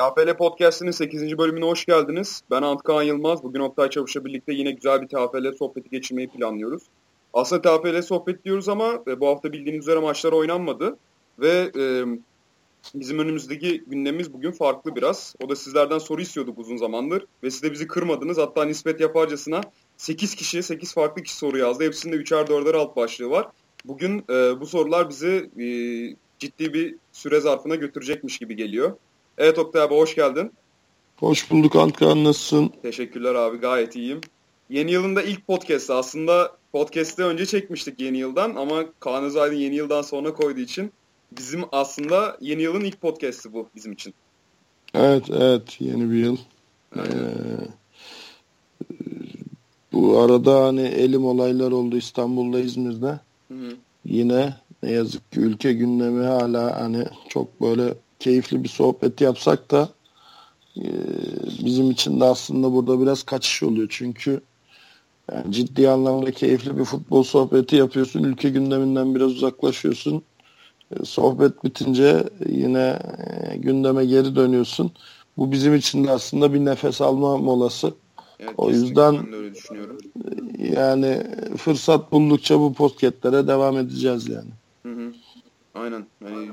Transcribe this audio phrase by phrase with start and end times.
[0.00, 1.38] TFL Podcast'inin 8.
[1.38, 2.42] bölümüne hoş geldiniz.
[2.50, 3.42] Ben Antkan Yılmaz.
[3.42, 6.82] Bugün Oktay Çavuş'la birlikte yine güzel bir TFL sohbeti geçirmeyi planlıyoruz.
[7.32, 10.96] Aslında TFL sohbet diyoruz ama e, bu hafta bildiğiniz üzere maçlar oynanmadı.
[11.38, 12.04] Ve e,
[12.94, 15.34] bizim önümüzdeki gündemimiz bugün farklı biraz.
[15.44, 17.26] O da sizlerden soru istiyorduk uzun zamandır.
[17.42, 18.38] Ve siz de bizi kırmadınız.
[18.38, 19.60] Hatta nispet yaparcasına
[19.96, 21.84] 8 kişi, 8 farklı kişi soru yazdı.
[21.84, 23.48] Hepsinde 3'er 4'er alt başlığı var.
[23.84, 25.66] Bugün e, bu sorular bizi e,
[26.38, 28.96] ciddi bir süre zarfına götürecekmiş gibi geliyor.
[29.40, 30.52] Evet Oktay abi hoş geldin.
[31.16, 32.72] Hoş bulduk Antkan nasılsın?
[32.82, 34.20] Teşekkürler abi gayet iyiyim.
[34.70, 39.74] Yeni yılın da ilk podcast aslında podcast'te önce çekmiştik yeni yıldan ama Kaan Özaydın yeni
[39.74, 40.92] yıldan sonra koyduğu için
[41.38, 44.14] bizim aslında yeni yılın ilk podcast'i bu bizim için.
[44.94, 46.36] Evet evet yeni bir yıl.
[46.96, 47.00] Ee,
[49.92, 53.20] bu arada hani elim olaylar oldu İstanbul'da İzmir'de.
[53.48, 53.76] Hı hı.
[54.04, 59.88] Yine ne yazık ki ülke gündemi hala hani çok böyle keyifli bir sohbet yapsak da
[60.76, 60.84] e,
[61.64, 63.86] bizim için de aslında burada biraz kaçış oluyor.
[63.90, 64.40] Çünkü
[65.32, 68.22] yani ciddi anlamda keyifli bir futbol sohbeti yapıyorsun.
[68.22, 70.22] Ülke gündeminden biraz uzaklaşıyorsun.
[70.90, 72.98] E, sohbet bitince yine
[73.52, 74.92] e, gündeme geri dönüyorsun.
[75.36, 77.94] Bu bizim için de aslında bir nefes alma molası.
[78.40, 79.98] Evet, o yüzden öyle düşünüyorum.
[80.58, 81.22] yani
[81.56, 84.50] fırsat buldukça bu podcastlere devam edeceğiz yani.
[84.82, 85.12] Hı hı.
[85.74, 86.06] Aynen.
[86.24, 86.48] Yani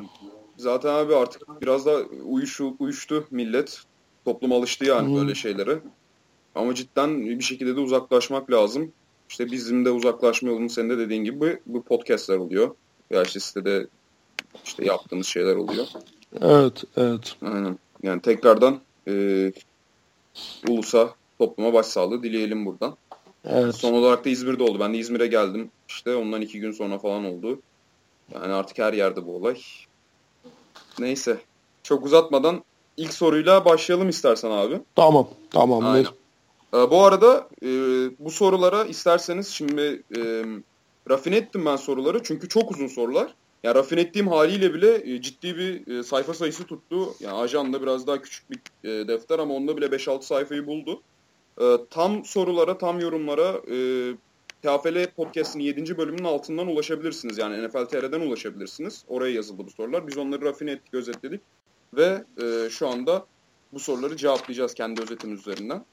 [0.57, 3.81] zaten abi artık biraz da uyuşu, uyuştu millet.
[4.25, 5.15] Toplum alıştı yani hmm.
[5.15, 5.79] böyle şeylere.
[6.55, 8.91] Ama cidden bir şekilde de uzaklaşmak lazım.
[9.29, 12.75] İşte bizim de uzaklaşma yolumuz senin de dediğin gibi bu podcastler oluyor.
[13.09, 13.87] Ya işte sitede
[14.65, 15.87] işte yaptığımız şeyler oluyor.
[16.41, 17.35] Evet, evet.
[17.41, 17.79] Aynen.
[18.03, 19.51] Yani tekrardan e,
[20.67, 22.97] ulusa, topluma başsağlığı dileyelim buradan.
[23.45, 23.75] Evet.
[23.75, 24.79] Son olarak da İzmir'de oldu.
[24.79, 25.71] Ben de İzmir'e geldim.
[25.87, 27.59] İşte ondan iki gün sonra falan oldu.
[28.33, 29.57] Yani artık her yerde bu olay.
[30.99, 31.41] Neyse.
[31.83, 32.63] Çok uzatmadan
[32.97, 34.81] ilk soruyla başlayalım istersen abi.
[34.95, 35.27] Tamam.
[35.51, 35.87] Tamamdır.
[35.87, 36.09] Aynen.
[36.73, 37.67] Ee, bu arada e,
[38.19, 40.45] bu sorulara isterseniz şimdi e,
[41.09, 42.23] rafine ettim ben soruları.
[42.23, 43.33] Çünkü çok uzun sorular.
[43.63, 47.13] Yani rafine ettiğim haliyle bile e, ciddi bir e, sayfa sayısı tuttu.
[47.19, 51.01] Yani ajanda biraz daha küçük bir e, defter ama onda bile 5-6 sayfayı buldu.
[51.61, 53.77] E, tam sorulara, tam yorumlara e,
[54.63, 55.97] TFL Podcast'ın 7.
[55.97, 57.37] bölümünün altından ulaşabilirsiniz.
[57.37, 59.03] Yani NFL TR'den ulaşabilirsiniz.
[59.07, 60.07] Oraya yazıldı bu sorular.
[60.07, 61.41] Biz onları rafine ettik, gözetledik.
[61.93, 63.25] Ve e, şu anda
[63.73, 65.85] bu soruları cevaplayacağız kendi özetimiz üzerinden.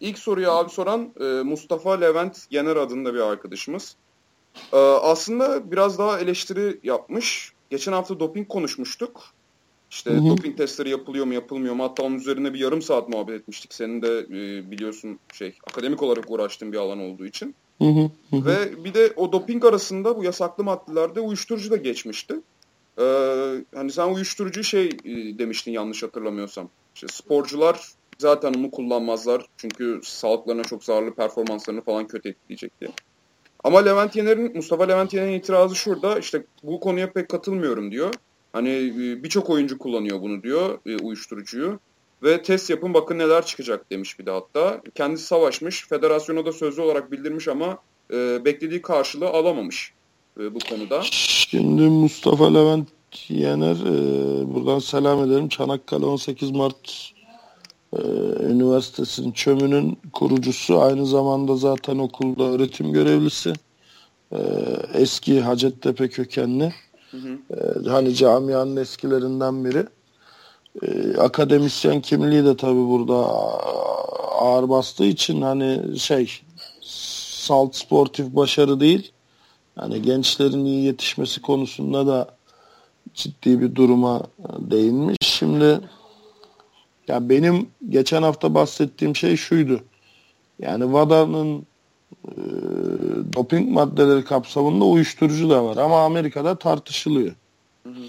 [0.00, 3.96] İlk soruyu abi soran e, Mustafa Levent Yener adında bir arkadaşımız.
[4.72, 7.52] E, aslında biraz daha eleştiri yapmış.
[7.70, 9.24] Geçen hafta doping konuşmuştuk.
[9.90, 10.28] İşte hı hı.
[10.28, 11.84] doping testleri yapılıyor mu yapılmıyor mu?
[11.84, 13.74] Hatta onun üzerine bir yarım saat muhabbet etmiştik.
[13.74, 17.54] Senin de e, biliyorsun şey akademik olarak uğraştığın bir alan olduğu için.
[18.32, 22.40] Ve bir de o doping arasında bu yasaklı maddelerde uyuşturucu da geçmişti.
[22.98, 23.02] Ee,
[23.74, 26.68] hani sen uyuşturucu şey e, demiştin yanlış hatırlamıyorsam.
[26.94, 27.88] İşte sporcular
[28.18, 29.46] zaten onu kullanmazlar.
[29.56, 32.90] Çünkü sağlıklarına çok zararlı performanslarını falan kötü etkileyecek diye.
[33.64, 36.18] Ama Levent Yener'in, Mustafa Levent Yener'in itirazı şurada.
[36.18, 38.14] İşte bu konuya pek katılmıyorum diyor.
[38.52, 41.78] Hani e, birçok oyuncu kullanıyor bunu diyor e, uyuşturucuyu.
[42.26, 44.80] Ve test yapın bakın neler çıkacak demiş bir de hatta.
[44.94, 45.88] Kendisi savaşmış.
[45.88, 47.78] Federasyona da sözlü olarak bildirmiş ama
[48.12, 49.92] e, beklediği karşılığı alamamış
[50.40, 51.02] e, bu konuda.
[51.10, 52.88] Şimdi Mustafa Levent
[53.28, 55.48] Yener e, buradan selam ederim.
[55.48, 57.12] Çanakkale 18 Mart
[57.92, 58.00] e,
[58.50, 60.80] Üniversitesi'nin çömünün kurucusu.
[60.80, 63.52] Aynı zamanda zaten okulda öğretim görevlisi.
[64.32, 64.38] E,
[64.94, 66.74] eski Hacettepe kökenli.
[67.10, 67.38] Hı hı.
[67.86, 69.86] E, hani camianın eskilerinden biri.
[70.82, 73.14] E, akademisyen kimliği de tabii burada
[74.40, 76.40] ağır bastığı için hani şey
[76.80, 79.12] salt sportif başarı değil.
[79.78, 82.28] Yani gençlerin iyi yetişmesi konusunda da
[83.14, 84.22] ciddi bir duruma
[84.58, 85.16] değinmiş.
[85.20, 85.80] Şimdi
[87.08, 89.80] ya benim geçen hafta bahsettiğim şey şuydu.
[90.58, 91.66] Yani WADA'nın
[92.24, 92.34] e,
[93.36, 97.34] doping maddeleri kapsamında uyuşturucu da var ama Amerika'da tartışılıyor.
[97.82, 98.02] Hı hı.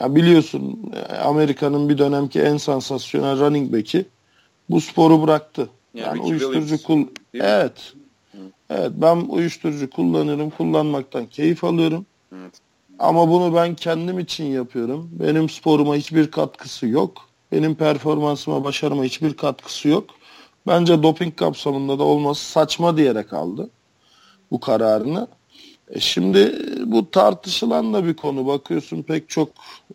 [0.00, 0.92] Ya biliyorsun
[1.24, 4.06] Amerika'nın bir dönemki en sansasyonel running back'i
[4.70, 5.68] bu sporu bıraktı.
[5.94, 7.92] Yani, yani uyuşturucu kul Evet.
[8.32, 8.38] Hı.
[8.70, 12.06] Evet ben uyuşturucu kullanırım, kullanmaktan keyif alıyorum.
[12.32, 12.54] Evet.
[12.98, 15.10] Ama bunu ben kendim için yapıyorum.
[15.12, 17.28] Benim sporuma hiçbir katkısı yok.
[17.52, 20.04] Benim performansıma, başarıma hiçbir katkısı yok.
[20.66, 23.70] Bence doping kapsamında da olması saçma diyerek aldı
[24.50, 25.28] bu kararını.
[25.90, 26.52] E şimdi
[26.86, 28.46] bu tartışılan da bir konu.
[28.46, 29.48] Bakıyorsun pek çok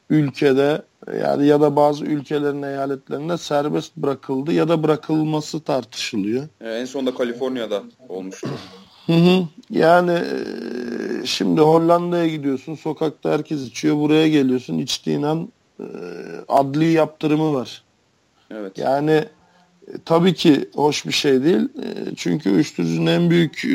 [0.09, 0.81] ülkede
[1.21, 6.47] yani ya da bazı ülkelerin eyaletlerinde serbest bırakıldı ya da bırakılması tartışılıyor.
[6.61, 8.49] E, en sonunda Kaliforniya'da olmuştu.
[9.05, 9.47] Hı hı.
[9.69, 15.49] Yani e, şimdi Hollanda'ya gidiyorsun sokakta herkes içiyor buraya geliyorsun içtiğin an
[16.47, 17.83] adli yaptırımı var.
[18.51, 18.77] Evet.
[18.77, 19.23] Yani
[20.05, 21.67] tabii ki hoş bir şey değil.
[22.15, 23.65] Çünkü uyuşturucunun en büyük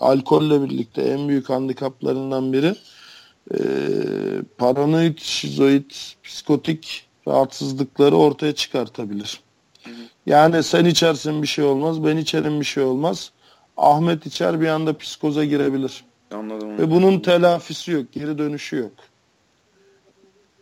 [0.00, 2.74] alkolle birlikte en büyük handikaplarından biri
[3.54, 3.58] e,
[4.58, 5.90] paranoid, şizoid,
[6.22, 9.40] psikotik rahatsızlıkları ortaya çıkartabilir.
[10.26, 13.32] Yani sen içersin bir şey olmaz, ben içerim bir şey olmaz.
[13.76, 16.04] Ahmet içer bir anda psikoza girebilir.
[16.34, 16.78] Anladım.
[16.78, 18.92] Ve bunun telafisi yok, geri dönüşü yok.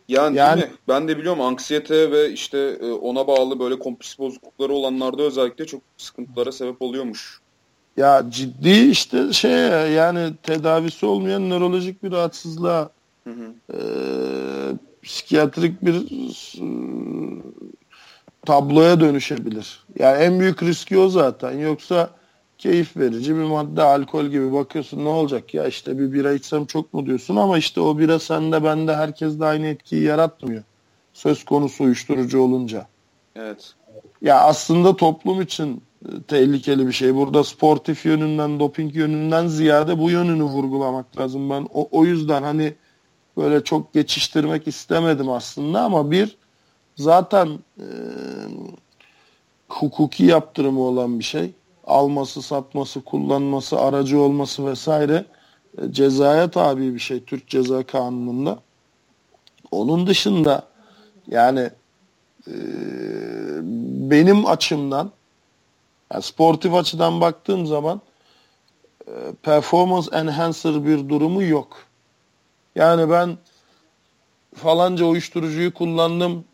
[0.07, 0.77] Yani, yani değil mi?
[0.87, 5.81] ben de biliyorum anksiyete ve işte e, ona bağlı böyle kompulsif bozuklukları olanlarda özellikle çok
[5.97, 7.38] sıkıntılara sebep oluyormuş.
[7.99, 9.51] Ya ciddi işte şey
[9.91, 12.89] yani tedavisi olmayan nörolojik bir rahatsızlığa
[13.23, 13.53] hı hı.
[13.73, 13.79] E,
[15.03, 16.65] psikiyatrik bir e,
[18.45, 19.83] tabloya dönüşebilir.
[19.99, 21.51] Yani en büyük riski o zaten.
[21.51, 22.09] Yoksa
[22.57, 26.93] keyif verici bir madde alkol gibi bakıyorsun ne olacak ya işte bir bira içsem çok
[26.93, 30.63] mu diyorsun ama işte o bira sende bende herkes de aynı etkiyi yaratmıyor.
[31.13, 32.87] Söz konusu uyuşturucu olunca.
[33.35, 33.73] Evet.
[34.21, 35.88] Ya aslında toplum için
[36.27, 37.15] tehlikeli bir şey.
[37.15, 41.49] Burada sportif yönünden, doping yönünden ziyade bu yönünü vurgulamak lazım.
[41.49, 42.73] Ben o, o yüzden hani
[43.37, 46.37] böyle çok geçiştirmek istemedim aslında ama bir
[46.95, 47.47] zaten
[47.77, 47.85] e,
[49.69, 51.51] hukuki yaptırımı olan bir şey
[51.83, 55.25] alması, satması, kullanması, aracı olması vesaire
[55.77, 58.59] e, cezaya tabi bir şey Türk Ceza Kanunu'nda.
[59.71, 60.63] Onun dışında
[61.27, 61.69] yani
[62.47, 62.53] e,
[64.11, 65.11] benim açımdan
[66.13, 68.01] yani sportif açıdan baktığım zaman
[69.07, 69.11] e,
[69.43, 71.77] performance enhancer bir durumu yok.
[72.75, 73.37] Yani ben
[74.55, 76.45] falanca uyuşturucuyu kullandım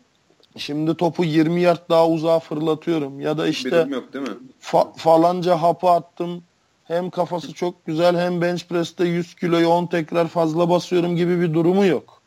[0.56, 3.20] Şimdi topu 20 yard daha uzağa fırlatıyorum.
[3.20, 4.34] Ya da işte yok değil mi?
[4.62, 6.42] Fa- falanca hapı attım.
[6.84, 11.54] Hem kafası çok güzel hem bench press'te 100 kiloyu 10 tekrar fazla basıyorum gibi bir
[11.54, 12.22] durumu yok.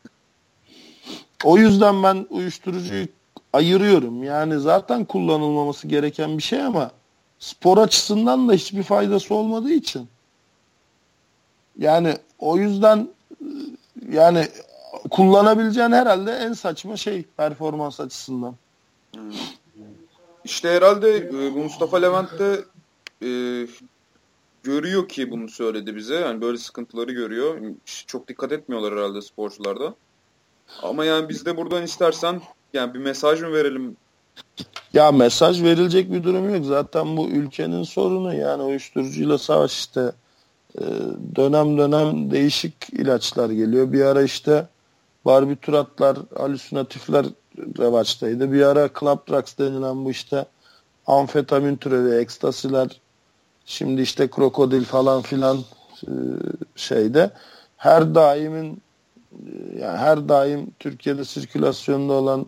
[1.44, 3.06] O yüzden ben uyuşturucuyu
[3.52, 4.22] ayırıyorum.
[4.22, 6.90] Yani zaten kullanılmaması gereken bir şey ama
[7.40, 10.08] spor açısından da hiçbir faydası olmadığı için.
[11.78, 13.08] Yani o yüzden
[14.12, 14.48] yani
[15.10, 18.54] kullanabileceğin herhalde en saçma şey performans açısından.
[20.44, 22.64] İşte herhalde e, Mustafa Levent de
[23.22, 23.30] e,
[24.62, 26.14] görüyor ki bunu söyledi bize.
[26.14, 27.60] Yani böyle sıkıntıları görüyor.
[28.06, 29.94] Çok dikkat etmiyorlar herhalde sporcularda.
[30.82, 32.40] Ama yani biz de buradan istersen
[32.72, 33.96] yani bir mesaj mı verelim?
[34.92, 36.64] Ya mesaj verilecek bir durum yok.
[36.64, 40.12] Zaten bu ülkenin sorunu yani uyuşturucuyla savaş işte
[40.78, 40.84] e,
[41.36, 43.92] dönem dönem değişik ilaçlar geliyor.
[43.92, 44.66] Bir ara işte
[45.24, 47.26] barbituratlar, halüsinatifler
[47.78, 48.52] revaçtaydı.
[48.52, 50.44] Bir ara drugs denilen bu işte
[51.06, 53.00] amfetamin türevi, ekstasiler,
[53.66, 55.58] şimdi işte krokodil falan filan
[56.06, 56.12] e,
[56.76, 57.30] şeyde
[57.76, 58.82] her daimin
[59.32, 62.46] e, yani her daim Türkiye'de sirkülasyonda olan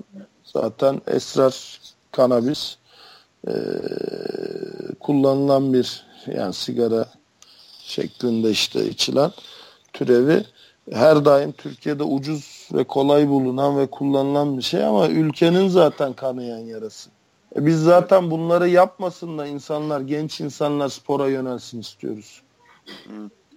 [0.53, 1.81] zaten esrar
[2.13, 2.77] kanabis
[3.49, 3.53] e,
[5.01, 7.09] kullanılan bir yani sigara
[7.83, 9.31] şeklinde işte içilen
[9.93, 10.45] türevi
[10.91, 16.59] her daim Türkiye'de ucuz ve kolay bulunan ve kullanılan bir şey ama ülkenin zaten kanayan
[16.59, 17.11] yarası.
[17.57, 22.43] E biz zaten bunları yapmasın da insanlar, genç insanlar spora yönelsin istiyoruz.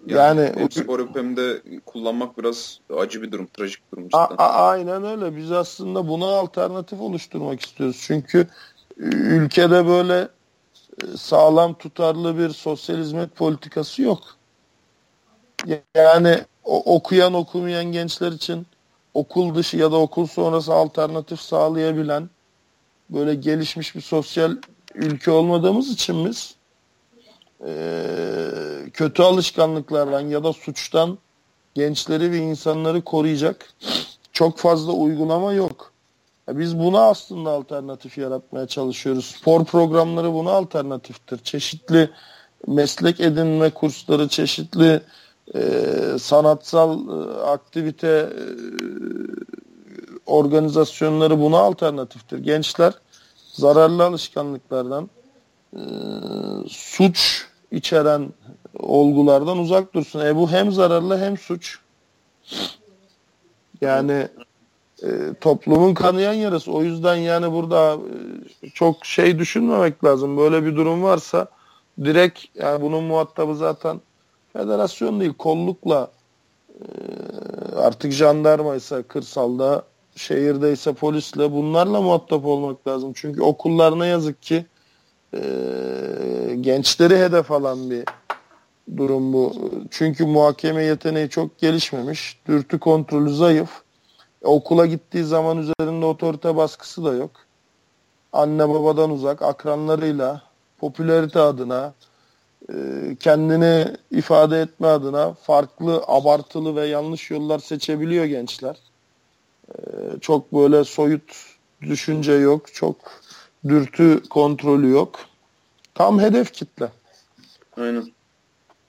[0.06, 4.10] Yani, yani hem spor hem de kullanmak biraz acı bir durum, trajik bir durum.
[4.14, 5.36] A, a, aynen öyle.
[5.36, 8.04] Biz aslında buna alternatif oluşturmak istiyoruz.
[8.08, 8.48] Çünkü
[8.98, 10.28] ülkede böyle
[11.04, 14.22] e, sağlam tutarlı bir sosyal hizmet politikası yok.
[15.96, 18.68] Yani o, okuyan okumayan gençler için
[19.14, 22.30] okul dışı ya da okul sonrası alternatif sağlayabilen
[23.10, 24.58] böyle gelişmiş bir sosyal
[24.96, 26.55] ülke olmadığımız için biz
[27.68, 27.74] e,
[28.94, 31.18] kötü alışkanlıklardan ya da suçtan
[31.76, 33.74] gençleri ve insanları koruyacak
[34.32, 35.92] çok fazla uygulama yok.
[36.50, 39.26] Biz buna aslında alternatif yaratmaya çalışıyoruz.
[39.26, 41.38] Spor programları buna alternatiftir.
[41.38, 42.10] Çeşitli
[42.68, 45.02] meslek edinme kursları, çeşitli
[45.56, 45.62] e,
[46.20, 48.44] sanatsal e, aktivite e,
[50.26, 52.38] organizasyonları buna alternatiftir.
[52.38, 52.94] Gençler
[53.54, 55.10] zararlı alışkanlıklardan
[55.76, 55.82] e,
[56.70, 58.34] suç içeren
[58.80, 60.26] olgulardan uzak dursun.
[60.26, 61.80] E bu hem zararlı hem suç.
[63.82, 64.28] Yani
[65.04, 65.10] e,
[65.42, 66.72] toplumun kanayan yarası.
[66.72, 67.98] O yüzden yani burada
[68.64, 70.38] e, çok şey düşünmemek lazım.
[70.38, 71.48] Böyle bir durum varsa
[72.04, 74.02] direkt yani bunun muhatabı zaten
[74.54, 76.12] federasyon değil kollukla
[76.70, 76.86] e,
[77.76, 79.84] artık jandarma ise kırsalda
[80.16, 83.14] şehirde ise polisle bunlarla muhatap olmak lazım.
[83.16, 84.66] Çünkü okullar ne yazık ki
[85.36, 88.04] e, gençleri hedef alan bir
[88.98, 89.72] durum bu.
[89.92, 92.40] Çünkü muhakeme yeteneği çok gelişmemiş.
[92.48, 93.70] Dürtü kontrolü zayıf.
[94.44, 97.32] E, okula gittiği zaman üzerinde otorite baskısı da yok.
[98.34, 100.42] anne babadan uzak, akranlarıyla,
[100.80, 101.94] popülerite adına,
[102.70, 102.76] e,
[103.20, 108.78] kendini ifade etme adına farklı, abartılı ve yanlış yollar seçebiliyor gençler.
[109.70, 109.80] E,
[110.22, 112.98] çok böyle soyut düşünce yok, çok
[113.68, 115.20] dürtü kontrolü yok.
[115.96, 116.92] Tam hedef kitle.
[117.78, 118.12] Aynen.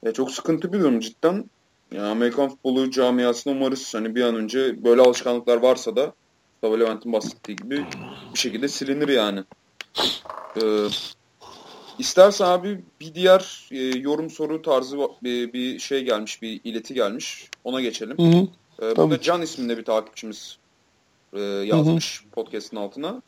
[0.03, 1.51] Ya çok sıkıntı bir durum cidden.
[1.93, 6.13] Ya Amerikan futbolu camiasına umarız hani bir an önce böyle alışkanlıklar varsa da
[6.63, 7.87] Mustafa Levent'in bahsettiği gibi
[8.35, 9.45] bir şekilde silinir yani.
[10.63, 10.87] Ee,
[11.99, 17.51] istersen abi bir diğer e, yorum soru tarzı bir, bir şey gelmiş, bir ileti gelmiş.
[17.65, 18.19] Ona geçelim.
[18.19, 18.49] Hı hı.
[18.83, 20.59] Ee, burada Can isminde bir takipçimiz
[21.33, 22.31] e, yazmış hı hı.
[22.31, 23.23] podcast'ın altına.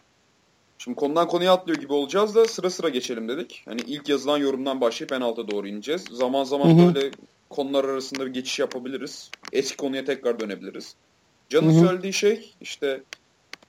[0.78, 3.62] Şimdi konudan konuya atlıyor gibi olacağız da sıra sıra geçelim dedik.
[3.64, 6.04] Hani ilk yazılan yorumdan başlayıp en alta doğru ineceğiz.
[6.12, 6.94] Zaman zaman hı hı.
[6.94, 7.10] böyle
[7.50, 9.30] konular arasında bir geçiş yapabiliriz.
[9.52, 10.94] Eski konuya tekrar dönebiliriz.
[11.48, 11.86] Can'ın hı hı.
[11.86, 13.02] söylediği şey işte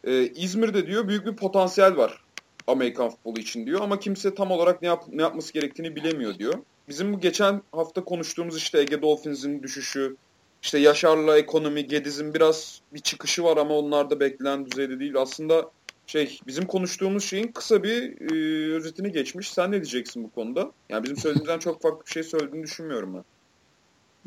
[0.04, 2.24] e, İzmir'de diyor büyük bir potansiyel var
[2.68, 6.54] Amerikan futbolu için diyor ama kimse tam olarak ne, yap, ne yapması gerektiğini bilemiyor diyor.
[6.90, 10.16] Bizim bu geçen hafta konuştuğumuz işte Ege Dolphins'in düşüşü,
[10.62, 15.16] işte Yaşar'la ekonomi, Gediz'in biraz bir çıkışı var ama onlar da beklenen düzeyde değil.
[15.16, 15.72] Aslında
[16.10, 19.52] şey bizim konuştuğumuz şeyin kısa bir e, özetini geçmiş.
[19.52, 20.72] Sen ne diyeceksin bu konuda?
[20.90, 23.24] Yani bizim söylediğimizden çok farklı bir şey söylediğini düşünmüyorum ben.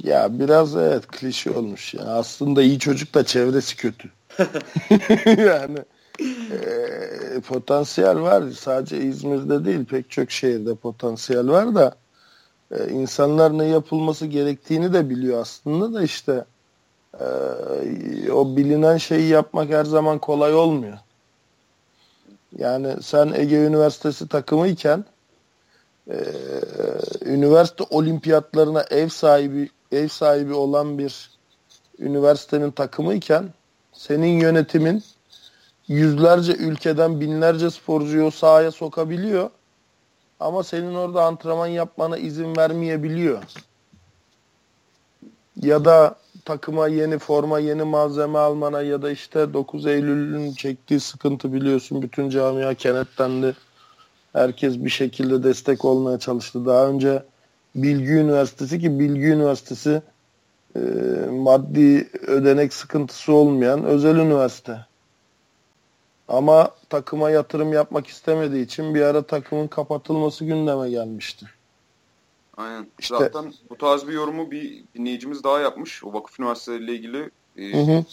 [0.09, 1.95] Ya biraz evet klişe olmuş.
[1.95, 4.11] Yani aslında iyi çocuk da çevresi kötü.
[5.41, 5.79] yani
[6.53, 8.51] e, potansiyel var.
[8.51, 11.95] Sadece İzmir'de değil pek çok şehirde potansiyel var da
[12.71, 16.45] e, insanlar ne yapılması gerektiğini de biliyor aslında da işte
[17.21, 17.25] e,
[18.33, 20.99] o bilinen şeyi yapmak her zaman kolay olmuyor.
[22.59, 25.05] Yani sen Ege Üniversitesi takımıyken
[26.11, 26.19] e,
[27.25, 31.31] üniversite olimpiyatlarına ev sahibi ev sahibi olan bir
[31.99, 33.51] üniversitenin takımıyken
[33.93, 35.03] senin yönetimin
[35.89, 39.51] yüzlerce ülkeden binlerce sporcuyu sahaya sokabiliyor.
[40.41, 43.43] Ama senin orada antrenman yapmana izin vermeyebiliyor.
[45.63, 51.53] Ya da takıma yeni forma, yeni malzeme almana ya da işte 9 Eylül'ün çektiği sıkıntı
[51.53, 52.03] biliyorsun.
[52.03, 53.57] Bütün camia kenetlendi.
[54.33, 56.67] Herkes bir şekilde destek olmaya çalıştı.
[56.67, 57.23] Daha önce
[57.75, 60.03] Bilgi Üniversitesi ki Bilgi Üniversitesi
[60.77, 60.81] e,
[61.31, 64.87] maddi ödenek sıkıntısı olmayan özel üniversite.
[66.29, 71.47] Ama takıma yatırım yapmak istemediği için bir ara takımın kapatılması gündeme gelmişti.
[72.57, 72.87] Aynen.
[72.99, 76.05] İşte, Zaten bu tarz bir yorumu bir dinleyicimiz daha yapmış.
[76.05, 78.05] O vakıf üniversiteleriyle ilgili e, hı hı.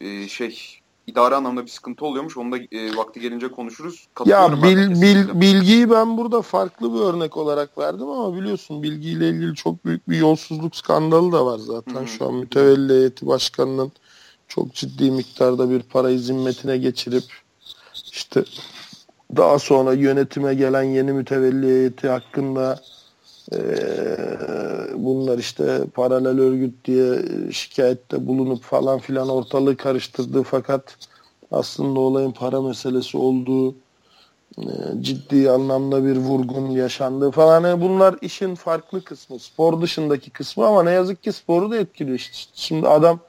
[0.00, 2.36] E, şey idare anlamda bir sıkıntı oluyormuş.
[2.36, 4.06] Onu da e, vakti gelince konuşuruz.
[4.26, 9.54] Ya bil, bil, bilgiyi ben burada farklı bir örnek olarak verdim ama biliyorsun bilgiyle ilgili
[9.54, 11.94] çok büyük bir yolsuzluk skandalı da var zaten.
[11.94, 12.08] Hı-hı.
[12.08, 13.92] Şu an mütevelli heyeti başkanının
[14.48, 17.24] çok ciddi miktarda bir parayı zimmetine geçirip
[18.12, 18.44] işte
[19.36, 22.80] daha sonra yönetime gelen yeni mütevelli heyeti hakkında
[23.52, 23.58] e,
[24.94, 27.22] bunlar işte paralel örgüt diye
[27.52, 30.96] şikayette bulunup falan filan ortalığı karıştırdı fakat
[31.50, 33.74] aslında olayın para meselesi olduğu
[34.58, 34.66] e,
[35.00, 40.82] ciddi anlamda bir vurgun yaşandığı falan yani bunlar işin farklı kısmı spor dışındaki kısmı ama
[40.82, 42.36] ne yazık ki sporu da etkiliyor işte.
[42.54, 43.20] şimdi adam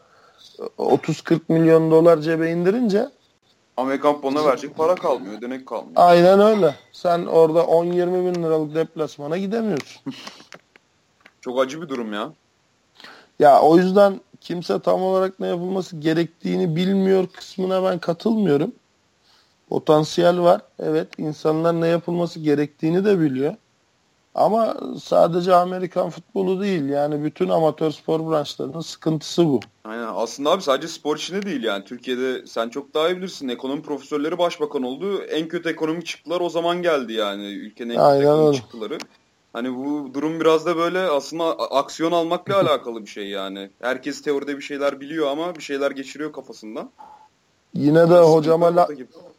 [0.78, 3.10] 30-40 milyon dolar cebe indirince
[3.78, 5.94] Amerikan fonuna verecek para kalmıyor, ödenek kalmıyor.
[5.96, 6.76] Aynen öyle.
[6.92, 10.14] Sen orada 10-20 bin liralık deplasmana gidemiyorsun.
[11.42, 12.34] Çok acı bir durum ya.
[13.40, 18.72] Ya o yüzden kimse tam olarak ne yapılması gerektiğini bilmiyor kısmına ben katılmıyorum.
[19.70, 20.62] Potansiyel var.
[20.80, 23.56] Evet insanlar ne yapılması gerektiğini de biliyor.
[24.36, 29.60] Ama sadece Amerikan futbolu değil yani bütün amatör spor branşlarının sıkıntısı bu.
[29.86, 33.82] Aynen aslında abi sadece spor içinde değil yani Türkiye'de sen çok daha iyi bilirsin ekonomi
[33.82, 38.22] profesörleri başbakan oldu en kötü ekonomik çıktılar o zaman geldi yani ülkenin en kötü Aynen
[38.22, 38.58] ekonomik öyle.
[38.58, 38.98] çıktıları.
[39.54, 43.70] Hani bu durum biraz da böyle aslında aksiyon almakla alakalı bir şey yani.
[43.82, 46.90] Herkes teoride bir şeyler biliyor ama bir şeyler geçiriyor kafasından.
[47.74, 48.88] Yine de hocama la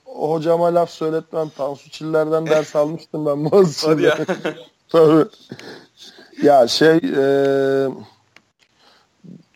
[0.05, 1.49] hocama laf söyletmem.
[1.49, 3.91] Tansu Çiller'den ders almıştım ben Boğaziçi'nde.
[3.91, 4.55] Hadi ya.
[4.89, 5.29] Tabii.
[6.43, 7.25] Ya şey e,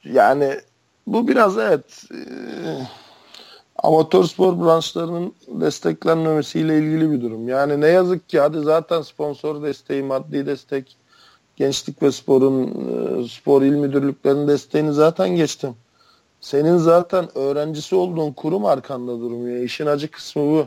[0.05, 0.61] yani
[1.07, 2.21] bu biraz evet e,
[3.83, 7.49] amatör spor branşlarının desteklenmemesiyle ilgili bir durum.
[7.49, 10.97] Yani ne yazık ki hadi zaten sponsor desteği, maddi destek,
[11.57, 12.65] gençlik ve sporun
[13.25, 15.75] e, spor il müdürlüklerinin desteğini zaten geçtim.
[16.41, 19.63] Senin zaten öğrencisi olduğun kurum arkanda durmuyor.
[19.63, 20.67] İşin acı kısmı bu.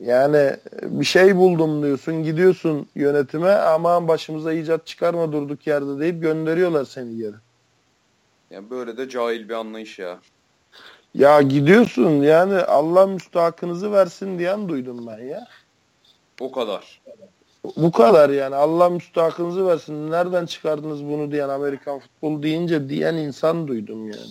[0.00, 6.84] Yani bir şey buldum diyorsun, gidiyorsun yönetime aman başımıza icat çıkarma durduk yerde deyip gönderiyorlar
[6.84, 7.34] seni geri.
[8.50, 10.18] Yani böyle de cahil bir anlayış ya.
[11.14, 15.46] Ya gidiyorsun yani Allah müstahakınızı versin diyen duydum ben ya.
[16.40, 17.00] O kadar.
[17.76, 20.10] Bu kadar yani Allah müstahakınızı versin.
[20.10, 24.30] Nereden çıkardınız bunu diyen Amerikan futbolu deyince diyen insan duydum yani.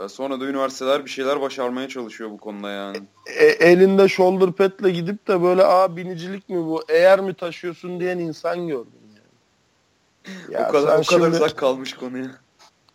[0.00, 2.96] Ya sonra da üniversiteler bir şeyler başarmaya çalışıyor bu konuda yani.
[3.38, 8.18] E, elinde shoulder pad'le gidip de böyle aa binicilik mi bu eğer mi taşıyorsun diyen
[8.18, 9.18] insan gördüm yani.
[10.50, 11.26] Ya o kadar o kadar şimdi...
[11.26, 12.30] uzak kalmış konuya.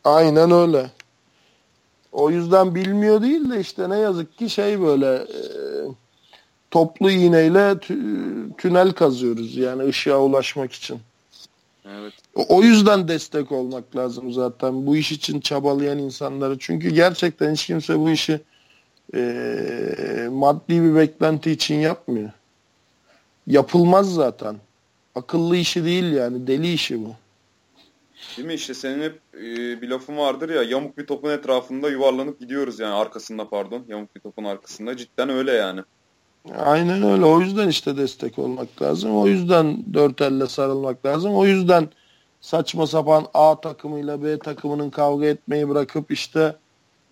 [0.03, 0.91] Aynen öyle.
[2.11, 5.37] O yüzden bilmiyor değil de işte ne yazık ki şey böyle e,
[6.71, 7.79] toplu iğneyle
[8.57, 10.99] tünel kazıyoruz yani ışığa ulaşmak için.
[11.85, 12.13] Evet.
[12.35, 16.59] O, o yüzden destek olmak lazım zaten bu iş için çabalayan insanları.
[16.59, 18.41] Çünkü gerçekten hiç kimse bu işi
[19.15, 22.31] e, maddi bir beklenti için yapmıyor.
[23.47, 24.55] Yapılmaz zaten.
[25.15, 27.15] Akıllı işi değil yani deli işi bu.
[28.37, 32.39] Değil mi işte senin hep e, bir lafın vardır ya yamuk bir topun etrafında yuvarlanıp
[32.39, 35.81] gidiyoruz yani arkasında pardon yamuk bir topun arkasında cidden öyle yani.
[36.51, 37.25] Aynen öyle.
[37.25, 39.17] O yüzden işte destek olmak lazım.
[39.17, 41.35] O yüzden dört elle sarılmak lazım.
[41.35, 41.89] O yüzden
[42.41, 46.55] saçma sapan A takımıyla B takımının kavga etmeyi bırakıp işte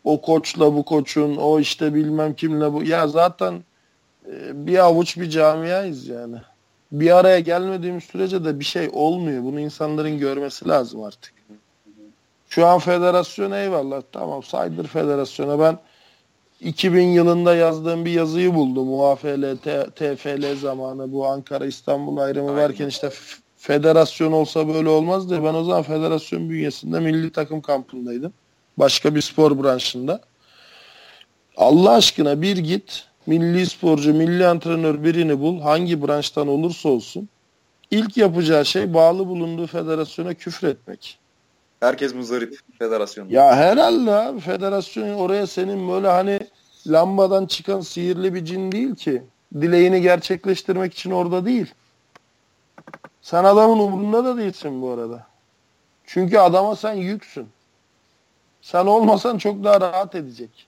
[0.04, 2.84] o koçla bu koçun o işte bilmem kimle bu.
[2.84, 3.64] Ya zaten
[4.26, 6.38] e, bir avuç bir camiayız yani.
[6.92, 9.44] Bir araya gelmediğimiz sürece de bir şey olmuyor.
[9.44, 11.34] Bunu insanların görmesi lazım artık.
[12.50, 14.02] Şu an federasyon eyvallah.
[14.12, 15.60] Tamam saydır federasyona.
[15.60, 15.78] Ben
[16.62, 18.94] 2000 yılında yazdığım bir yazıyı buldum.
[18.94, 19.58] UAFL,
[19.96, 22.64] TFL zamanı bu Ankara İstanbul ayrımı Aynen.
[22.64, 23.10] varken işte
[23.58, 28.34] federasyon olsa böyle olmaz diye ben o zaman federasyon bünyesinde milli takım kampındaydım.
[28.78, 30.22] Başka bir spor branşında.
[31.58, 35.62] Allah aşkına bir git milli sporcu, milli antrenör birini bul.
[35.62, 37.30] Hangi branştan olursa olsun.
[37.92, 41.21] İlk yapacağı şey bağlı bulunduğu federasyona küfür etmek.
[41.82, 43.34] Herkes muzdarip federasyonda.
[43.34, 46.40] Ya herhalde abi federasyon oraya senin böyle hani
[46.88, 49.24] lambadan çıkan sihirli bir cin değil ki.
[49.62, 51.74] Dileğini gerçekleştirmek için orada değil.
[53.22, 55.28] Sen adamın umurunda da değilsin bu arada.
[56.06, 57.48] Çünkü adama sen yüksün.
[58.62, 60.68] Sen olmasan çok daha rahat edecek.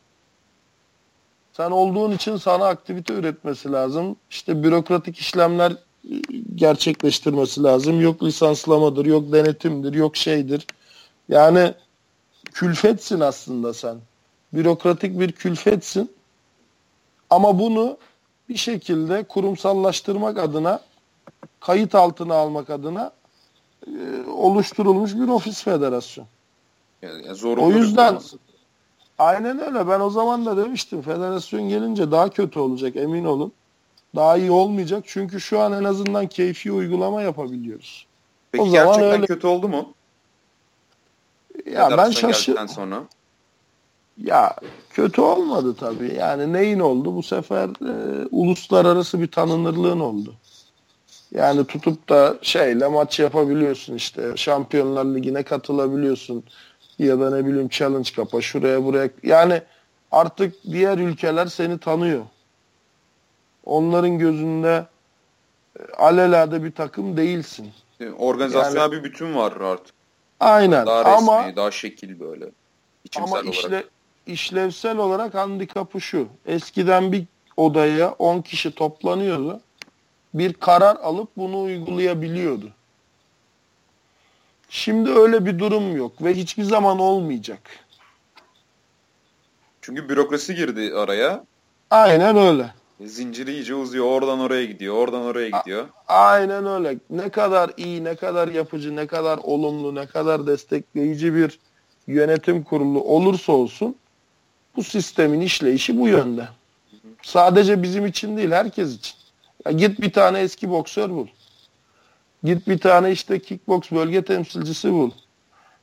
[1.54, 4.16] Sen olduğun için sana aktivite üretmesi lazım.
[4.30, 6.16] İşte bürokratik işlemler e,
[6.56, 8.02] gerçekleştirmesi lazım.
[8.02, 10.68] Yok lisanslamadır, yok denetimdir, yok şeydir.
[11.30, 11.74] Yani
[12.54, 13.98] külfetsin aslında sen.
[14.54, 16.12] Bürokratik bir külfetsin.
[17.30, 17.98] Ama bunu
[18.50, 20.82] bir şekilde kurumsallaştırmak adına,
[21.60, 23.12] kayıt altına almak adına
[23.88, 23.92] e,
[24.28, 26.28] oluşturulmuş bir ofis federasyon.
[27.02, 27.26] Yani,
[27.58, 28.20] o yüzden
[29.20, 29.88] Aynen öyle.
[29.88, 31.02] Ben o zaman da demiştim.
[31.02, 33.52] Federasyon gelince daha kötü olacak emin olun.
[34.16, 35.04] Daha iyi olmayacak.
[35.08, 38.06] Çünkü şu an en azından keyfi uygulama yapabiliyoruz.
[38.52, 39.26] Peki o gerçekten zaman öyle...
[39.26, 39.94] kötü oldu mu?
[41.72, 42.68] Ya ben şaşırdım.
[42.68, 43.04] sonra.
[44.18, 44.56] Ya
[44.90, 46.14] kötü olmadı tabii.
[46.14, 47.16] Yani neyin oldu?
[47.16, 50.34] Bu sefer e, uluslararası bir tanınırlığın oldu.
[51.32, 54.32] Yani tutup da şeyle maç yapabiliyorsun işte.
[54.36, 56.44] Şampiyonlar Ligi'ne katılabiliyorsun
[57.00, 59.10] ya da ne bileyim challenge kapa şuraya buraya.
[59.24, 59.62] Yani
[60.12, 62.24] artık diğer ülkeler seni tanıyor.
[63.66, 64.86] Onların gözünde
[65.80, 67.72] e, alelade bir takım değilsin.
[68.18, 70.03] Organizasyonel yani, bir bütün var artık.
[70.40, 72.46] Aynen daha resmi, ama daha şekil böyle.
[73.16, 73.54] ama olarak.
[73.54, 73.84] Işle,
[74.28, 76.28] işlevsel olarak handikapı şu.
[76.46, 77.24] Eskiden bir
[77.58, 79.62] odaya 10 kişi toplanıyordu.
[80.34, 82.72] Bir karar alıp bunu uygulayabiliyordu.
[84.70, 87.60] Şimdi öyle bir durum yok ve hiçbir zaman olmayacak.
[89.82, 91.44] Çünkü bürokrasi girdi araya.
[91.90, 92.74] Aynen öyle.
[93.02, 94.06] Zinciri iyice uzuyor.
[94.06, 94.96] Oradan oraya gidiyor.
[94.96, 95.88] Oradan oraya gidiyor.
[96.08, 96.98] A- aynen öyle.
[97.10, 101.60] Ne kadar iyi, ne kadar yapıcı, ne kadar olumlu, ne kadar destekleyici bir
[102.08, 103.96] yönetim kurulu olursa olsun
[104.76, 106.48] bu sistemin işleyişi bu yönde.
[107.22, 109.16] Sadece bizim için değil, herkes için.
[109.66, 111.28] Ya git bir tane eski boksör bul.
[112.44, 115.12] Git bir tane işte kickbox bölge temsilcisi bul.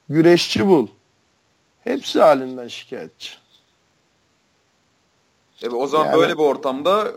[0.08, 0.86] Güreşçi bul.
[1.84, 3.30] Hepsi halinden şikayetçi.
[5.62, 7.12] Evet, o zaman yani, böyle bir ortamda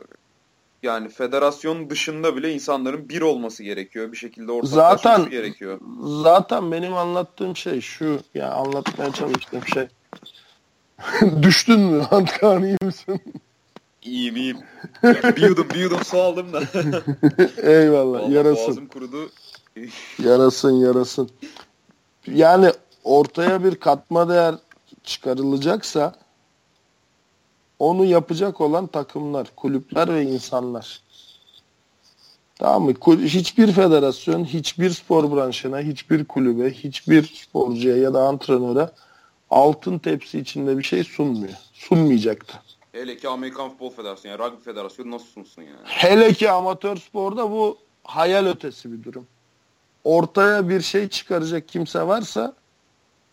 [0.83, 4.11] yani federasyon dışında bile insanların bir olması gerekiyor.
[4.11, 5.79] Bir şekilde ortaklaşması zaten, gerekiyor.
[6.23, 8.05] Zaten benim anlattığım şey şu.
[8.05, 9.87] Ya yani anlatmaya çalıştığım şey.
[11.41, 12.05] Düştün mü?
[12.11, 13.21] Antkan iyi misin?
[14.01, 14.57] İyiyim iyiyim.
[15.03, 16.61] bir yudum bir yudum su aldım da.
[17.71, 18.65] Eyvallah Vallahi yarasın.
[18.65, 19.29] Boğazım kurudu.
[20.23, 21.29] yarasın yarasın.
[22.27, 22.71] Yani
[23.03, 24.55] ortaya bir katma değer
[25.03, 26.22] çıkarılacaksa
[27.83, 31.01] onu yapacak olan takımlar, kulüpler ve insanlar.
[32.55, 32.93] Tamam mı?
[33.23, 38.89] Hiçbir federasyon, hiçbir spor branşına, hiçbir kulübe, hiçbir sporcuya ya da antrenöre
[39.49, 42.61] altın tepsi içinde bir şey sunmuyor sunmayacaktı.
[42.91, 45.77] Hele ki Amerikan Futbol Federasyonu, yani Rugby Federasyonu nasıl sunsun yani?
[45.83, 49.27] Hele ki amatör sporda bu hayal ötesi bir durum.
[50.03, 52.53] Ortaya bir şey çıkaracak kimse varsa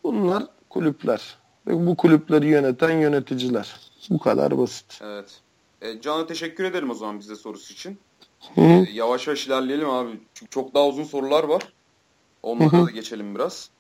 [0.04, 1.36] bunlar kulüpler.
[1.66, 3.89] Ve bu kulüpleri yöneten yöneticiler.
[4.10, 5.00] Bu kadar basit.
[5.02, 5.40] Evet.
[5.82, 7.98] E, Can'a teşekkür edelim o zaman bize sorusu için.
[8.54, 10.20] Hı E, yavaş yavaş ilerleyelim abi.
[10.34, 11.72] Çünkü çok daha uzun sorular var.
[12.42, 12.86] Onlara Hı hı.
[12.86, 13.70] da geçelim biraz.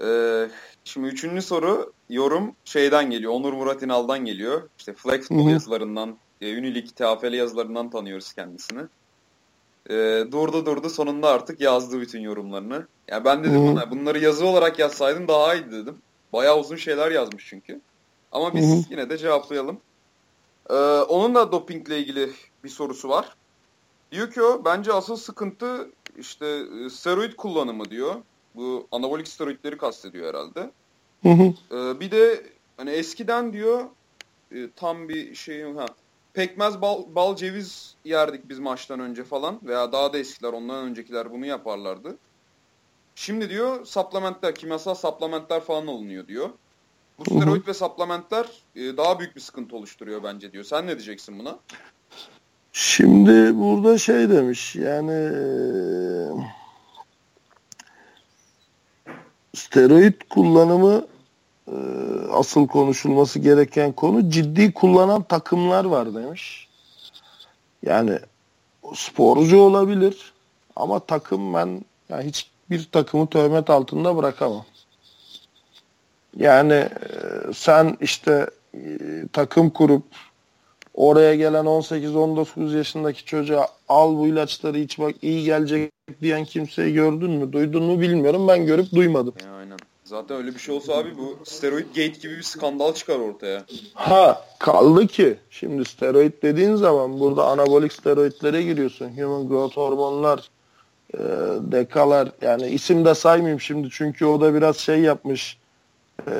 [0.00, 0.08] E,
[0.84, 3.32] şimdi üçüncü soru yorum şeyden geliyor.
[3.32, 4.68] Onur Murat İnal'dan geliyor.
[4.78, 5.50] İşte Flag Futbol Hı hı.
[5.50, 8.80] yazılarından, e, Unileague TFL yazılarından tanıyoruz kendisini.
[9.90, 9.94] E,
[10.32, 12.86] durdu durdu sonunda artık yazdı bütün yorumlarını.
[13.08, 13.72] Yani ben dedim Hı hı.
[13.72, 15.96] ona bunları yazı olarak yazsaydın daha iyiydi dedim.
[16.32, 17.80] Bayağı uzun şeyler yazmış çünkü.
[18.32, 18.82] Ama biz Hı hı.
[18.90, 19.80] yine de cevaplayalım.
[20.70, 20.74] Ee,
[21.08, 22.30] onun da dopingle ilgili
[22.64, 23.36] bir sorusu var.
[24.12, 28.14] Diyor ki o bence asıl sıkıntı işte e, steroid kullanımı diyor.
[28.54, 30.70] Bu anabolik steroidleri kastediyor herhalde.
[31.22, 31.54] Hı hı.
[31.72, 33.84] Ee, bir de hani eskiden diyor
[34.52, 35.86] e, tam bir şey ha
[36.32, 41.30] pekmez bal, bal ceviz yerdik biz maçtan önce falan veya daha da eskiler ondan öncekiler
[41.30, 42.18] bunu yaparlardı.
[43.14, 46.50] Şimdi diyor supplementler, kimyasal supplementler falan alınıyor diyor.
[47.18, 50.64] Bu steroid ve supplementler e, daha büyük bir sıkıntı oluşturuyor bence diyor.
[50.64, 51.58] Sen ne diyeceksin buna?
[52.72, 56.44] Şimdi burada şey demiş yani eee,
[59.54, 61.06] steroid kullanımı
[61.68, 61.74] eee,
[62.32, 66.68] asıl konuşulması gereken konu ciddi kullanan takımlar var demiş.
[67.82, 68.18] Yani
[68.94, 70.32] sporcu olabilir
[70.76, 74.64] ama takım ben yani hiçbir takımı töhmet altında bırakamam.
[76.38, 78.98] Yani eee, sen işte eee,
[79.32, 80.02] takım kurup
[80.94, 87.30] oraya gelen 18-19 yaşındaki çocuğa al bu ilaçları iç bak iyi gelecek diyen kimseyi gördün
[87.30, 89.34] mü duydun mu bilmiyorum ben görüp duymadım.
[89.44, 89.78] Ya, aynen.
[90.04, 93.64] Zaten öyle bir şey olsa abi bu steroid gate gibi bir skandal çıkar ortaya.
[93.94, 99.10] Ha kaldı ki şimdi steroid dediğin zaman burada anabolik steroidlere giriyorsun.
[99.18, 100.50] Human growth hormonlar,
[101.14, 101.18] e,
[101.72, 105.58] dekalar yani isim de saymayayım şimdi çünkü o da biraz şey yapmış.
[106.26, 106.34] E,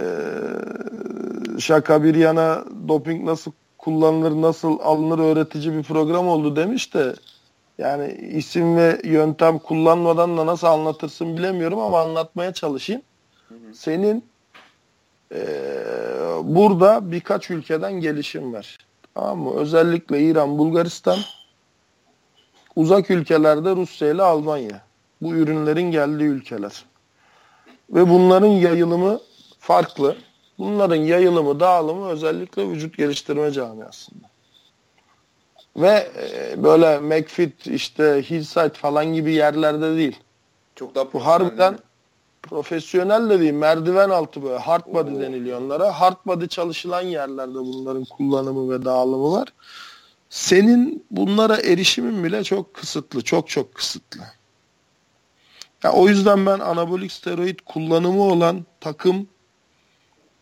[1.59, 7.15] şaka bir yana doping nasıl kullanılır, nasıl alınır öğretici bir program oldu demiş de
[7.79, 13.03] yani isim ve yöntem kullanmadan da nasıl anlatırsın bilemiyorum ama anlatmaya çalışayım.
[13.73, 14.25] Senin
[15.35, 15.41] eee,
[16.43, 18.79] burada birkaç ülkeden gelişim var.
[19.15, 19.55] Tamam mı?
[19.55, 21.19] Özellikle İran, Bulgaristan,
[22.77, 24.83] uzak ülkelerde Rusya ile Almanya.
[25.23, 26.85] Bu ürünlerin geldiği ülkeler.
[27.91, 29.21] Ve bunların yayılımı
[29.59, 30.17] farklı.
[30.59, 34.29] Bunların yayılımı, dağılımı özellikle vücut geliştirme camiasında.
[35.77, 40.17] Ve e, böyle McFit, işte Hillside falan gibi yerlerde değil.
[40.77, 41.79] Çok daha Bu harbiden
[42.43, 45.21] profesyonel de değil, merdiven altı böyle hard body Oo.
[45.21, 46.01] deniliyor onlara.
[46.01, 49.49] Hard body çalışılan yerlerde bunların kullanımı ve dağılımı var.
[50.31, 54.21] Senin bunlara erişimin bile çok kısıtlı, çok çok kısıtlı.
[55.83, 59.29] Ya o yüzden ben anabolik steroid kullanımı olan takım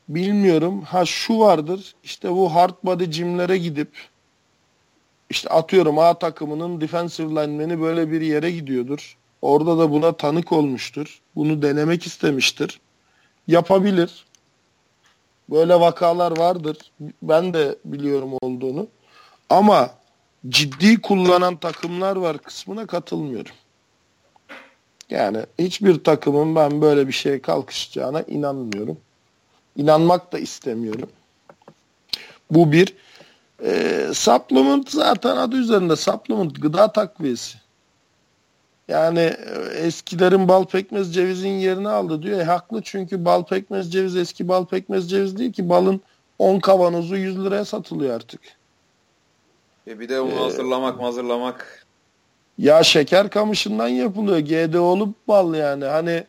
[0.09, 0.83] bilmiyorum.
[0.83, 1.95] Ha şu vardır.
[2.05, 3.91] işte bu hard body gymlere gidip
[5.31, 9.17] işte atıyorum A takımının defensive lineman'i böyle bir yere gidiyordur.
[9.43, 11.21] Orada da buna tanık olmuştur.
[11.37, 12.81] Bunu denemek istemiştir.
[13.49, 14.27] Yapabilir.
[15.51, 16.79] Böyle vakalar vardır.
[17.23, 18.87] Ben de biliyorum olduğunu.
[19.51, 19.91] Ama
[20.49, 23.53] ciddi kullanan takımlar var kısmına katılmıyorum.
[25.11, 28.99] Yani hiçbir takımın ben böyle bir şeye kalkışacağına inanmıyorum.
[29.77, 31.09] İnanmak da istemiyorum.
[32.51, 32.95] Bu bir.
[33.65, 37.59] Ee, supplement zaten adı üzerinde supplement gıda takviyesi.
[38.89, 42.41] Yani e, eskilerin bal pekmez cevizin yerini aldı diyor.
[42.41, 46.01] E, haklı çünkü bal pekmez ceviz eski bal pekmez ceviz değil ki balın
[46.39, 48.41] 10 kavanozu 100 liraya satılıyor artık.
[49.89, 51.87] E bir de onu Ee, hazırlamak hazırlamak.
[52.59, 54.39] Ya şeker kamışından yapılıyor.
[54.39, 55.85] GDO'lu bal yani.
[55.85, 56.27] Hani e,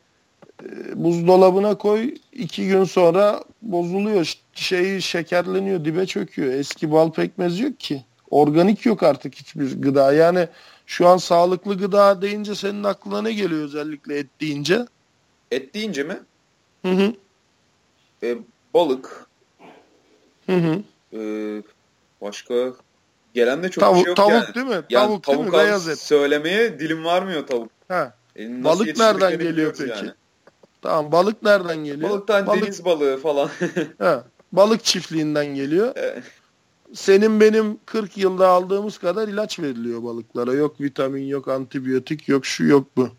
[0.96, 4.34] buzdolabına koy iki gün sonra bozuluyor.
[4.54, 6.54] Şeyi şekerleniyor, dibe çöküyor.
[6.54, 8.04] Eski bal pekmez yok ki.
[8.32, 10.14] Organik yok artık hiçbir gıda.
[10.14, 10.48] Yani
[10.86, 14.86] şu an sağlıklı gıda deyince senin aklına ne geliyor özellikle et deyince?
[15.52, 16.18] Et deyince mi?
[16.86, 17.14] Hı hı.
[18.24, 18.38] E,
[18.74, 19.28] balık.
[20.46, 20.82] Hı hı.
[21.18, 21.20] E,
[22.22, 22.54] başka
[23.34, 24.56] gelen de çok Tavuk, şey yok tavuk yani.
[24.56, 24.82] değil mi?
[24.90, 25.54] Yani tavuk, değil mi?
[25.54, 26.00] Beyaz et.
[26.00, 27.70] söylemeye dilim varmıyor tavuk.
[27.88, 28.14] Ha.
[28.40, 29.90] E, Balık nereden geliyor peki?
[29.90, 30.12] yani.
[30.88, 32.10] Tamam balık nereden geliyor?
[32.10, 33.50] Balıktan balık, deniz balığı falan.
[34.00, 35.96] ha, balık çiftliğinden geliyor.
[36.94, 40.54] Senin benim 40 yılda aldığımız kadar ilaç veriliyor balıklara.
[40.54, 43.10] Yok vitamin, yok antibiyotik, yok şu yok bu.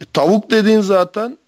[0.00, 1.38] E, tavuk dediğin zaten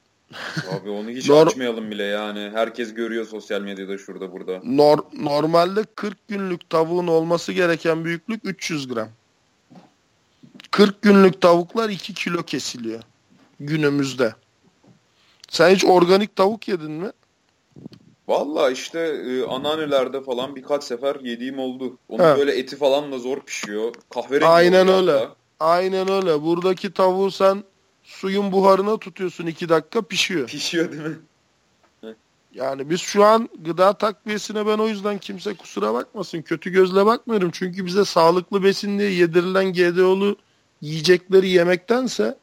[0.80, 2.50] Abi onu hiç Nor- açmayalım bile yani.
[2.54, 4.52] Herkes görüyor sosyal medyada şurada burada.
[4.52, 9.08] Nor- normalde 40 günlük tavuğun olması gereken büyüklük 300 gram.
[10.70, 13.00] 40 günlük tavuklar 2 kilo kesiliyor
[13.60, 14.34] günümüzde.
[15.54, 17.10] Sen hiç organik tavuk yedin mi?
[18.28, 21.98] Valla işte e, anneannelerde falan birkaç sefer yediğim oldu.
[22.08, 22.36] Onun He.
[22.36, 23.94] böyle eti falan da zor pişiyor.
[24.10, 25.12] Kahverengi Aynen öyle.
[25.12, 25.34] Hatta.
[25.60, 26.42] Aynen öyle.
[26.42, 27.64] Buradaki tavuğu sen
[28.02, 30.48] suyun buharına tutuyorsun iki dakika pişiyor.
[30.48, 31.16] Pişiyor değil mi?
[32.54, 36.42] Yani biz şu an gıda takviyesine ben o yüzden kimse kusura bakmasın.
[36.42, 37.50] Kötü gözle bakmıyorum.
[37.52, 40.36] Çünkü bize sağlıklı besin diye yedirilen GDO'lu
[40.80, 42.38] yiyecekleri yemektense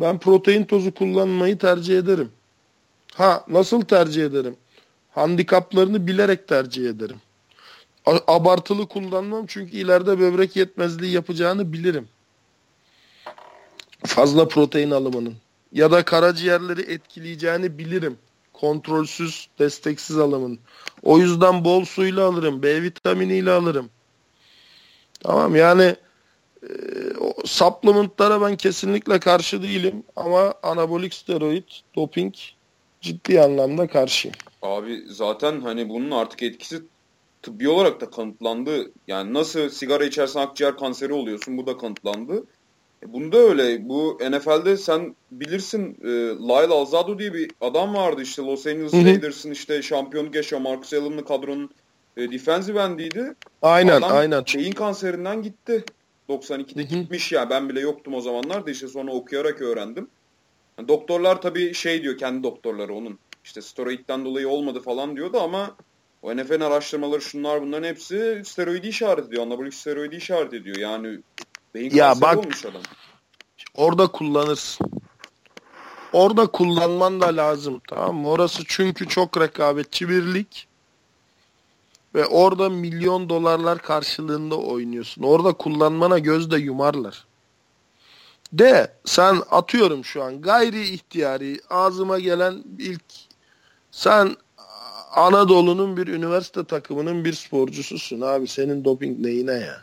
[0.00, 2.32] ben protein tozu kullanmayı tercih ederim.
[3.16, 4.56] Ha nasıl tercih ederim?
[5.10, 7.16] Handikaplarını bilerek tercih ederim.
[8.26, 12.08] Abartılı kullanmam çünkü ileride böbrek yetmezliği yapacağını bilirim.
[14.06, 15.34] Fazla protein alımının
[15.72, 18.18] ya da karaciğerleri etkileyeceğini bilirim.
[18.52, 20.58] Kontrolsüz, desteksiz alımın.
[21.02, 23.90] O yüzden bol suyla alırım, B vitaminiyle alırım.
[25.20, 25.96] Tamam yani
[26.62, 26.68] e,
[27.44, 32.34] supplementlara ben kesinlikle karşı değilim ama anabolik steroid, doping
[33.00, 34.36] ciddi anlamda karşıyım.
[34.62, 36.82] Abi zaten hani bunun artık etkisi
[37.42, 38.90] tıbbi olarak da kanıtlandı.
[39.06, 42.44] Yani nasıl sigara içersen akciğer kanseri oluyorsun bu da kanıtlandı.
[43.02, 43.88] E bunda öyle.
[43.88, 46.08] Bu NFL'de sen bilirsin e,
[46.48, 51.24] Lyle Alzado diye bir adam vardı işte Los Angeles Raiders'ın işte şampiyonluk yaşayan Marcus Allen'lı
[51.24, 51.70] kadronun
[52.16, 53.34] e, defensive endiydi.
[53.62, 54.44] Aynen adam aynen.
[54.56, 55.84] beyin kanserinden gitti.
[56.28, 60.08] 92'de gitmiş ya ben bile yoktum o zamanlar da işte sonra okuyarak öğrendim.
[60.78, 65.76] Yani doktorlar tabii şey diyor kendi doktorları onun işte steroidden dolayı olmadı falan diyordu ama
[66.22, 69.42] o NFL'in araştırmaları şunlar bunların hepsi steroidi işaret ediyor.
[69.42, 70.76] Anabolik steroidi işaret ediyor.
[70.76, 71.18] Yani
[71.74, 72.82] beyin ya bak, olmuş adam.
[73.74, 74.90] Orada kullanırsın.
[76.12, 77.80] Orada kullanman da lazım.
[77.88, 78.28] Tamam mı?
[78.28, 80.46] Orası çünkü çok rekabetçi bir lig.
[82.14, 85.22] Ve orada milyon dolarlar karşılığında oynuyorsun.
[85.22, 87.25] Orada kullanmana göz de yumarlar.
[88.52, 93.02] De sen atıyorum şu an gayri ihtiyari ağzıma gelen ilk
[93.90, 94.36] sen
[95.16, 98.48] Anadolu'nun bir üniversite takımının bir sporcususun abi.
[98.48, 99.82] Senin doping neyine ya?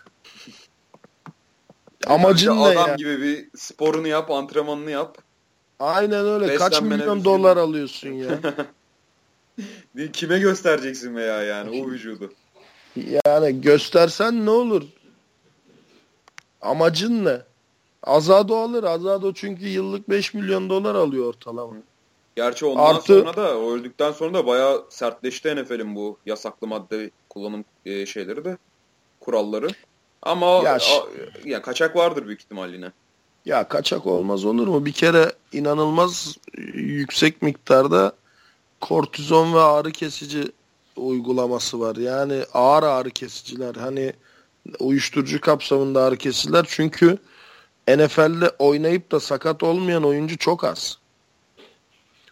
[2.08, 2.96] Amacın ne adam ya?
[2.96, 5.18] gibi bir sporunu yap, antrenmanını yap.
[5.80, 6.56] Aynen öyle.
[6.56, 8.40] Kaç milyon dolar alıyorsun ya?
[10.14, 12.34] Kime göstereceksin veya yani o vücudu?
[13.26, 14.84] Yani göstersen ne olur?
[16.62, 17.42] Amacın ne?
[18.04, 18.84] Azado alır.
[18.84, 21.74] Azado çünkü yıllık 5 milyon dolar alıyor ortalama.
[22.36, 27.66] Gerçi ondan Artı, sonra da öldükten sonra da bayağı sertleşti NFL'in bu yasaklı madde kullanım
[27.86, 28.58] e, şeyleri de
[29.20, 29.68] kuralları.
[30.22, 30.80] Ama ya, a,
[31.46, 32.92] ya kaçak vardır büyük ihtimal yine.
[33.46, 34.86] Ya kaçak olmaz olur mu?
[34.86, 36.38] Bir kere inanılmaz
[36.74, 38.14] yüksek miktarda
[38.82, 40.44] kortizon ve ağrı kesici
[40.96, 41.96] uygulaması var.
[41.96, 44.14] Yani ağır ağrı kesiciler hani
[44.80, 47.18] uyuşturucu kapsamında ağrı kesiciler çünkü
[47.88, 50.98] NFL'de oynayıp da sakat olmayan oyuncu çok az.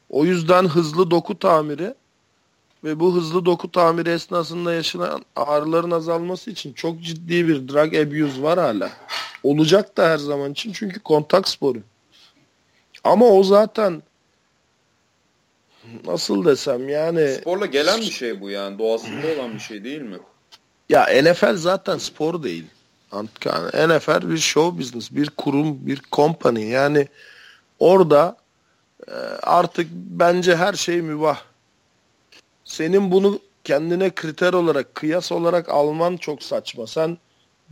[0.10, 1.94] O yüzden hızlı doku tamiri
[2.84, 8.42] ve bu hızlı doku tamiri esnasında yaşanan ağrıların azalması için çok ciddi bir drug abuse
[8.42, 8.92] var hala.
[9.44, 11.80] Olacak da her zaman için çünkü kontak sporu.
[13.04, 14.04] Ama o zaten
[16.06, 20.18] nasıl desem yani sporla gelen bir şey bu yani doğasında olan bir şey değil mi?
[20.90, 22.66] Ya NFL zaten spor değil.
[23.14, 26.70] NFL bir show business, bir kurum, bir company.
[26.70, 27.08] Yani
[27.80, 28.38] orada
[29.08, 31.42] e, artık bence her şey mübah.
[32.64, 36.88] Senin bunu kendine kriter olarak, kıyas olarak alman çok saçma.
[36.88, 37.18] Sen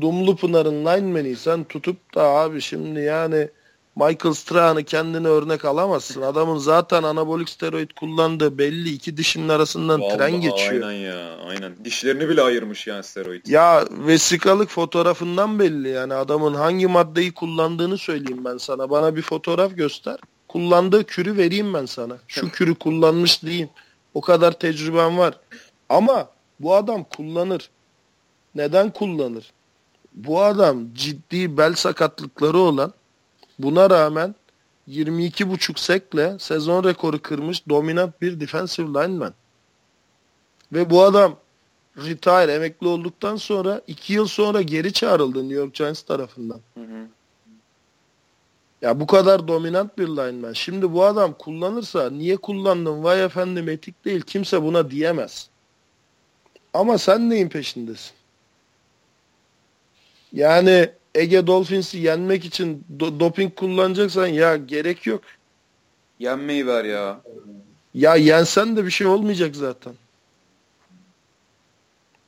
[0.02, 3.49] Dumlu Pınar'ın lineman'ıysan tutup da abi şimdi yani
[3.95, 6.21] Michael Strahan'ı kendine örnek alamazsın.
[6.21, 10.84] Adamın zaten anabolik steroid kullandığı belli iki dişinin arasından Vallahi tren geçiyor.
[10.84, 11.86] Aynen ya aynen.
[11.86, 13.45] Dişlerini bile ayırmış yani steroid.
[13.45, 18.89] Ya vesikalık fotoğrafından belli yani adamın hangi maddeyi kullandığını söyleyeyim ben sana.
[18.89, 20.17] Bana bir fotoğraf göster.
[20.47, 22.17] Kullandığı kürü vereyim ben sana.
[22.28, 23.69] Şu kürü kullanmış diyeyim.
[24.13, 25.39] O kadar tecrüben var.
[25.89, 27.69] Ama bu adam kullanır.
[28.56, 29.52] Neden kullanır?
[30.13, 32.93] Bu adam ciddi bel sakatlıkları olan
[33.60, 34.36] Buna rağmen
[34.88, 39.34] 22.5 sekle sezon rekoru kırmış dominant bir defensive lineman.
[40.74, 41.36] Ve bu adam
[41.98, 46.60] retire, emekli olduktan sonra 2 yıl sonra geri çağrıldı New York Giants tarafından.
[46.74, 47.08] Hı hı.
[48.82, 50.54] Ya bu kadar dominant bir lineman.
[50.54, 55.50] Şimdi bu adam kullanırsa niye kullandın vay efendim etik değil kimse buna diyemez.
[56.74, 58.12] Ama sen neyin peşindesin?
[60.34, 65.22] Yani Ege Dolphins'i yenmek için do- doping kullanacaksan ya gerek yok.
[66.19, 67.22] Yenmeyi ver ya.
[67.93, 69.93] Ya yensen de bir şey olmayacak zaten.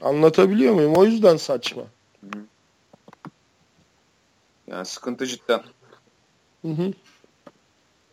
[0.02, 0.94] Anlatabiliyor muyum?
[0.96, 1.84] O yüzden saçma.
[4.67, 5.62] Yani sıkıntı cidden.
[6.62, 6.94] Hı hı.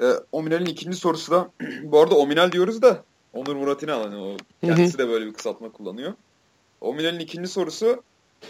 [0.01, 1.51] Ee, Ominal'in ikinci sorusu da
[1.83, 5.73] bu arada Ominal diyoruz da Onur Murat İnal hani o kendisi de böyle bir kısaltma
[5.73, 6.15] kullanıyor.
[6.81, 8.03] Ominal'in ikinci sorusu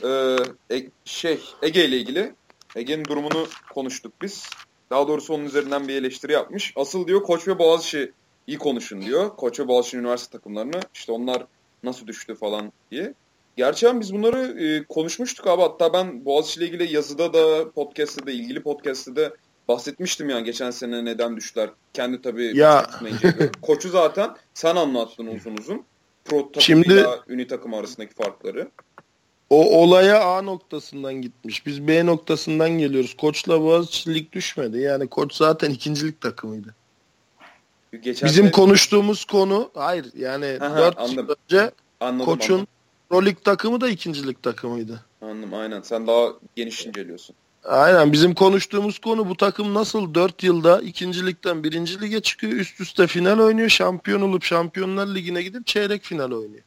[0.05, 0.37] e,
[0.77, 2.35] e, şey Ege ile ilgili.
[2.77, 4.49] Ege'nin durumunu konuştuk biz.
[4.91, 6.73] Daha doğrusu onun üzerinden bir eleştiri yapmış.
[6.77, 8.13] Asıl diyor Koç ve Boğaziçi
[8.47, 9.37] iyi konuşun diyor.
[9.37, 10.81] Koç ve Boğaziçi üniversite takımlarını.
[10.95, 11.47] İşte onlar
[11.83, 13.15] nasıl düştü falan diye.
[13.57, 15.63] Gerçekten biz bunları e, konuşmuştuk abi.
[15.63, 19.33] Hatta ben Boğaziçi ile ilgili yazıda da podcast'ta da ilgili podcast'ta da
[19.69, 21.71] bahsetmiştim yani geçen sene neden düştüler.
[21.93, 22.91] Kendi tabii Ya.
[23.63, 25.85] Koçu zaten sen anlattın uzun uzun.
[26.25, 28.69] Pro takımıyla Şimdi- ünlü takım arasındaki farkları.
[29.51, 31.67] O olaya A noktasından gitmiş.
[31.67, 33.17] Biz B noktasından geliyoruz.
[33.17, 34.79] Koçla Boğaziçi lig düşmedi.
[34.79, 36.75] Yani koç zaten ikincilik takımıydı.
[38.03, 41.37] Geçen Bizim sene- konuştuğumuz konu hayır yani Aha, 4 yıl anladım.
[41.49, 42.67] önce anladım, koçun.
[43.11, 45.05] Pro Lig takımı da ikincilik takımıydı.
[45.23, 45.83] Anladım aynen.
[45.83, 47.37] Sen daha geniş inceliyorsun.
[47.65, 52.53] Aynen bizim konuştuğumuz konu bu takım nasıl 4 yılda ikincilikten birinci lige çıkıyor.
[52.53, 53.69] Üst üste final oynuyor.
[53.69, 56.63] Şampiyon olup Şampiyonlar Ligi'ne gidip çeyrek final oynuyor.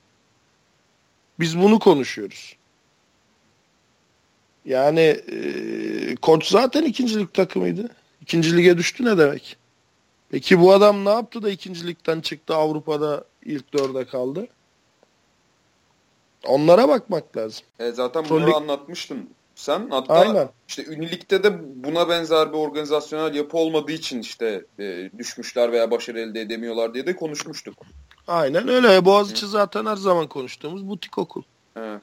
[1.39, 2.55] Biz bunu konuşuyoruz.
[4.65, 7.89] Yani e, koç zaten ikincilik takımıydı.
[8.21, 9.57] İkinci lige düştü ne demek?
[10.29, 14.47] Peki bu adam ne yaptı da ikincilikten çıktı Avrupa'da ilk dörde kaldı?
[16.45, 17.65] Onlara bakmak lazım.
[17.79, 19.87] E, zaten Pro bunları Lig- anlatmıştın sen.
[19.89, 20.49] Hatta Aynen.
[20.67, 26.19] işte Ünlülik'te de buna benzer bir organizasyonel yapı olmadığı için işte e, düşmüşler veya başarı
[26.19, 27.77] elde edemiyorlar diye de konuşmuştuk.
[28.27, 29.05] Aynen öyle.
[29.05, 31.43] Boğaziçi zaten her zaman konuştuğumuz butik okul.
[31.75, 32.01] Evet.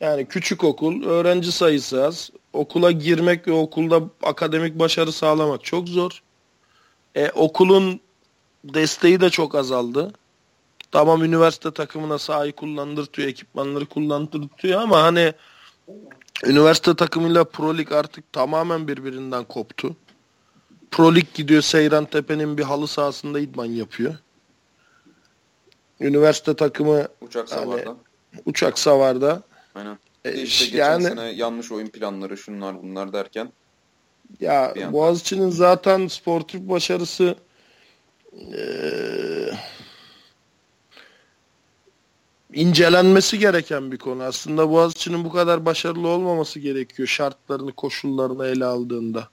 [0.00, 2.30] Yani küçük okul, öğrenci sayısı az.
[2.52, 6.22] Okula girmek ve okulda akademik başarı sağlamak çok zor.
[7.14, 8.00] E, okulun
[8.64, 10.12] desteği de çok azaldı.
[10.90, 15.32] Tamam üniversite takımına sahayı kullandırtıyor, ekipmanları kullandırtıyor ama hani
[16.44, 19.96] üniversite takımıyla Pro Lig artık tamamen birbirinden koptu.
[20.90, 24.14] Pro Lig gidiyor Seyran Tepe'nin bir halı sahasında idman yapıyor.
[26.00, 27.96] Üniversite takımı Uçak Yani- savarda.
[28.46, 29.42] uçak savarda.
[29.74, 29.98] Aynen.
[30.24, 33.52] E, işte geçen yani sene yanlış oyun planları şunlar bunlar derken.
[34.40, 34.74] Ya.
[34.92, 37.36] Boğaziçi'nin zaten sportif başarısı
[38.32, 39.58] eee,
[42.52, 44.22] incelenmesi gereken bir konu.
[44.22, 49.28] Aslında Boğaziçi'nin bu kadar başarılı olmaması gerekiyor şartlarını, koşullarını ele aldığında.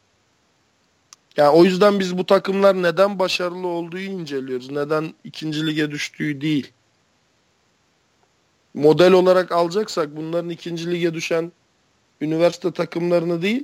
[1.37, 4.71] Ya o yüzden biz bu takımlar neden başarılı olduğu inceliyoruz.
[4.71, 6.71] Neden ikinci lige düştüğü değil.
[8.77, 11.51] Model olarak alacaksak bunların ikinci lige düşen
[12.21, 13.63] üniversite takımlarını değil,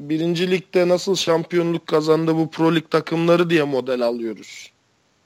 [0.00, 4.72] Birinci ligde nasıl şampiyonluk kazandı bu pro lig takımları diye model alıyoruz.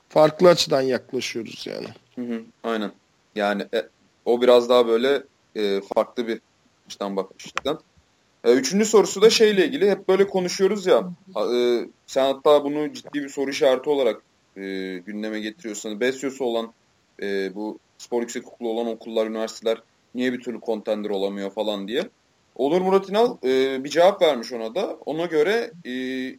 [0.08, 1.88] Farklı açıdan yaklaşıyoruz yani.
[2.14, 2.92] Hı hı, aynen.
[3.36, 3.88] Yani e,
[4.24, 5.22] o biraz daha böyle
[5.56, 6.40] e, farklı bir
[6.86, 7.78] açıdan bakmış cidden.
[8.44, 9.90] E, üçüncü sorusu da şeyle ilgili.
[9.90, 11.10] Hep böyle konuşuyoruz ya.
[11.54, 14.22] E, sen hatta bunu ciddi bir soru işareti olarak
[14.56, 14.62] e,
[15.06, 16.00] gündeme getiriyorsun.
[16.00, 16.72] Besyosu olan
[17.22, 19.82] e, bu spor yüksekokulu olan okullar, üniversiteler
[20.14, 22.08] niye bir türlü contender olamıyor falan diye.
[22.56, 24.98] Olur Murat İnal e, bir cevap vermiş ona da.
[25.06, 25.92] Ona göre e,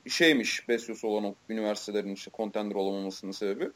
[0.10, 3.70] şeymiş Besyosu olan o üniversitelerin işte contender olamamasının sebebi.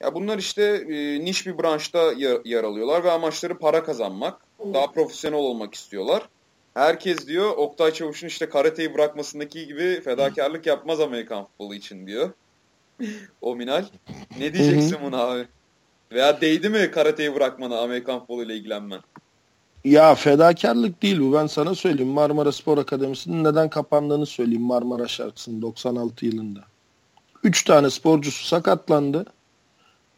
[0.00, 4.40] Ya bunlar işte e, niş bir branşta yer, yer alıyorlar ve amaçları para kazanmak.
[4.74, 6.28] Daha profesyonel olmak istiyorlar.
[6.74, 12.30] Herkes diyor Oktay Çavuş'un işte karateyi bırakmasındaki gibi fedakarlık yapmaz Amerikan futbolu için diyor.
[13.40, 13.84] o Minal.
[14.38, 15.46] Ne diyeceksin buna abi?
[16.12, 19.00] Veya değdi mi karateyi bırakmana Amerikan futboluyla ilgilenmen?
[19.84, 22.12] Ya fedakarlık değil bu ben sana söyleyeyim.
[22.12, 26.60] Marmara Spor Akademisi'nin neden kapandığını söyleyeyim Marmara şarkısının 96 yılında.
[27.44, 29.24] 3 tane sporcusu sakatlandı.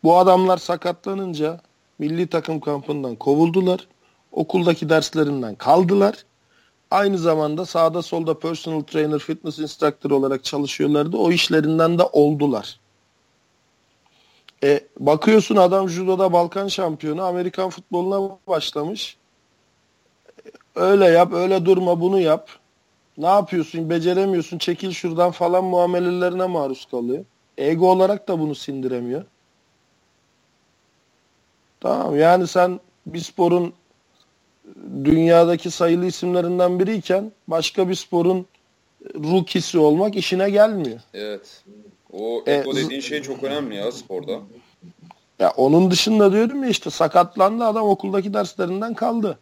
[0.05, 1.61] Bu adamlar sakatlanınca
[1.98, 3.88] milli takım kampından kovuldular.
[4.33, 6.24] Okuldaki derslerinden kaldılar.
[6.90, 11.16] Aynı zamanda sağda solda personal trainer, fitness instructor olarak çalışıyorlardı.
[11.16, 12.80] O işlerinden de oldular.
[14.62, 19.16] E, bakıyorsun adam judoda Balkan şampiyonu Amerikan futboluna başlamış.
[20.74, 22.48] Öyle yap, öyle durma, bunu yap.
[23.18, 23.90] Ne yapıyorsun?
[23.90, 24.58] Beceremiyorsun.
[24.58, 27.24] Çekil şuradan falan muamelelerine maruz kalıyor.
[27.58, 29.24] Ego olarak da bunu sindiremiyor.
[31.80, 33.72] Tamam yani sen bir sporun
[35.04, 38.46] dünyadaki sayılı isimlerinden biriyken başka bir sporun
[39.14, 41.00] rookie'si olmak işine gelmiyor.
[41.14, 41.62] Evet.
[42.12, 44.40] O E, ego z- dediğin şey çok önemli ya sporda.
[45.38, 49.38] Ya onun dışında diyorum ya işte sakatlandı adam okuldaki derslerinden kaldı.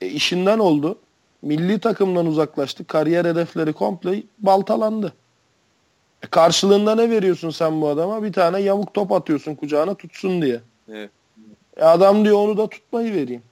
[0.00, 0.98] E işinden oldu.
[1.42, 2.86] Milli takımdan uzaklaştı.
[2.86, 5.12] Kariyer hedefleri komple baltalandı.
[6.22, 8.22] E karşılığında ne veriyorsun sen bu adama?
[8.22, 10.60] Bir tane yamuk top atıyorsun kucağına tutsun diye.
[10.92, 11.10] Evet.
[11.76, 13.42] E adam diyor onu da tutmayı vereyim.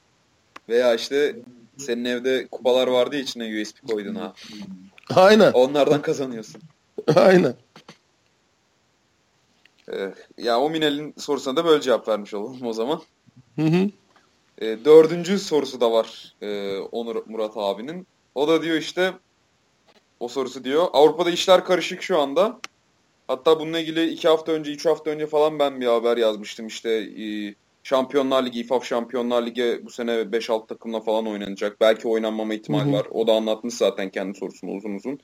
[0.68, 1.36] Veya işte
[1.78, 4.32] senin evde kupalar vardı ya içine USB koydun ha.
[5.14, 5.52] Aynen.
[5.52, 6.60] Onlardan kazanıyorsun.
[7.16, 7.54] Aynen.
[9.92, 13.00] Ee, ya o Minel'in sorusuna da böyle cevap vermiş olalım o zaman.
[13.56, 13.90] Hı hı.
[14.58, 18.06] E, dördüncü sorusu da var e, Onur Murat abinin.
[18.34, 19.12] O da diyor işte
[20.20, 20.86] o sorusu diyor.
[20.92, 22.60] Avrupa'da işler karışık şu anda.
[23.28, 26.66] Hatta bununla ilgili iki hafta önce, üç hafta önce falan ben bir haber yazmıştım.
[26.66, 31.80] İşte e, Şampiyonlar Ligi, İFAF Şampiyonlar Ligi bu sene 5-6 takımla falan oynanacak.
[31.80, 32.92] Belki oynanmama ihtimali Hı hı.
[32.92, 33.06] var.
[33.10, 35.18] O da anlatmış zaten kendi sorusunu uzun uzun.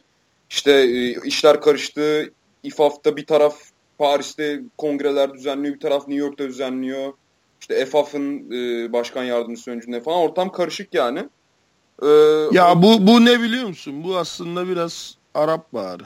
[0.50, 2.32] İşte e, işler karıştı.
[2.62, 3.58] İFAF'ta bir taraf
[3.98, 7.12] Paris'te kongreler düzenliyor, bir taraf New York'ta düzenliyor.
[7.60, 11.28] İşte EFAF'ın e, başkan yardımcısı öncünde falan ortam karışık yani.
[12.02, 12.06] Ee,
[12.52, 14.04] Ya bu bu ne biliyor musun?
[14.04, 16.04] Bu aslında biraz Arap Baharı.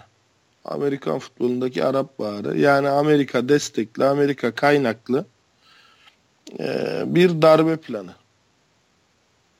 [0.64, 2.58] Amerikan futbolundaki Arap Baharı.
[2.58, 5.24] Yani Amerika destekli, Amerika kaynaklı
[6.60, 6.64] e,
[7.06, 8.14] bir darbe planı.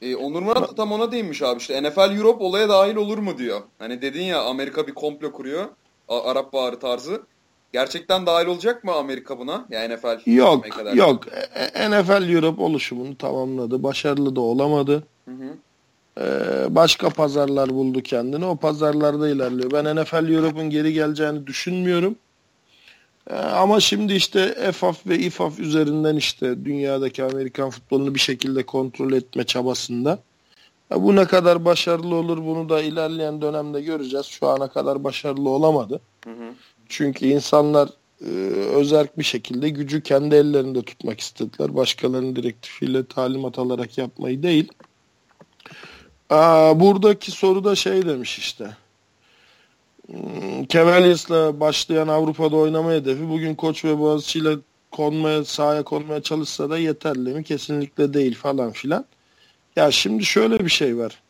[0.03, 3.39] E, Onur Murat da tam ona değinmiş abi işte NFL Europe olaya dahil olur mu
[3.39, 3.61] diyor.
[3.79, 5.65] Hani dedin ya Amerika bir komplo kuruyor.
[6.09, 7.23] A- Arap Baharı tarzı.
[7.73, 9.67] Gerçekten dahil olacak mı Amerika buna?
[9.71, 10.93] Ya NFL Yok, kadar?
[10.95, 11.27] yok.
[11.55, 13.83] E- e- NFL Europe oluşumunu tamamladı.
[13.83, 15.03] Başarılı da olamadı.
[15.25, 15.55] Hı hı.
[16.21, 18.45] Ee, başka pazarlar buldu kendini.
[18.45, 19.71] O pazarlarda ilerliyor.
[19.71, 22.17] Ben NFL Europe'un geri geleceğini düşünmüyorum.
[23.31, 29.13] Ee, ama şimdi işte EFAF ve İFAF üzerinden işte dünyadaki Amerikan futbolunu bir şekilde kontrol
[29.13, 30.19] etme çabasında.
[30.91, 34.27] Ya bu ne kadar başarılı olur bunu da ilerleyen dönemde göreceğiz.
[34.27, 36.01] Şu ana kadar başarılı olamadı.
[36.25, 36.55] Hı hı.
[36.93, 37.89] Çünkü insanlar
[38.21, 38.31] e,
[38.77, 41.77] özerk bir şekilde gücü kendi ellerinde tutmak istediler.
[41.77, 44.69] Başkalarının direktifiyle talimat alarak yapmayı değil.
[46.31, 48.77] Aa, buradaki soruda şey demiş işte.
[50.07, 54.57] Hmm, Cavaliers'la başlayan Avrupa'da oynama hedefi bugün Koç ve Boğaziçi ile
[54.91, 57.45] konmaya, sahaya konmaya çalışsa da yeterli mi?
[57.45, 59.05] Kesinlikle değil falan filan.
[59.77, 61.23] Ya şimdi şöyle bir şey var.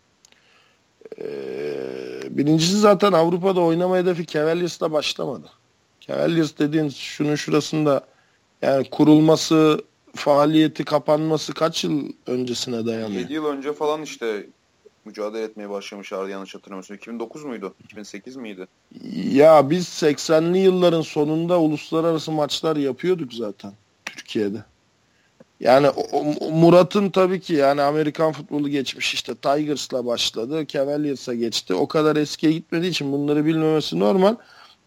[1.21, 2.02] Ee,
[2.39, 5.47] birincisi zaten Avrupa'da oynama hedefi Cavaliers'la başlamadı.
[6.01, 8.07] Cavaliers dediğin şunun şurasında
[8.63, 13.21] yani kurulması, faaliyeti kapanması kaç yıl öncesine dayanıyor?
[13.21, 14.47] 7 yıl önce falan işte
[15.05, 16.97] mücadele etmeye başlamışlardı yanlış hatırlamıyorsam.
[16.97, 17.75] 2009 muydu?
[17.85, 18.67] 2008 miydi?
[19.33, 23.73] Ya biz 80'li yılların sonunda uluslararası maçlar yapıyorduk zaten
[24.05, 24.65] Türkiye'de.
[25.63, 25.91] Yani
[26.53, 31.75] Murat'ın tabii ki yani Amerikan futbolu geçmiş işte Tigers'la başladı, Cavaliers'a geçti.
[31.75, 34.35] O kadar eskiye gitmediği için bunları bilmemesi normal.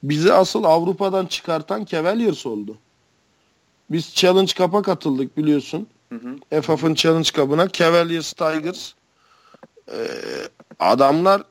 [0.04, 2.78] Bizi asıl Avrupa'dan çıkartan Cavaliers oldu.
[3.92, 5.88] Biz Challenge Cup'a katıldık biliyorsun.
[6.10, 6.36] Hı hı.
[6.52, 8.94] EFAF'ın Challenge Cup'ına Cavaliers Tigers
[9.92, 10.08] Ee,
[10.80, 11.44] adamlar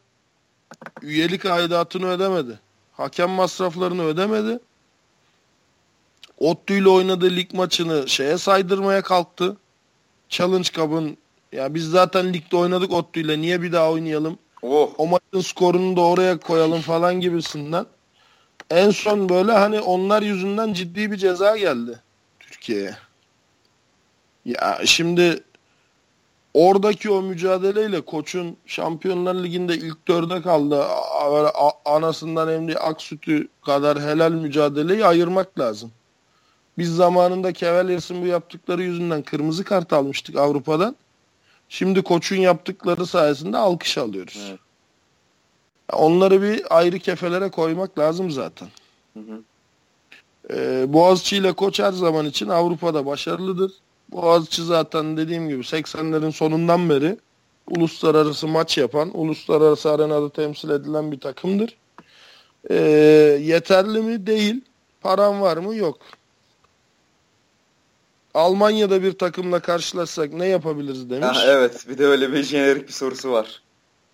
[1.02, 2.58] üyelik aidatını ödemedi.
[2.92, 4.58] Hakem masraflarını ödemedi.
[6.44, 9.56] Ottu ile oynadığı lig maçını şeye saydırmaya kalktı.
[10.28, 11.16] Challenge Cup'ın
[11.52, 14.38] ya biz zaten ligde oynadık Ottu ile niye bir daha oynayalım?
[14.62, 14.90] Oh.
[14.98, 17.86] O maçın skorunu da oraya koyalım falan gibisinden.
[18.70, 22.00] En son böyle hani onlar yüzünden ciddi bir ceza geldi
[22.40, 22.96] Türkiye'ye.
[24.44, 25.40] Ya şimdi
[26.54, 30.84] oradaki o mücadeleyle koçun Şampiyonlar Ligi'nde ilk dörde kaldı.
[31.84, 35.92] Anasından emdiği ak sütü kadar helal mücadeleyi ayırmak lazım.
[36.78, 40.96] Biz zamanında Cavaliers'ın bu yaptıkları yüzünden kırmızı kart almıştık Avrupa'dan.
[41.68, 44.46] Şimdi koçun yaptıkları sayesinde alkış alıyoruz.
[44.48, 44.58] Evet.
[45.92, 48.68] Onları bir ayrı kefelere koymak lazım zaten.
[49.14, 49.40] Hı hı.
[50.50, 53.72] Ee, Boğaziçi ile Koç her zaman için Avrupa'da başarılıdır.
[54.12, 57.16] Boğaziçi zaten dediğim gibi 80'lerin sonundan beri
[57.70, 61.76] uluslararası maç yapan, uluslararası arenada temsil edilen bir takımdır.
[62.70, 62.74] Ee,
[63.42, 64.26] yeterli mi?
[64.26, 64.60] Değil.
[65.00, 65.76] Param var mı?
[65.76, 65.98] Yok.
[68.34, 71.38] Almanya'da bir takımla karşılaşsak ne yapabiliriz demiş.
[71.38, 73.62] Ha, evet bir de öyle bir jenerik bir sorusu var.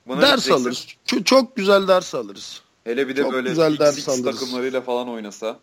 [0.07, 0.87] Buna ders alırız.
[1.07, 2.63] Ç- çok güzel ders alırız.
[2.85, 4.41] Hele bir de Çok böyle güzel ders X alırız.
[4.41, 5.59] takımlarıyla falan oynasa.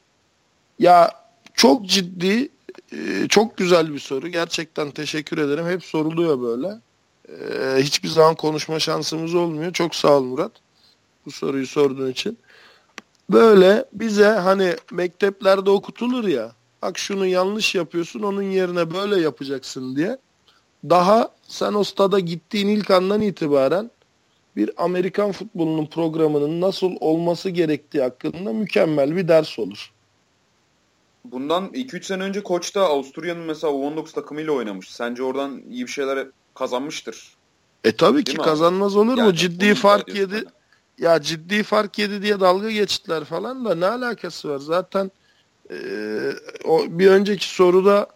[0.79, 1.11] Ya
[1.53, 2.49] çok ciddi,
[2.93, 4.27] e, çok güzel bir soru.
[4.27, 5.67] Gerçekten teşekkür ederim.
[5.67, 6.79] Hep soruluyor böyle.
[7.29, 9.73] E, Hiçbir zaman konuşma şansımız olmuyor.
[9.73, 10.51] Çok sağ ol Murat.
[11.25, 12.37] Bu soruyu sorduğun için.
[13.29, 16.51] Böyle bize hani mekteplerde okutulur ya.
[16.81, 20.17] Bak şunu yanlış yapıyorsun onun yerine böyle yapacaksın diye.
[20.89, 23.91] Daha sen o stada gittiğin ilk andan itibaren
[24.55, 29.91] bir Amerikan futbolunun programının nasıl olması gerektiği hakkında mükemmel bir ders olur.
[31.25, 34.91] Bundan 2-3 sene önce Koç da Avusturya'nın mesela U19 takımıyla oynamış.
[34.91, 37.33] Sence oradan iyi bir şeyler kazanmıştır.
[37.83, 38.49] E tabii ki Değil mi abi?
[38.49, 39.19] kazanmaz olur mu?
[39.19, 40.35] Yani Ciddi bunu fark yedi.
[40.45, 40.51] bana.
[40.97, 44.59] ya ciddi fark yedi diye dalga geçtiler falan da ne alakası var?
[44.59, 45.11] Zaten
[46.65, 48.07] o bir önceki soruda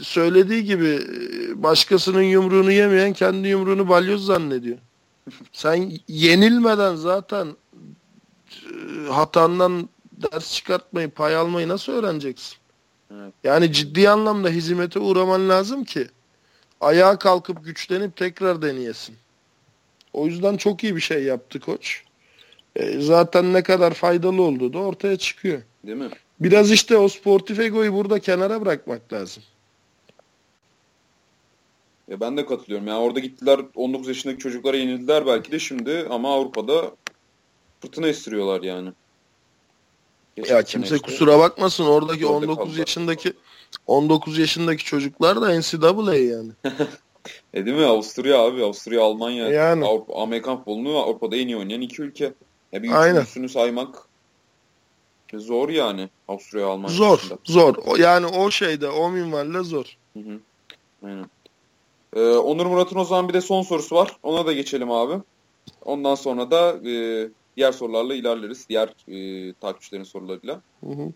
[0.00, 4.78] söylediği gibi e, başkasının yumruğunu yemeyen kendi yumruğunu balyoz zannediyor.
[5.52, 7.56] Sen yenilmeden zaten
[8.50, 12.56] e, hatandan ders çıkartmayı, pay almayı nasıl öğreneceksin?
[13.14, 13.34] Evet.
[13.44, 16.06] Yani ciddi anlamda hizmete uğraman lazım ki
[16.80, 19.16] ayağa kalkıp güçlenip tekrar deneyesin.
[20.12, 22.04] O yüzden çok iyi bir şey yaptı koç.
[22.76, 25.62] E, zaten ne kadar faydalı olduğu da ortaya çıkıyor.
[25.86, 26.10] Değil mi?
[26.42, 29.42] Biraz işte o sportif egoyu burada kenara bırakmak lazım.
[32.08, 32.86] Ya ben de katılıyorum.
[32.86, 36.92] Yani orada gittiler 19 yaşındaki çocuklara yenildiler belki de şimdi ama Avrupa'da
[37.80, 38.92] fırtına estiriyorlar yani.
[40.36, 42.78] Geçen ya kimse işte, kusura bakmasın oradaki 19 kaldılar.
[42.78, 43.32] yaşındaki
[43.86, 46.50] 19 yaşındaki çocuklar da NCAA yani.
[47.54, 47.84] e değil mi?
[47.84, 48.64] Avusturya abi.
[48.64, 49.84] Avusturya, Almanya, yani.
[49.84, 52.34] Avrupa, Amerikan futbolunu Avrupa'da en iyi oynayan iki ülke.
[52.72, 54.11] Ya bir üçüncüsünü saymak
[55.38, 56.94] zor yani Avusturya, Almanya.
[56.94, 57.38] Zor, dışında.
[57.44, 57.98] zor.
[57.98, 59.96] Yani o şeyde, o minvalle zor.
[60.14, 60.38] Hı hı.
[61.04, 61.26] Aynen.
[62.16, 64.16] Ee, Onur Murat'ın o zaman bir de son sorusu var.
[64.22, 65.14] Ona da geçelim abi.
[65.84, 68.68] Ondan sonra da e, diğer sorularla ilerleriz.
[68.68, 70.60] Diğer e, takipçilerin sorularıyla.
[70.84, 71.12] Hı hı.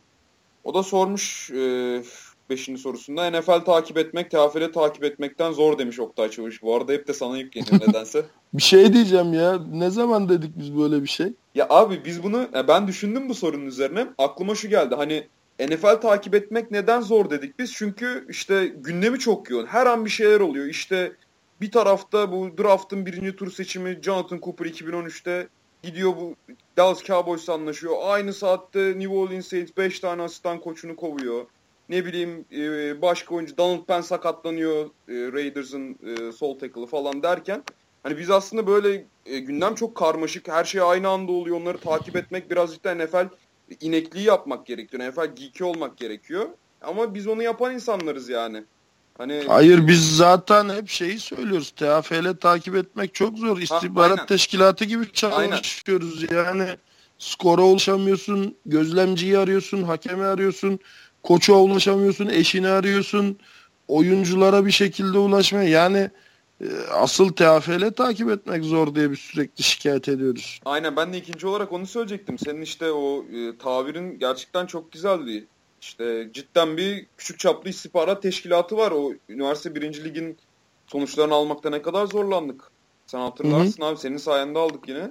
[0.64, 2.02] O da sormuş e,
[2.50, 3.30] beşinci sorusunda.
[3.30, 6.62] NFL takip etmek, TFL takip etmekten zor demiş Oktay Çavuş.
[6.62, 8.24] Bu arada hep de sana yükleniyor nedense.
[8.54, 9.58] bir şey diyeceğim ya.
[9.72, 11.32] Ne zaman dedik biz böyle bir şey?
[11.56, 14.06] Ya abi biz bunu ben düşündüm bu sorunun üzerine.
[14.18, 14.94] Aklıma şu geldi.
[14.94, 15.26] Hani
[15.60, 17.72] NFL takip etmek neden zor dedik biz?
[17.72, 19.66] Çünkü işte gündemi çok yoğun.
[19.66, 20.66] Her an bir şeyler oluyor.
[20.66, 21.12] İşte
[21.60, 25.48] bir tarafta bu draft'ın birinci tur seçimi Jonathan Cooper 2013'te
[25.82, 26.34] gidiyor bu
[26.76, 27.94] Dallas Cowboys anlaşıyor.
[28.02, 31.46] Aynı saatte New Orleans Saints 5 tane asistan koçunu kovuyor.
[31.88, 37.62] Ne bileyim e, başka oyuncu Donald Penn sakatlanıyor e, Raiders'ın e, sol tackle'ı falan derken
[38.02, 40.48] hani biz aslında böyle gündem çok karmaşık.
[40.48, 41.60] Her şey aynı anda oluyor.
[41.60, 43.28] Onları takip etmek birazcık da NFL
[43.80, 45.02] inekliği yapmak gerekiyor.
[45.02, 46.46] NFL geeki olmak gerekiyor.
[46.82, 48.64] Ama biz onu yapan insanlarız yani.
[49.18, 51.70] Hani Hayır biz zaten hep şeyi söylüyoruz.
[51.70, 53.58] TFL takip etmek çok zor.
[53.58, 56.24] İstihbarat ha, teşkilatı gibi çalışıyoruz.
[56.30, 56.44] Aynen.
[56.44, 56.76] Yani
[57.18, 60.78] skora ulaşamıyorsun, gözlemciyi arıyorsun, hakemi arıyorsun,
[61.22, 63.38] koça ulaşamıyorsun, eşini arıyorsun,
[63.88, 65.68] oyunculara bir şekilde ulaşmaya.
[65.68, 66.10] Yani e,
[66.90, 70.60] asıl TFL takip etmek zor diye bir sürekli şikayet ediyoruz.
[70.64, 72.38] Aynen ben de ikinci olarak onu söyleyecektim.
[72.38, 75.46] Senin işte o e, tabirin gerçekten çok güzeldi.
[75.80, 78.90] İşte cidden bir küçük çaplı istihbarat teşkilatı var.
[78.90, 80.36] O üniversite birinci ligin
[80.86, 82.70] sonuçlarını almakta ne kadar zorlandık.
[83.06, 83.90] Sen hatırlarsın Hı-hı.
[83.90, 85.10] abi senin sayende aldık yine.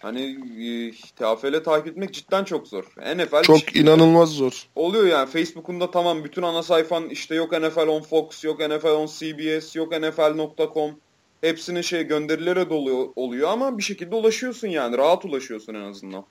[0.00, 0.22] Hani
[0.60, 2.84] e, TFL takip etmek cidden çok zor.
[3.16, 4.66] NFL çok inanılmaz zor.
[4.76, 9.06] Oluyor yani Facebook'unda tamam bütün ana sayfan işte yok NFL on Fox, yok NFL on
[9.06, 10.90] CBS, yok NFL.com.
[11.40, 14.98] Hepsinin şey gönderileri dolu oluyor ama bir şekilde ulaşıyorsun yani.
[14.98, 16.24] Rahat ulaşıyorsun en azından.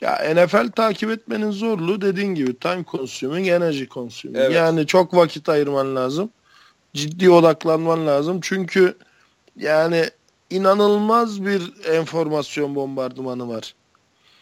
[0.00, 4.38] Ya NFL takip etmenin zorluğu dediğin gibi time consuming, energy consuming.
[4.38, 4.54] Evet.
[4.54, 6.30] Yani çok vakit ayırman lazım.
[6.94, 8.40] Ciddi odaklanman lazım.
[8.42, 8.96] Çünkü
[9.56, 10.04] yani
[10.50, 13.74] inanılmaz bir enformasyon bombardımanı var.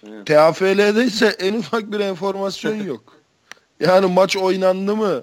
[0.08, 0.26] Evet.
[0.26, 3.02] TFL'de ise en ufak bir enformasyon yok.
[3.80, 5.22] Yani maç oynandı mı?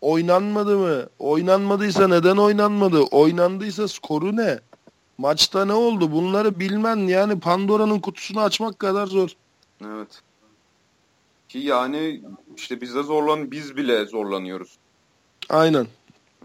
[0.00, 1.06] Oynanmadı mı?
[1.18, 3.00] Oynanmadıysa neden oynanmadı?
[3.00, 4.58] Oynandıysa skoru ne?
[5.18, 6.12] Maçta ne oldu?
[6.12, 9.30] Bunları bilmen yani Pandora'nın kutusunu açmak kadar zor.
[9.84, 10.22] Evet.
[11.48, 12.20] Ki yani
[12.56, 14.76] işte biz de zorlan biz bile zorlanıyoruz.
[15.48, 15.86] Aynen.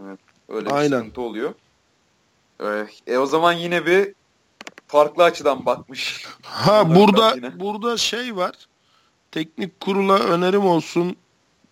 [0.06, 0.18] Evet.
[0.48, 0.98] Öyle bir Aynen.
[0.98, 1.54] sıkıntı oluyor.
[2.60, 4.14] Ee, e o zaman yine bir
[4.86, 6.24] farklı açıdan bakmış.
[6.42, 7.60] Ha burada yine.
[7.60, 8.54] burada şey var.
[9.32, 11.16] Teknik kurula önerim olsun.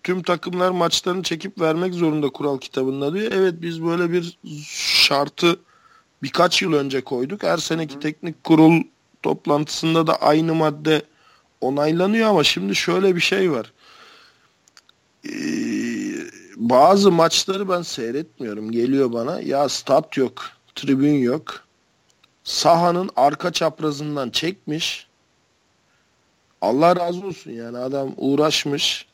[0.03, 3.33] Tüm takımlar maçlarını çekip vermek zorunda kural kitabında diyor.
[3.33, 5.57] Evet biz böyle bir şartı
[6.23, 7.43] birkaç yıl önce koyduk.
[7.43, 8.01] Her seneki Hı.
[8.01, 8.83] teknik kurul
[9.23, 11.03] toplantısında da aynı madde
[11.61, 13.73] onaylanıyor ama şimdi şöyle bir şey var.
[15.29, 15.31] Ee,
[16.57, 18.73] bazı maçları ben seyretmiyorum.
[18.73, 19.41] Geliyor bana.
[19.41, 21.65] Ya stat yok tribün yok.
[22.45, 25.07] Sahanın arka çaprazından çekmiş.
[26.61, 29.07] Allah razı olsun yani adam uğraşmış.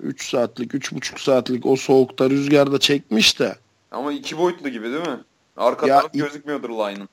[0.00, 3.56] 3 saatlik, 3,5 saatlik o soğukta rüzgarda çekmiş de.
[3.90, 5.20] Ama iki boyutlu gibi değil mi?
[5.56, 7.08] Arka ya, taraf gözükmüyordur line'ın.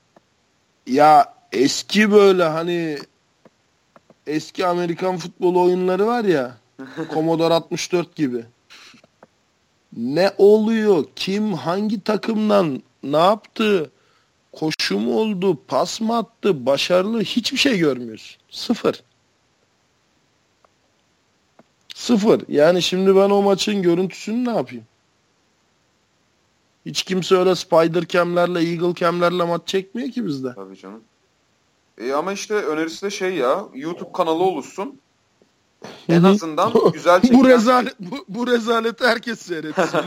[0.87, 2.97] Ya eski böyle hani
[4.27, 6.57] eski Amerikan futbol oyunları var ya
[7.13, 8.45] Commodore 64 gibi.
[9.97, 11.05] Ne oluyor?
[11.15, 13.91] Kim hangi takımdan ne yaptı?
[14.51, 15.59] Koşu mu oldu?
[15.67, 16.65] Pas mı attı?
[16.65, 18.41] Başarılı hiçbir şey görmüyorsun.
[18.49, 19.03] Sıfır.
[21.95, 22.41] Sıfır.
[22.47, 24.85] Yani şimdi ben o maçın görüntüsünü ne yapayım?
[26.85, 30.53] Hiç kimse öyle spider cam'lerle, eagle cam'lerle maç çekmiyor ki bizde.
[30.55, 31.03] Tabii canım.
[31.97, 34.99] E ama işte önerisi de şey ya YouTube kanalı oluşsun.
[36.09, 37.39] En azından güzel çekilen...
[37.39, 39.99] bu rezalet bu, bu rezaleti herkes seyretsin.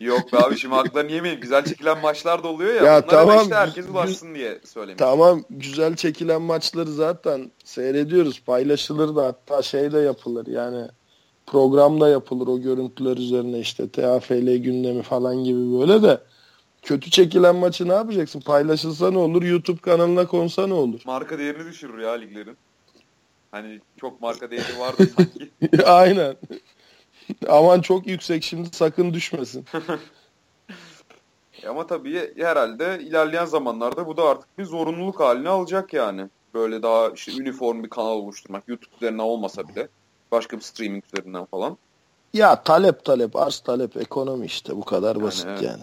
[0.00, 1.40] Yok be abi şimdi haklarını yemeyin.
[1.40, 2.82] Güzel çekilen maçlar da oluyor ya.
[2.82, 4.98] Ya tamam, işte herkes ulaşsın diye söylemiş.
[4.98, 8.40] tamam güzel çekilen maçları zaten seyrediyoruz.
[8.40, 10.46] Paylaşılır da hatta şey de yapılır.
[10.46, 10.88] Yani
[11.46, 16.20] program da yapılır o görüntüler üzerine işte TAFL gündemi falan gibi böyle de
[16.82, 18.40] kötü çekilen maçı ne yapacaksın?
[18.40, 19.42] Paylaşılsa ne olur?
[19.42, 21.00] YouTube kanalına konsa ne olur?
[21.06, 22.56] Marka değerini düşürür ya liglerin.
[23.50, 25.50] Hani çok marka değeri vardı sanki.
[25.84, 26.36] Aynen.
[27.48, 29.64] Aman çok yüksek şimdi sakın düşmesin.
[31.62, 36.28] E Ama tabii herhalde ilerleyen zamanlarda bu da artık bir zorunluluk haline alacak yani.
[36.54, 38.68] Böyle daha işte üniform bir kanal oluşturmak.
[38.68, 39.88] YouTube üzerinden olmasa bile.
[40.32, 41.78] Başka bir streaming üzerinden falan.
[42.34, 45.62] Ya talep talep arz talep ekonomi işte bu kadar Yani basit evet.
[45.62, 45.82] yani.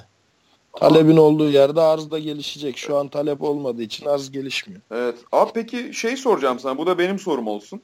[0.75, 2.77] Talebin olduğu yerde arz da gelişecek.
[2.77, 4.81] Şu an talep olmadığı için arz gelişmiyor.
[4.91, 5.15] Evet.
[5.31, 6.77] Abi peki şey soracağım sana.
[6.77, 7.81] Bu da benim sorum olsun.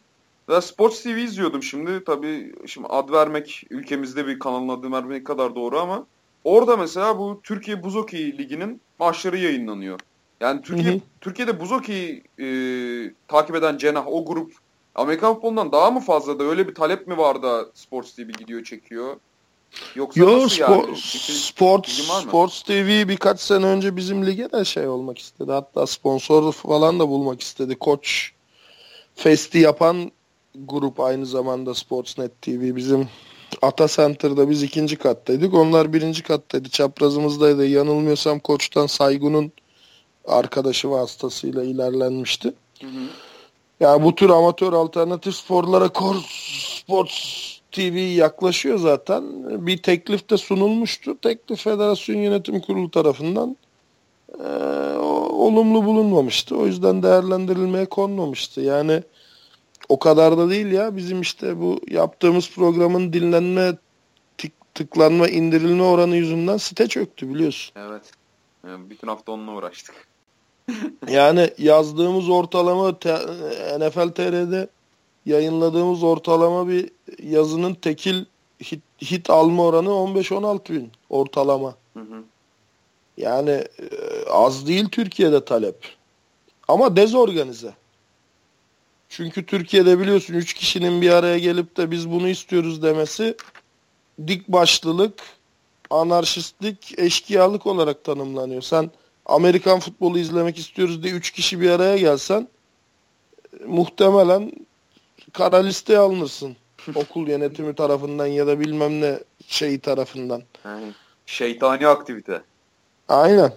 [0.50, 2.04] Ben Sports TV izliyordum şimdi.
[2.04, 6.06] Tabii şimdi ad vermek ülkemizde bir kanalın adını vermek kadar doğru ama
[6.44, 10.00] orada mesela bu Türkiye Buz Hokeyi Ligi'nin maçları yayınlanıyor.
[10.42, 11.02] Yani Türkiye Hı hı.
[11.22, 12.48] Türkiye'de buz hokeyi e,
[13.28, 14.52] takip eden cenah o grup
[14.96, 18.64] Amerikan futbolundan daha mı fazla da öyle bir talep mi var da Sports TV gidiyor
[18.64, 19.16] çekiyor?
[19.96, 20.98] Yoksa Yo nasıl spor, yani?
[20.98, 21.92] Sports?
[22.22, 25.52] Sports TV birkaç sene önce bizim lige de şey olmak istedi.
[25.52, 27.76] Hatta sponsor falan da bulmak istedi.
[27.76, 28.32] Koç
[29.16, 30.12] Fest'i yapan
[30.56, 32.76] grup aynı zamanda Sportsnet TV.
[32.76, 33.08] Bizim
[33.62, 35.54] Ata Center'da biz ikinci kattaydık.
[35.54, 36.70] Onlar birinci kattaydı.
[36.70, 37.68] Çaprazımızdaydı.
[37.68, 39.52] Yanılmıyorsam Koç'tan Saygun'un
[40.26, 42.54] arkadaşı vasıtasıyla ilerlenmişti.
[42.82, 43.02] Hı hı.
[43.80, 49.24] Yani bu tür amatör alternatif sporlara Core Sports TV yaklaşıyor zaten.
[49.68, 51.18] Bir teklif de sunulmuştu.
[51.22, 53.58] Teklif Federasyon Yönetim Kurulu tarafından
[55.00, 56.58] o- olumlu bulunmamıştı.
[56.58, 58.62] O yüzden değerlendirilmeye konmamıştı.
[58.62, 59.04] Yani
[59.90, 60.96] o kadar da değil ya.
[60.98, 63.74] Bizim işte bu yaptığımız programın dinlenme,
[64.38, 67.74] tık- tıklanma, indirilme oranı yüzünden site çöktü biliyorsun.
[67.76, 68.12] Evet.
[68.68, 70.08] Yani bütün hafta onunla uğraştık.
[71.10, 72.90] Yani yazdığımız ortalama
[73.80, 74.68] NFL TR'de
[75.26, 76.90] yayınladığımız ortalama bir
[77.24, 78.26] yazının tekil
[78.72, 81.76] hit, hit alma oranı 15-16 bin ortalama.
[81.94, 82.24] Hı hı.
[83.18, 83.66] Yani e,
[84.30, 85.76] az değil Türkiye'de talep.
[86.68, 87.74] Ama dezorganize.
[89.10, 93.36] Çünkü Türkiye'de biliyorsun 3 kişinin bir araya gelip de biz bunu istiyoruz demesi
[94.28, 95.22] dik başlılık,
[95.90, 98.62] anarşistlik, eşkıyalık olarak tanımlanıyor.
[98.62, 98.92] Sen
[99.26, 102.48] Amerikan futbolu izlemek istiyoruz diye 3 kişi bir araya gelsen
[103.60, 104.52] e, muhtemelen
[105.34, 106.56] kara listeye alınırsın.
[106.96, 110.44] Okul yönetimi tarafından ya da bilmem ne şeyi tarafından.
[110.66, 110.94] Yani
[111.26, 112.42] şeytani aktivite.
[113.08, 113.54] Aynen.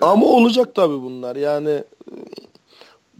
[0.00, 1.36] Ama olacak tabii bunlar.
[1.36, 1.84] Yani e,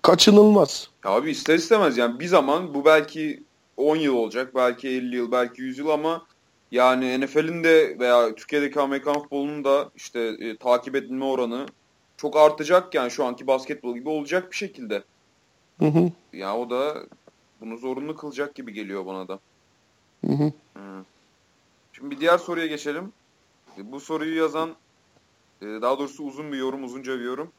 [0.02, 0.88] kaçınılmaz.
[1.04, 3.42] Ya Abi ister istemez yani bir zaman bu belki
[3.76, 6.26] 10 yıl olacak, belki 50 yıl, belki 100 yıl ama
[6.70, 11.66] yani NFL'in de veya Türkiye'deki Amerikan futbolunun da işte e, takip edilme oranı
[12.22, 15.02] çok artacak yani şu anki basketbol gibi olacak bir şekilde.
[15.78, 16.10] Hı hı.
[16.32, 16.96] Ya o da
[17.60, 19.38] bunu zorunlu kılacak gibi geliyor bana da.
[20.26, 20.52] Hı hı.
[20.76, 21.04] Hı.
[21.92, 23.12] Şimdi bir diğer soruya geçelim.
[23.78, 24.70] E, Bu soruyu yazan,
[25.62, 27.52] e, daha doğrusu uzun bir yorum, uzunca bir yorum.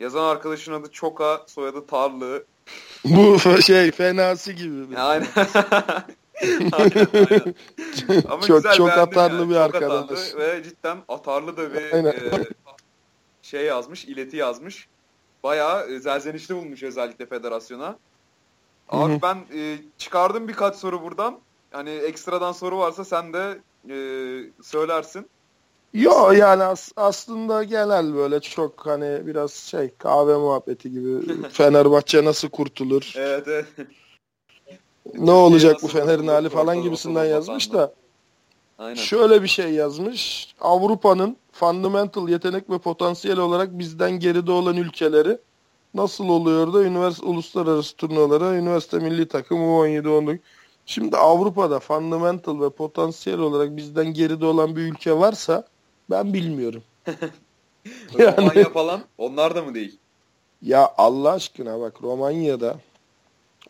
[0.00, 2.44] Yazan arkadaşın adı Çoka, soyadı Tarlı.
[3.04, 4.96] Bu şey fenası gibi.
[4.98, 5.26] Aynen.
[6.72, 7.54] aynen, aynen.
[8.30, 10.10] Ama Çok- güzel, çok atarlı bir Çok arkadaş.
[10.10, 12.44] atarlı ve cidden atarlı da bir e,
[13.42, 14.88] şey yazmış, ileti yazmış.
[15.42, 17.98] Bayağı e, zelzenişli bulmuş özellikle federasyona.
[18.88, 19.22] Abi Hı hı.
[19.22, 21.38] ben e, çıkardım birkaç soru buradan.
[21.70, 23.96] Hani ekstradan soru varsa sen de e,
[24.62, 25.26] söylersin.
[25.94, 32.48] Yo yani as- aslında genel böyle çok hani biraz şey kahve muhabbeti gibi Fenerbahçe nasıl
[32.48, 33.12] kurtulur?
[33.16, 33.66] Evet evet.
[35.14, 37.94] ne olacak bu Fener'in hali falan gibisinden yazmış da
[38.80, 38.94] Aynen.
[38.94, 40.54] şöyle bir şey yazmış.
[40.60, 45.38] Avrupa'nın fundamental yetenek ve potansiyel olarak bizden geride olan ülkeleri
[45.94, 50.40] nasıl oluyor da üniversite uluslararası turnuvalara üniversite milli takım U17 19
[50.86, 55.64] Şimdi Avrupa'da fundamental ve potansiyel olarak bizden geride olan bir ülke varsa
[56.10, 56.82] ben bilmiyorum.
[58.18, 59.98] Yani- Romanya falan onlar da mı değil?
[60.62, 62.76] Ya Allah aşkına bak Romanya'da,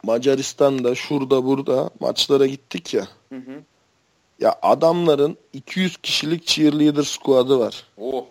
[0.02, 3.08] Macaristan'da, şurada burada maçlara gittik ya.
[3.28, 3.62] Hı hı.
[4.41, 7.86] Ya adamların 200 kişilik cheerleader squad'ı var.
[7.99, 8.24] Oh.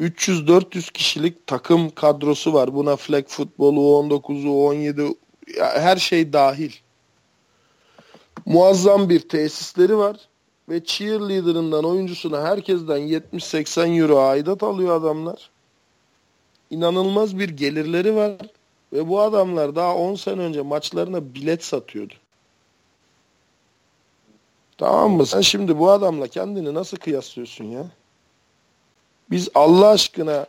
[0.00, 2.74] 300-400 kişilik takım kadrosu var.
[2.74, 5.14] Buna flag futbolu, U19'u, U17
[5.56, 6.72] ya her şey dahil.
[8.46, 10.16] Muazzam bir tesisleri var
[10.68, 15.50] ve cheerleader'ından oyuncusuna herkesten 70-80 euro aidat alıyor adamlar.
[16.70, 18.36] inanılmaz bir gelirleri var
[18.92, 22.14] ve bu adamlar daha 10 sene önce maçlarına bilet satıyordu.
[24.78, 25.26] Tamam mı?
[25.26, 27.86] Sen şimdi bu adamla kendini nasıl kıyaslıyorsun ya?
[29.30, 30.46] Biz Allah aşkına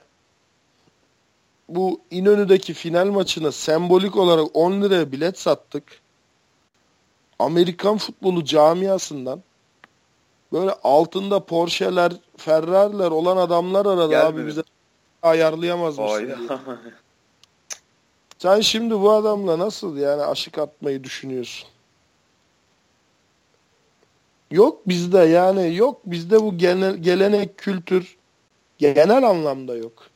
[1.70, 6.02] bu İnönü'deki final maçına sembolik olarak 10 liraya bilet sattık.
[7.40, 9.42] Amerikan futbolu camiasından
[10.54, 14.64] böyle altında Porsche'ler, Ferrari'ler olan adamlar aradı Gel abi bize
[15.24, 16.14] ayarlayamaz mısın?
[18.38, 21.70] Sen şimdi bu adamla nasıl yani aşık atmayı düşünüyorsun?
[24.56, 28.16] Yok bizde yani yok bizde bu genel, gelenek kültür
[28.78, 30.08] genel anlamda yok.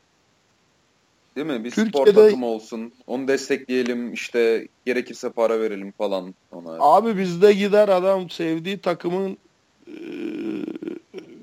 [1.35, 1.63] Değil mi?
[1.63, 2.93] Bir spor Türkiye'de- takımı olsun.
[3.07, 4.13] Onu destekleyelim.
[4.13, 6.77] işte gerekirse para verelim falan ona.
[6.79, 9.37] Abi bizde gider adam sevdiği takımın
[9.87, 9.95] e,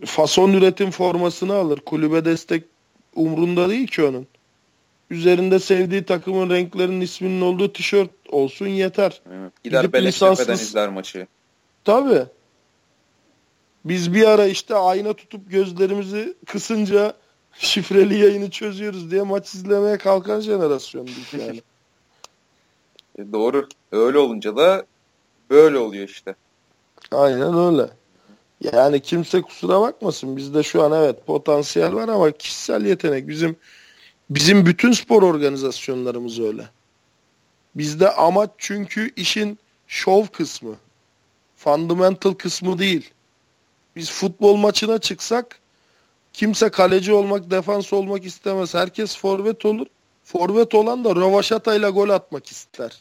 [0.06, 1.80] fason üretim formasını alır.
[1.80, 2.64] Kulübe destek
[3.14, 4.26] umrunda değil ki onun.
[5.10, 9.20] Üzerinde sevdiği takımın renklerinin isminin olduğu tişört olsun yeter.
[9.32, 9.52] Evet.
[9.64, 11.26] Gider Gidip lisanssız- izler maçı.
[11.84, 12.24] Tabii.
[13.88, 17.14] Biz bir ara işte ayna tutup gözlerimizi kısınca
[17.52, 21.60] şifreli yayını çözüyoruz diye maç izlemeye kalkan jenerasyonduk yani.
[23.18, 23.68] E, doğru.
[23.92, 24.86] Öyle olunca da
[25.50, 26.34] böyle oluyor işte.
[27.12, 27.90] Aynen öyle.
[28.60, 30.36] Yani kimse kusura bakmasın.
[30.36, 33.56] Bizde şu an evet potansiyel var ama kişisel yetenek bizim
[34.30, 36.68] bizim bütün spor organizasyonlarımız öyle.
[37.74, 40.76] Bizde amaç çünkü işin şov kısmı.
[41.56, 43.10] Fundamental kısmı değil.
[43.96, 45.60] Biz futbol maçına çıksak
[46.32, 48.74] kimse kaleci olmak, defans olmak istemez.
[48.74, 49.86] Herkes forvet olur.
[50.24, 53.00] Forvet olan da rövaşatayla gol atmak ister.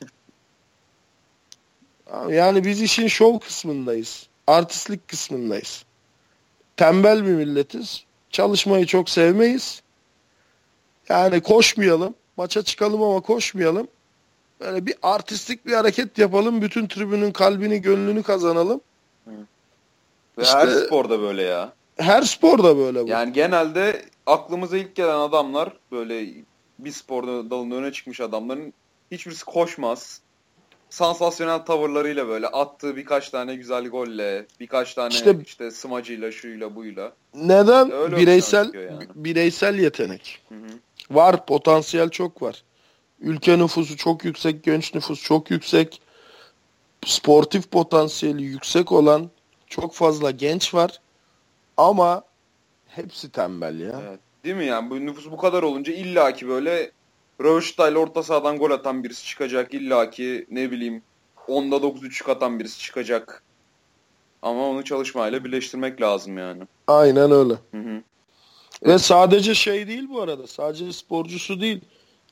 [2.30, 4.28] Yani biz işin şov kısmındayız.
[4.48, 5.86] Artistlik kısmındayız.
[6.78, 8.04] Tembel bir milletiz.
[8.30, 9.82] Çalışmayı çok sevmeyiz.
[11.10, 12.16] Yani koşmayalım.
[12.38, 13.88] Maça çıkalım ama koşmayalım.
[14.60, 16.62] Böyle bir artistlik bir hareket yapalım.
[16.62, 18.82] Bütün tribünün kalbini, gönlünü kazanalım.
[20.38, 21.74] Ve İşte- her sporda böyle ya.
[21.98, 23.10] Her sporda böyle bu.
[23.10, 26.28] Yani genelde aklımıza ilk gelen adamlar böyle
[26.80, 28.74] bir spor dalında öne çıkmış adamların
[29.12, 30.22] hiçbirisi koşmaz.
[30.90, 37.12] Sansasyonel tavırlarıyla böyle attığı birkaç tane güzel golle, birkaç tane İşte- işte, smacıyla, şuyla, buyla.
[37.34, 37.92] Neden?
[37.92, 39.08] Öyle bireysel yani.
[39.16, 40.42] bireysel yetenek.
[40.50, 40.68] Hı hı.
[41.12, 42.64] Var, potansiyel çok var.
[43.20, 46.02] Ülke nüfusu çok yüksek, genç nüfus çok yüksek.
[47.06, 49.30] Sportif potansiyeli yüksek olan
[49.76, 51.02] çok fazla genç var.
[51.78, 52.24] Ama
[52.88, 54.02] hepsi tembel ya.
[54.10, 54.20] Evet.
[54.44, 56.92] Değil mi yani bu nüfus bu kadar olunca illaki böyle
[57.42, 59.74] Röveşta'yla orta sahadan gol atan birisi çıkacak.
[59.74, 61.02] illaki ne bileyim
[61.48, 63.44] 10'da 9 üçlük atan birisi çıkacak.
[64.42, 66.64] Ama onu çalışmayla birleştirmek lazım yani.
[66.88, 67.54] Aynen öyle.
[67.72, 68.02] Hı hı.
[68.86, 70.48] Ve sadece şey değil bu arada.
[70.48, 71.82] Sadece sporcusu değil.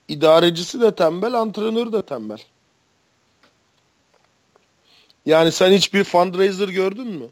[0.07, 2.41] İdarecisi de tembel, antrenör de tembel.
[5.25, 7.29] Yani sen hiçbir fundraiser gördün mü?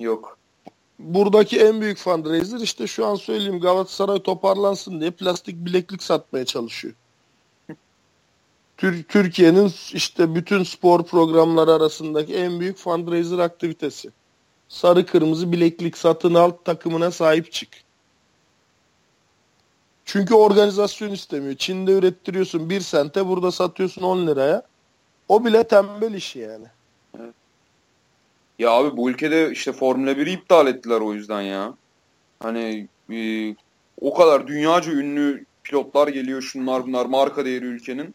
[0.00, 0.38] Yok.
[0.98, 6.94] Buradaki en büyük fundraiser işte şu an söyleyeyim Galatasaray toparlansın diye plastik bileklik satmaya çalışıyor.
[8.76, 14.10] Tür- Türkiye'nin işte bütün spor programları arasındaki en büyük fundraiser aktivitesi.
[14.68, 17.68] Sarı kırmızı bileklik satın al takımına sahip çık.
[20.04, 21.56] Çünkü organizasyon istemiyor.
[21.56, 24.62] Çin'de ürettiriyorsun 1 sente burada satıyorsun 10 liraya.
[25.28, 26.66] O bile tembel işi yani.
[28.58, 31.74] Ya abi bu ülkede işte Formula 1'i iptal ettiler o yüzden ya.
[32.40, 33.54] Hani e,
[34.00, 38.14] o kadar dünyaca ünlü pilotlar geliyor şunlar bunlar marka değeri ülkenin.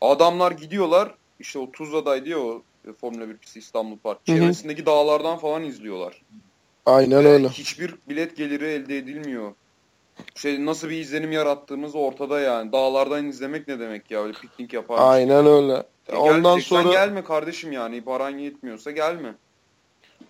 [0.00, 4.26] Adamlar gidiyorlar işte o Tuzla'daydı ya o e, Formula 1 pisti İstanbul Park.
[4.26, 6.22] Çevresindeki dağlardan falan izliyorlar.
[6.86, 7.48] Aynen Ve öyle.
[7.48, 9.52] hiçbir bilet geliri elde edilmiyor.
[10.34, 12.72] Şey nasıl bir izlenim yarattığımız ortada yani.
[12.72, 14.98] Dağlardan izlemek ne demek ya öyle piknik yapar.
[15.00, 15.82] Aynen öyle.
[16.12, 19.34] E Ondan geleceksen sonra gelme kardeşim yani paran yetmiyorsa gelme.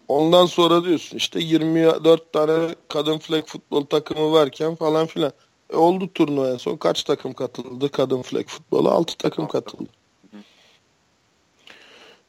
[0.09, 5.33] Ondan sonra diyorsun işte 24 tane kadın flag futbol takımı varken falan filan.
[5.73, 6.77] E oldu turnuva en son.
[6.77, 8.91] Kaç takım katıldı kadın flag futbola?
[8.91, 9.89] 6 takım katıldı.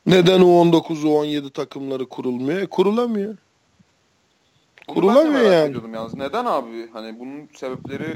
[0.06, 2.62] Neden U19, U17 takımları kurulmuyor?
[2.62, 3.38] E, kurulamıyor.
[4.88, 5.78] Bunu Kurulamıyor yani.
[5.94, 6.14] yalnız.
[6.16, 6.90] Neden abi?
[6.94, 8.16] Hani bunun sebepleri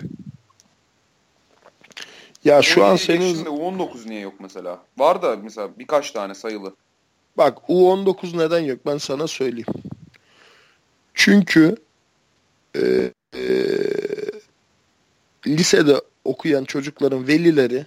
[2.45, 4.79] Ya şu an 17 senin geçişinde U19 niye yok mesela?
[4.97, 6.75] Var da mesela birkaç tane sayılı.
[7.37, 9.67] bak U19 neden yok ben sana söyleyeyim.
[11.13, 11.75] Çünkü
[12.75, 13.43] e, e,
[15.47, 17.85] lisede okuyan çocukların velileri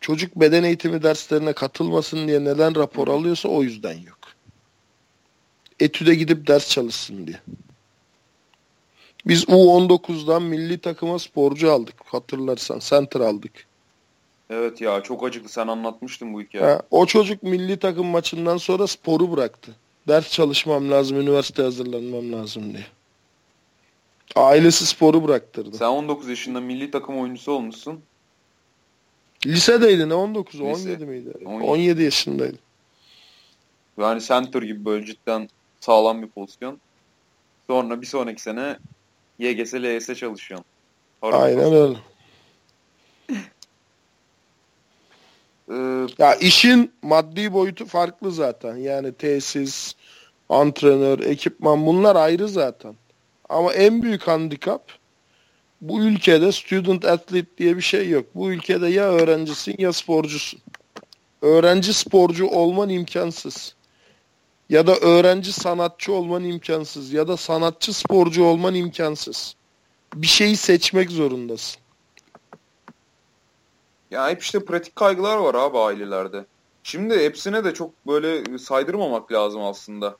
[0.00, 4.18] çocuk beden eğitimi derslerine katılmasın diye neden rapor alıyorsa o yüzden yok.
[5.80, 7.40] Etüde gidip ders çalışsın diye.
[9.26, 11.94] Biz U19'dan milli takıma sporcu aldık.
[12.04, 13.66] Hatırlarsan center aldık.
[14.50, 16.70] Evet ya çok acıklı sen anlatmıştın bu hikayeyi.
[16.70, 19.76] Ha, o çocuk milli takım maçından sonra sporu bıraktı.
[20.08, 22.86] Ders çalışmam lazım, üniversite hazırlanmam lazım diye.
[24.36, 25.76] Ailesi sporu bıraktırdı.
[25.76, 28.00] Sen 19 yaşında milli takım oyuncusu olmuşsun.
[29.46, 30.64] Lisedeydi ne 19 Lise.
[30.64, 31.32] 17 miydi?
[31.44, 31.64] 17.
[31.64, 32.58] 17 yaşındaydı.
[33.98, 35.48] Yani center gibi böyle cidden
[35.80, 36.78] sağlam bir pozisyon.
[37.66, 38.78] Sonra bir sonraki sene
[39.40, 40.64] YGS, LYS çalışıyorsun.
[41.20, 41.96] Harbi Aynen öyle.
[45.70, 48.76] Ee, Ya işin maddi boyutu farklı zaten.
[48.76, 49.94] Yani tesis,
[50.48, 52.94] antrenör, ekipman bunlar ayrı zaten.
[53.48, 54.82] Ama en büyük handikap
[55.80, 58.26] bu ülkede student athlete diye bir şey yok.
[58.34, 60.60] Bu ülkede ya öğrencisin ya sporcusun.
[61.42, 63.74] Öğrenci sporcu olman imkansız.
[64.70, 67.12] Ya da öğrenci sanatçı olman imkansız.
[67.12, 69.54] Ya da sanatçı sporcu olman imkansız.
[70.14, 71.80] Bir şeyi seçmek zorundasın.
[74.10, 76.44] Ya hep işte pratik kaygılar var abi ailelerde.
[76.82, 80.16] Şimdi hepsine de çok böyle saydırmamak lazım aslında.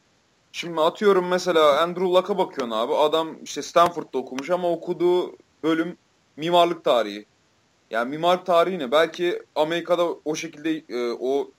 [0.53, 2.95] Şimdi atıyorum mesela Andrew Luck'a bakıyorsun abi.
[2.95, 5.97] Adam işte Stanford'da okumuş ama okuduğu bölüm
[6.37, 7.25] mimarlık tarihi.
[7.91, 8.93] Yani mimarlık tarihi ne?
[8.93, 11.51] Belki Amerika'da o şekilde e, o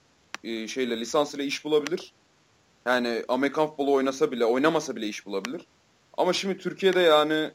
[0.43, 2.13] e, şeyle lisans ile iş bulabilir.
[2.85, 5.61] Yani Amerikan futbolu oynasa bile, oynamasa bile iş bulabilir.
[6.17, 7.51] Ama şimdi Türkiye'de yani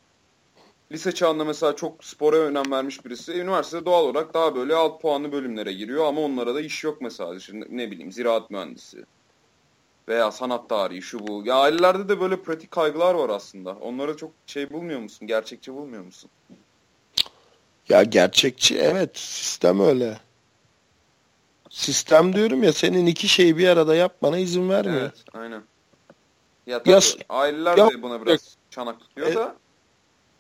[0.93, 5.33] lise çağında mesela çok spora önem vermiş birisi üniversitede doğal olarak daha böyle alt puanlı
[5.33, 7.41] bölümlere giriyor ama onlara da iş yok mesela.
[7.41, 9.05] Şimdi ne bileyim ziraat mühendisi
[10.09, 11.43] veya sanat tarihi şu bu.
[11.47, 13.71] Ya ailelerde de böyle pratik kaygılar var aslında.
[13.71, 15.27] Onlara çok şey bulmuyor musun?
[15.29, 16.31] Gerçekçi bulmuyor musun?
[17.89, 20.19] Ya gerçekçi evet sistem öyle.
[21.81, 25.01] Sistem diyorum ya senin iki şeyi bir arada yapmana izin vermiyor.
[25.01, 25.63] Evet, aynen.
[26.67, 29.57] Ya tabii Yas- aileler Ya- de buna biraz çanak tutuyor E- da.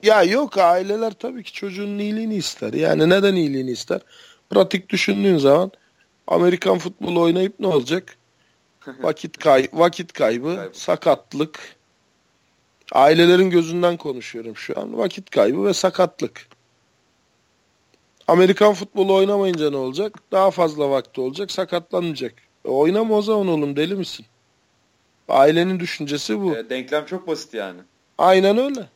[0.02, 2.72] Ya yok aileler tabii ki çocuğun iyiliğini ister.
[2.72, 4.00] Yani neden iyiliğini ister?
[4.50, 5.72] Pratik düşündüğün zaman
[6.26, 8.16] Amerikan futbolu oynayıp ne olacak?
[9.00, 10.78] Vakit kay vakit kaybı, Kaybı.
[10.78, 11.76] sakatlık.
[12.92, 14.98] Ailelerin gözünden konuşuyorum şu an.
[14.98, 16.48] Vakit kaybı ve sakatlık.
[18.28, 20.18] Amerikan futbolu oynamayınca ne olacak?
[20.32, 22.34] Daha fazla vakti olacak, sakatlanacak.
[22.64, 24.26] E oynama o zaman oğlum deli misin?
[25.28, 26.56] Ailenin düşüncesi bu.
[26.56, 27.80] E, denklem çok basit yani.
[28.18, 28.88] Aynen öyle.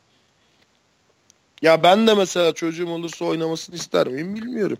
[1.61, 4.77] Ya ben de mesela çocuğum olursa oynamasını ister miyim bilmiyorum.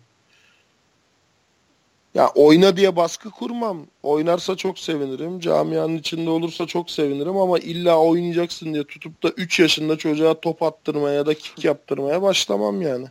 [2.15, 3.87] Ya oyna diye baskı kurmam.
[4.03, 5.39] Oynarsa çok sevinirim.
[5.39, 10.63] Camianın içinde olursa çok sevinirim ama illa oynayacaksın diye tutup da 3 yaşında çocuğa top
[10.63, 13.07] attırmaya ya da kick yaptırmaya başlamam yani.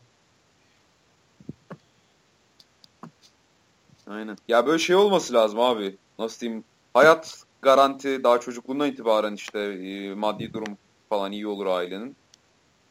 [4.11, 4.37] Aynen.
[4.49, 5.97] Ya böyle şey olması lazım abi.
[6.19, 6.65] Nasıl diyeyim?
[6.95, 12.17] Hayat garanti daha çocukluğundan itibaren işte e, maddi durum falan iyi olur ailenin.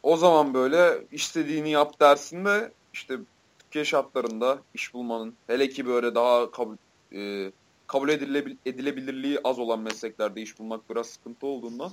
[0.02, 3.18] O zaman böyle istediğini yap dersinde işte
[3.58, 6.76] Türkiye şartlarında iş bulmanın hele ki böyle daha kabul
[7.14, 7.52] e,
[7.86, 11.90] kabul edilebil- edilebilirliği az olan mesleklerde iş bulmak biraz sıkıntı olduğundan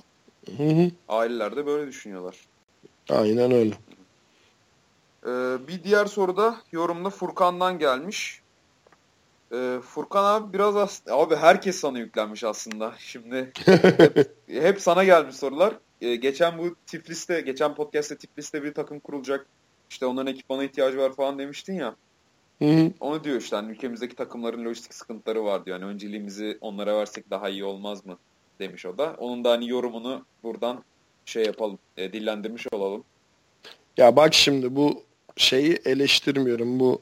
[0.56, 0.90] Hı hı.
[1.08, 2.46] aileler de böyle düşünüyorlar.
[3.10, 3.74] Aynen öyle.
[5.26, 8.42] Ee, bir diğer soru da yorumda Furkan'dan gelmiş.
[9.52, 12.94] Ee, Furkan abi biraz as- abi herkes sana yüklenmiş aslında.
[12.98, 15.74] Şimdi hep, hep sana gelmiş sorular.
[16.00, 19.46] Ee, geçen bu Tiflis'te, geçen podcast'te Tiflis'te bir takım kurulacak.
[19.90, 21.96] İşte onların ekipmana ihtiyacı var falan demiştin ya.
[22.58, 22.92] Hı hı.
[23.00, 25.80] Onu diyor işte hani ülkemizdeki takımların lojistik sıkıntıları var diyor.
[25.80, 28.18] Hani önceliğimizi onlara versek daha iyi olmaz mı
[28.58, 29.14] demiş o da.
[29.18, 30.84] Onun da hani yorumunu buradan
[31.24, 33.04] şey yapalım, e, dillendirmiş olalım.
[33.96, 35.02] Ya bak şimdi bu
[35.36, 36.80] şeyi eleştirmiyorum.
[36.80, 37.00] Bu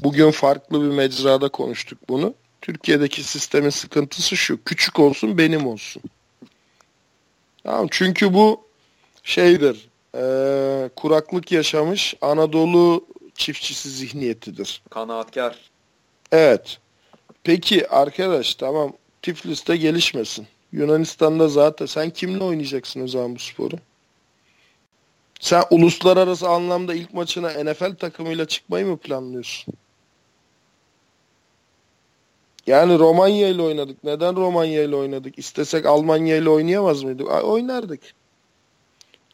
[0.00, 2.34] bugün farklı bir mecrada konuştuk bunu.
[2.62, 4.64] Türkiye'deki sistemin sıkıntısı şu.
[4.64, 6.02] Küçük olsun benim olsun.
[7.64, 8.60] Tamam çünkü bu
[9.22, 9.88] şeydir.
[10.14, 14.82] eee, kuraklık yaşamış Anadolu çiftçisi zihniyetidir.
[14.90, 15.56] Kanaatkar.
[16.32, 16.78] Evet.
[17.44, 18.92] Peki arkadaş tamam
[19.22, 20.46] Tiflis'te gelişmesin.
[20.72, 23.76] Yunanistan'da zaten sen kimle oynayacaksın o zaman bu sporu?
[25.40, 29.74] Sen uluslararası anlamda ilk maçına NFL takımıyla çıkmayı mı planlıyorsun?
[32.66, 34.04] Yani Romanya ile oynadık.
[34.04, 35.38] Neden Romanya ile oynadık?
[35.38, 37.44] İstesek Almanya ile oynayamaz mıydık?
[37.44, 38.00] Oynardık.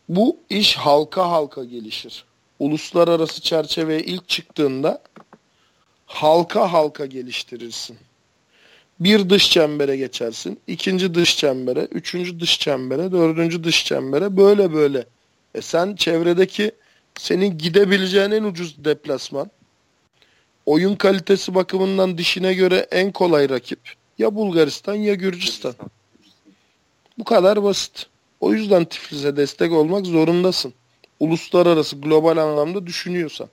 [0.09, 2.25] Bu iş halka halka gelişir.
[2.59, 5.03] Uluslararası çerçeveye ilk çıktığında
[6.07, 7.99] halka halka geliştirirsin.
[9.01, 10.61] Bir dış çembere geçersin.
[10.67, 15.07] ikinci dış çembere, üçüncü dış çembere, dördüncü dış çembere böyle böyle.
[15.55, 16.73] E sen çevredeki
[17.19, 19.51] senin gidebileceğin en ucuz deplasman.
[20.67, 23.79] Oyun kalitesi bakımından dişine göre en kolay rakip.
[24.19, 25.75] Ya Bulgaristan ya Gürcistan.
[27.19, 28.07] Bu kadar basit.
[28.41, 30.75] O yüzden Tiflis'e destek olmak zorundasın.
[31.21, 33.49] Uluslararası global anlamda düşünüyorsan.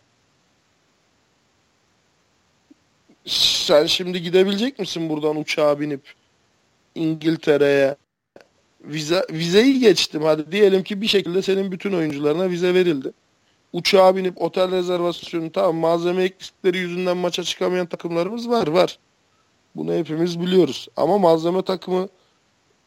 [3.25, 6.13] Sen şimdi gidebilecek misin buradan uçağa binip
[6.95, 7.95] İngiltere'ye?
[8.81, 13.11] Vize, vizeyi geçtim hadi diyelim ki bir şekilde senin bütün oyuncularına vize verildi.
[13.73, 18.99] Uçağa binip otel rezervasyonu tamam malzeme eksikleri yüzünden maça çıkamayan takımlarımız var var.
[19.75, 20.87] Bunu hepimiz biliyoruz.
[20.95, 22.09] Ama malzeme takımı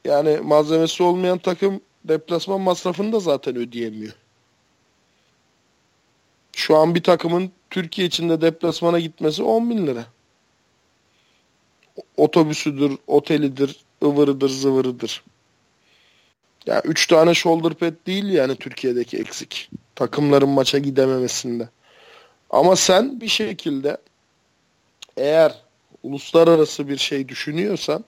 [0.05, 4.13] yani malzemesi olmayan takım deplasman masrafını da zaten ödeyemiyor.
[6.53, 10.07] Şu an bir takımın Türkiye içinde deplasmana gitmesi 10 bin lira.
[12.17, 15.25] Otobüsüdür, otelidir, ıvırıdır, zıvırıdır.
[16.67, 19.71] Ya yani 3 tane shoulder pad değil yani Türkiye'deki eksik.
[19.95, 21.69] Takımların maça gidememesinde.
[22.51, 23.97] Ama sen bir şekilde
[25.17, 25.55] eğer
[26.03, 28.05] uluslararası bir şey düşünüyorsan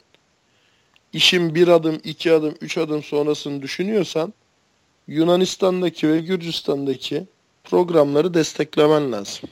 [1.13, 4.35] işin bir adım, iki adım, üç adım sonrasını düşünüyorsan
[5.09, 7.25] Yunanistan'daki ve Gürcistan'daki
[7.65, 9.51] programları desteklemen lazım.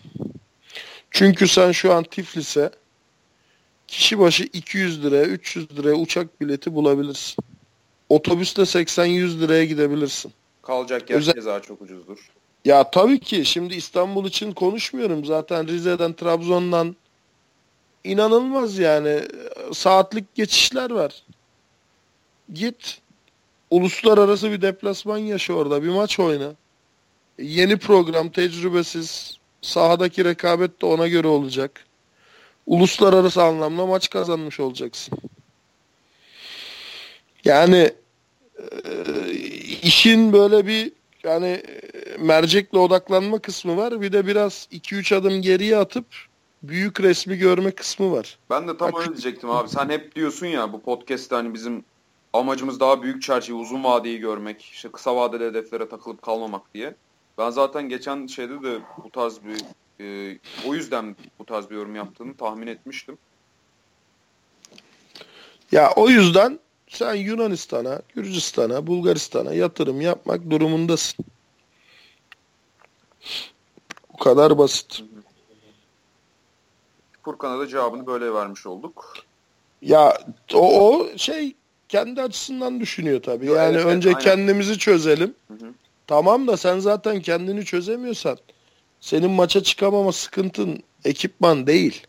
[1.10, 2.70] Çünkü sen şu an Tiflis'e
[3.88, 7.44] kişi başı 200 liraya, 300 liraya uçak bileti bulabilirsin.
[8.08, 10.32] Otobüste 80-100 liraya gidebilirsin.
[10.62, 11.34] Kalacak yer Özel...
[11.34, 12.30] keza çok ucuzdur.
[12.64, 15.24] Ya tabii ki şimdi İstanbul için konuşmuyorum.
[15.24, 16.96] Zaten Rize'den, Trabzon'dan
[18.04, 19.22] inanılmaz yani
[19.72, 21.22] saatlik geçişler var.
[22.52, 23.00] Git
[23.70, 26.52] uluslararası bir deplasman yaşa orada bir maç oyna.
[27.38, 31.84] Yeni program tecrübesiz sahadaki rekabet de ona göre olacak.
[32.66, 35.18] Uluslararası anlamda maç kazanmış olacaksın.
[37.44, 37.92] Yani
[39.82, 40.92] işin böyle bir
[41.24, 41.62] yani
[42.18, 44.00] mercekle odaklanma kısmı var.
[44.00, 46.06] Bir de biraz 2-3 adım geriye atıp
[46.62, 48.38] büyük resmi görme kısmı var.
[48.50, 49.68] Ben de tam Bak, öyle diyecektim abi.
[49.68, 51.84] Sen hep diyorsun ya bu podcast'te hani bizim
[52.32, 56.94] amacımız daha büyük çerçeve, uzun vadeyi görmek, işte kısa vadeli hedeflere takılıp kalmamak diye.
[57.38, 59.60] Ben zaten geçen şeyde de bu tarz bir
[60.04, 63.18] e, o yüzden bu tarz bir yorum yaptığını tahmin etmiştim.
[65.72, 66.58] Ya o yüzden
[66.92, 71.24] sen Yunanistan'a, Gürcistan'a, Bulgaristan'a yatırım yapmak durumundasın.
[74.12, 75.02] Bu kadar basit.
[77.22, 79.14] Furkan'a da cevabını böyle vermiş olduk.
[79.82, 80.18] Ya
[80.54, 81.54] o, o şey
[81.88, 83.46] kendi açısından düşünüyor tabii.
[83.46, 85.34] Yo, yani evet, önce evet, kendimizi çözelim.
[85.48, 85.72] Hı hı.
[86.06, 88.38] Tamam da sen zaten kendini çözemiyorsan
[89.00, 92.06] senin maça çıkamama sıkıntın ekipman değil.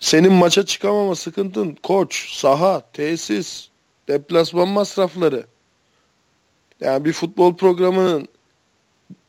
[0.00, 3.68] Senin maça çıkamama sıkıntın koç, saha, tesis,
[4.08, 5.46] deplasman masrafları.
[6.80, 8.28] Yani bir futbol programının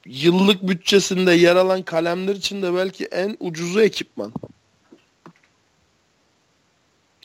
[0.05, 4.34] yıllık bütçesinde yer alan kalemler için de belki en ucuzu ekipman.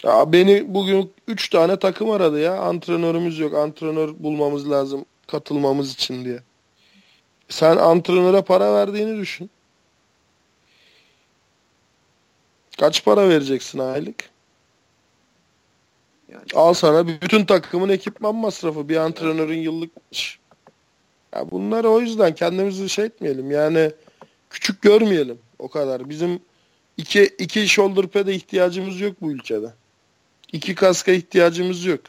[0.03, 2.59] Ya beni bugün 3 tane takım aradı ya.
[2.59, 3.55] Antrenörümüz yok.
[3.55, 6.41] Antrenör bulmamız lazım katılmamız için diye.
[7.49, 9.51] Sen antrenöre para verdiğini düşün.
[12.81, 14.31] Kaç para vereceksin aylık?
[16.29, 18.89] Yani Al sana bütün takımın ekipman masrafı.
[18.89, 19.91] Bir antrenörün yıllık...
[21.35, 23.51] Ya bunları o yüzden kendimizi şey etmeyelim.
[23.51, 23.93] Yani
[24.51, 26.09] küçük görmeyelim o kadar.
[26.09, 26.41] Bizim
[26.97, 29.73] iki, iki shoulder pad'e ihtiyacımız yok bu ülkede.
[30.53, 32.01] İki kaska ihtiyacımız yok.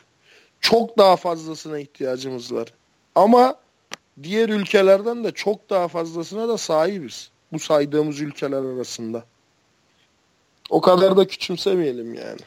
[0.62, 2.74] Çok daha fazlasına ihtiyacımız var.
[3.16, 3.56] Ama
[4.24, 7.30] diğer ülkelerden de çok daha fazlasına da sahibiz.
[7.54, 9.26] Bu saydığımız ülkeler arasında.
[10.70, 12.40] O kadar da küçümsemeyelim yani.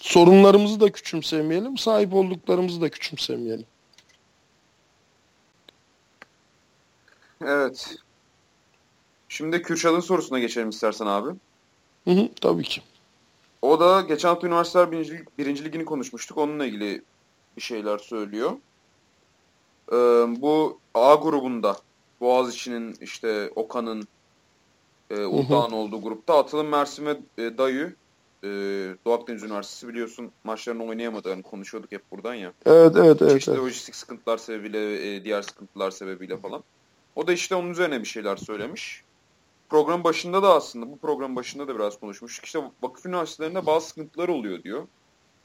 [0.00, 3.66] Sorunlarımızı da küçümsemeyelim, sahip olduklarımızı da küçümsemeyelim.
[7.44, 7.96] Evet.
[9.28, 11.30] Şimdi Kürşat'ın sorusuna geçelim istersen abi.
[12.04, 12.82] Hı hı, tabii ki.
[13.62, 16.38] O da geçen hafta üniversiteler birinci, birinci ligini konuşmuştuk.
[16.38, 17.02] Onunla ilgili
[17.56, 18.52] bir şeyler söylüyor.
[19.92, 19.96] Ee,
[20.40, 21.76] bu A grubunda
[22.20, 24.08] Boğaziçi'nin işte Okan'ın
[25.10, 27.94] e, Uludağ'ın olduğu grupta Atılım Mersin ve e, Dayı
[28.44, 28.48] e,
[29.04, 31.42] Doğu Akdeniz Üniversitesi biliyorsun maçlarını oynayamadı.
[31.42, 32.52] konuşuyorduk hep buradan ya.
[32.66, 33.38] Evet evet evet.
[33.38, 33.60] İşte evet.
[33.60, 36.62] lojistik sıkıntılar sebebiyle e, diğer sıkıntılar sebebiyle falan.
[37.16, 39.02] O da işte onun üzerine bir şeyler söylemiş.
[39.68, 42.44] Program başında da aslında bu program başında da biraz konuşmuştuk.
[42.44, 44.86] İşte vakıf üniversitelerinde bazı sıkıntılar oluyor diyor.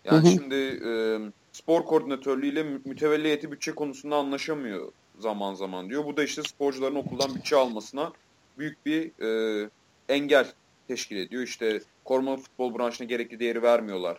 [0.06, 0.32] Yani hı hı.
[0.32, 1.20] şimdi e,
[1.52, 6.06] spor koordinatörlüğüyle mütevelli heyeti bütçe konusunda anlaşamıyor zaman zaman diyor.
[6.06, 8.12] Bu da işte sporcuların okuldan bütçe almasına
[8.58, 9.70] büyük bir e,
[10.10, 10.52] engel
[10.88, 11.44] teşkil ediyor.
[11.44, 14.18] İşte koruma futbol branşına gerekli değeri vermiyorlar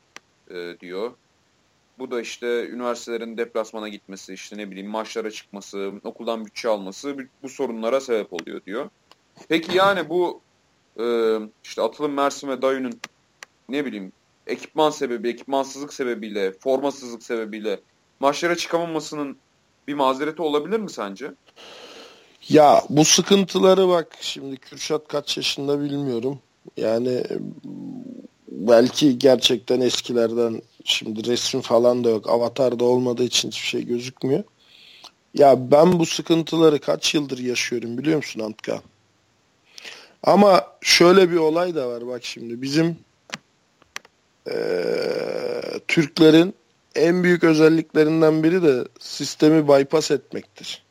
[0.51, 1.12] e, diyor.
[1.99, 7.49] Bu da işte üniversitelerin deplasmana gitmesi, işte ne bileyim maçlara çıkması, okuldan bütçe alması bu
[7.49, 8.91] sorunlara sebep oluyor diyor.
[9.49, 10.41] Peki yani bu
[11.01, 13.01] e, işte Atılım Mersin ve Dayı'nın
[13.68, 14.12] ne bileyim
[14.47, 17.80] ekipman sebebi, ekipmansızlık sebebiyle, formasızlık sebebiyle
[18.20, 19.37] maçlara çıkamamasının
[19.89, 21.33] bir mazereti olabilir mi sence?
[22.49, 26.38] Ya bu sıkıntıları bak şimdi Kürşat kaç yaşında bilmiyorum.
[26.76, 27.24] Yani
[28.49, 32.30] belki gerçekten eskilerden şimdi resim falan da yok.
[32.30, 34.45] Avatar da olmadığı için hiçbir şey gözükmüyor.
[35.34, 38.82] Ya ben bu sıkıntıları kaç yıldır yaşıyorum biliyor musun Antka?
[40.22, 42.97] Ama şöyle bir olay da var bak şimdi bizim
[44.51, 46.55] ee, Türklerin
[46.95, 50.82] en büyük özelliklerinden biri de sistemi bypass etmektir.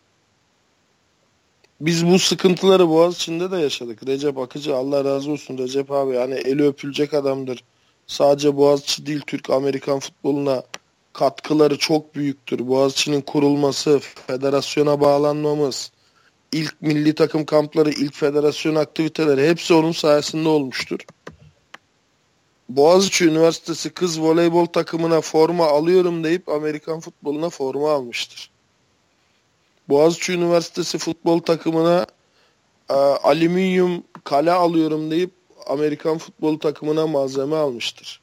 [1.81, 4.07] Biz bu sıkıntıları Boğaz içinde de yaşadık.
[4.07, 6.15] Recep Akıcı Allah razı olsun Recep abi.
[6.15, 7.63] Yani eli öpülecek adamdır.
[8.07, 10.63] Sadece Boğaziçi değil Türk Amerikan futboluna
[11.13, 12.67] katkıları çok büyüktür.
[12.67, 15.91] Boğaziçi'nin kurulması, federasyona bağlanmamız,
[16.51, 20.99] ilk milli takım kampları, ilk federasyon aktiviteleri hepsi onun sayesinde olmuştur.
[22.69, 28.50] Boğaziçi Üniversitesi kız voleybol takımına forma alıyorum deyip Amerikan futboluna forma almıştır.
[29.89, 32.05] Boğaziçi Üniversitesi futbol takımına
[32.89, 35.31] e, alüminyum kale alıyorum deyip
[35.67, 38.21] Amerikan futbol takımına malzeme almıştır.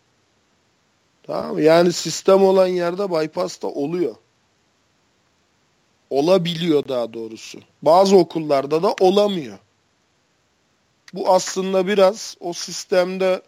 [1.22, 1.62] Tamam mı?
[1.62, 4.14] Yani sistem olan yerde bypass da oluyor.
[6.10, 7.58] Olabiliyor daha doğrusu.
[7.82, 9.58] Bazı okullarda da olamıyor.
[11.14, 13.42] Bu aslında biraz o sistemde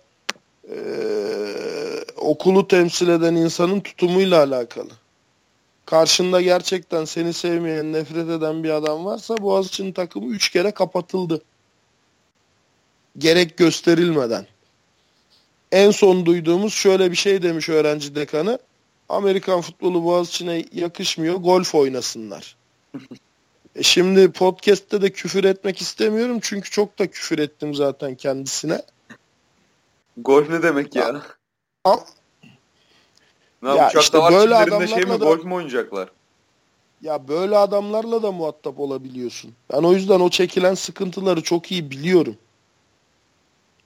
[0.69, 0.77] e,
[2.17, 4.91] okulu temsil eden insanın tutumuyla alakalı
[5.91, 11.43] karşında gerçekten seni sevmeyen, nefret eden bir adam varsa Boğaziçi'nin takımı 3 kere kapatıldı.
[13.18, 14.47] Gerek gösterilmeden.
[15.72, 18.59] En son duyduğumuz şöyle bir şey demiş öğrenci dekanı.
[19.09, 22.57] Amerikan futbolu Boğaziçi'ne yakışmıyor, golf oynasınlar.
[23.76, 28.82] e şimdi podcast'te de küfür etmek istemiyorum çünkü çok da küfür ettim zaten kendisine.
[30.16, 31.22] Golf ne demek ya?
[31.84, 32.05] Ama,
[33.63, 36.09] ne ya işte var böyle adamlarla şey mi, da, golf mu oynayacaklar?
[37.03, 39.53] Ya böyle adamlarla da muhatap olabiliyorsun.
[39.73, 42.37] Ben o yüzden o çekilen sıkıntıları çok iyi biliyorum.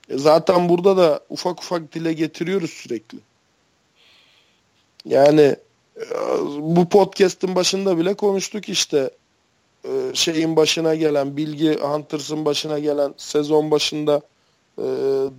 [0.09, 3.19] E zaten burada da ufak ufak dile getiriyoruz sürekli.
[5.05, 5.57] Yani
[5.97, 6.07] e,
[6.59, 9.11] bu podcast'in başında bile konuştuk işte
[9.85, 14.23] e, şeyin başına gelen Bilgi Hunters'ın başına gelen sezon başında
[14.79, 14.85] e,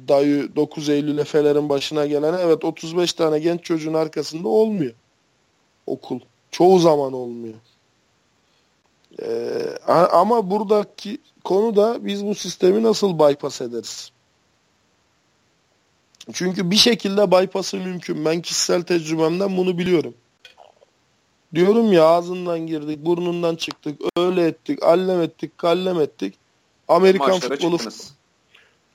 [0.07, 4.93] dayı 9 Eylül Efe'lerin başına gelen evet 35 tane genç çocuğun arkasında olmuyor.
[5.87, 6.19] Okul.
[6.51, 7.55] Çoğu zaman olmuyor.
[9.21, 9.27] E,
[10.11, 14.11] ama buradaki konu da biz bu sistemi nasıl bypass ederiz?
[16.33, 18.25] Çünkü bir şekilde bypass'ı mümkün.
[18.25, 20.13] Ben kişisel tecrübemden bunu biliyorum.
[21.55, 26.33] Diyorum ya ağzından girdik, burnundan çıktık, öyle ettik, allem ettik, kallem ettik.
[26.87, 28.13] Amerikan Maçlara futbolu çıktınız.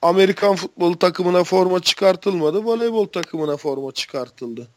[0.01, 2.65] Amerikan futbolu takımına forma çıkartılmadı.
[2.65, 4.67] Voleybol takımına forma çıkartıldı.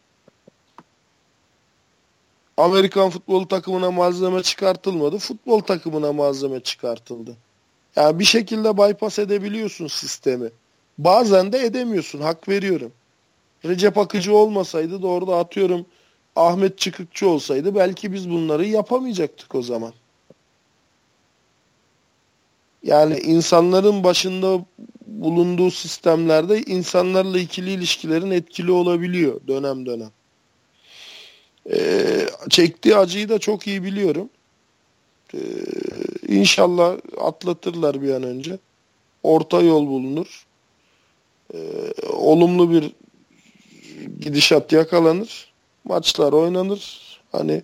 [2.56, 5.18] Amerikan futbolu takımına malzeme çıkartılmadı.
[5.18, 7.36] Futbol takımına malzeme çıkartıldı.
[7.96, 10.50] Yani bir şekilde bypass edebiliyorsun sistemi.
[10.98, 12.20] Bazen de edemiyorsun.
[12.20, 12.92] Hak veriyorum.
[13.64, 15.86] Recep Akıcı olmasaydı doğru atıyorum
[16.36, 19.92] Ahmet Çıkıkçı olsaydı belki biz bunları yapamayacaktık o zaman.
[22.82, 24.64] Yani insanların başında
[25.06, 30.10] bulunduğu sistemlerde insanlarla ikili ilişkilerin etkili olabiliyor dönem dönem.
[31.72, 34.28] Ee, çektiği acıyı da çok iyi biliyorum.
[35.34, 35.38] Ee,
[36.28, 38.58] inşallah atlatırlar bir an önce.
[39.22, 40.46] Orta yol bulunur.
[41.54, 41.58] Ee,
[42.12, 42.92] olumlu bir
[44.20, 45.52] gidişat yakalanır.
[45.84, 47.00] Maçlar oynanır.
[47.32, 47.62] Hani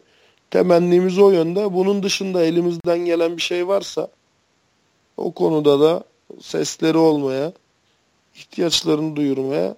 [0.51, 1.75] temennimiz o yönde.
[1.75, 4.09] Bunun dışında elimizden gelen bir şey varsa
[5.17, 6.05] o konuda da
[6.41, 7.53] sesleri olmaya,
[8.35, 9.77] ihtiyaçlarını duyurmaya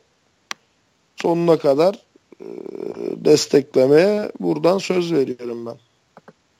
[1.17, 1.95] sonuna kadar
[2.41, 2.47] e,
[3.25, 5.77] desteklemeye buradan söz veriyorum ben.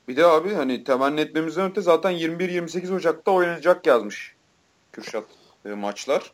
[0.07, 4.35] Bir de abi hani temenni etmemizden öte zaten 21-28 Ocak'ta oynanacak yazmış
[4.91, 5.25] Kürşat
[5.65, 6.31] e, maçlar.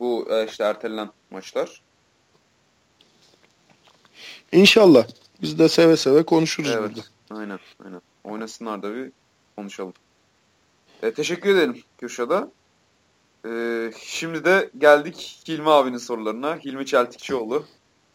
[0.00, 1.82] Bu e, işte ertelenen maçlar.
[4.52, 5.06] İnşallah.
[5.42, 7.40] Biz de seve seve konuşuruz evet, burada.
[7.40, 8.02] Aynen, aynen.
[8.24, 9.12] Oynasınlar da bir
[9.56, 9.92] konuşalım.
[11.02, 12.48] E, teşekkür ederim Kürşat'a.
[13.46, 16.56] E, şimdi de geldik Hilmi abinin sorularına.
[16.56, 17.64] Hilmi Çeltikçioğlu.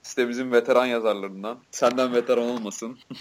[0.01, 1.57] Sitemizin veteran yazarlarından.
[1.71, 2.99] Senden veteran olmasın.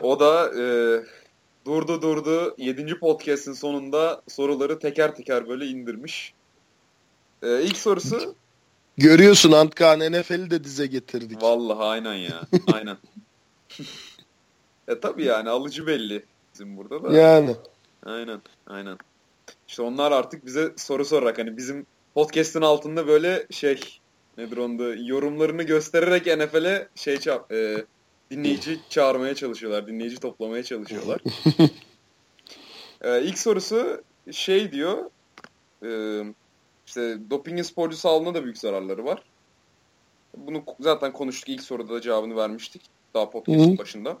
[0.00, 0.64] o da e,
[1.66, 2.98] durdu durdu 7.
[2.98, 6.34] podcast'in sonunda soruları teker teker böyle indirmiş.
[7.42, 8.34] E, ilk sorusu
[8.98, 11.42] Görüyorsun Antkan NFL'i de dize getirdik.
[11.42, 12.40] Vallahi aynen ya.
[12.72, 12.96] Aynen.
[14.88, 16.24] e tabii yani alıcı belli
[16.54, 17.18] bizim burada da.
[17.18, 17.56] Yani.
[18.06, 18.42] Aynen.
[18.66, 18.98] Aynen.
[19.68, 23.80] İşte onlar artık bize soru sorarak hani bizim podcast'ın altında böyle şey
[24.38, 27.84] nedir onda yorumlarını göstererek NFL'e şey çap, e,
[28.30, 29.86] dinleyici çağırmaya çalışıyorlar.
[29.86, 31.20] Dinleyici toplamaya çalışıyorlar.
[33.00, 35.10] e, ilk sorusu şey diyor
[35.82, 36.20] e,
[36.86, 39.22] işte dopingin sporcu sağlığına da büyük zararları var.
[40.36, 41.48] Bunu zaten konuştuk.
[41.48, 42.82] ilk soruda da cevabını vermiştik.
[43.14, 44.18] Daha podcast'ın başında.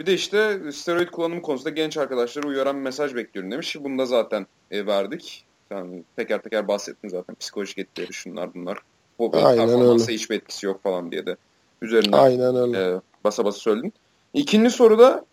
[0.00, 3.76] Bir de işte steroid kullanımı konusunda genç arkadaşları uyaran bir mesaj bekliyorum demiş.
[3.80, 5.44] Bunu da zaten e, verdik.
[5.70, 7.34] Yani teker teker bahsettin zaten.
[7.34, 8.78] Psikolojik etkileri şunlar bunlar.
[9.18, 11.36] Bu performansa hiçbir etkisi yok falan diye de
[11.82, 12.78] üzerine Aynen öyle.
[12.78, 13.92] E, basa basa söyledin.
[14.34, 15.24] İkinci soruda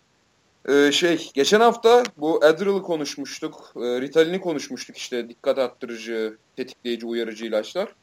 [0.68, 3.72] e, şey geçen hafta bu Adderall'ı konuşmuştuk.
[3.76, 7.94] E, Ritalin'i konuşmuştuk işte dikkat arttırıcı, tetikleyici, uyarıcı ilaçlar.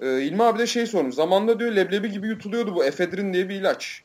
[0.00, 1.14] E, İlmi abi de şey sormuş.
[1.14, 4.02] Zamanında diyor leblebi gibi yutuluyordu bu efedrin diye bir ilaç.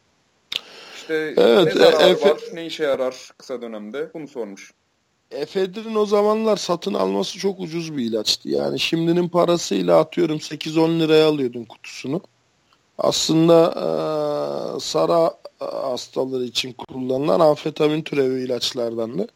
[0.95, 2.29] İşte evet, ne zararı e, efe...
[2.29, 4.71] var, ne işe yarar kısa dönemde bunu sormuş.
[5.31, 8.49] Efedrin o zamanlar satın alması çok ucuz bir ilaçtı.
[8.49, 12.21] Yani şimdinin parasıyla atıyorum 8-10 liraya alıyordun kutusunu.
[12.97, 19.27] Aslında e, Sara hastaları için kullanılan amfetamin türevi ilaçlardandı.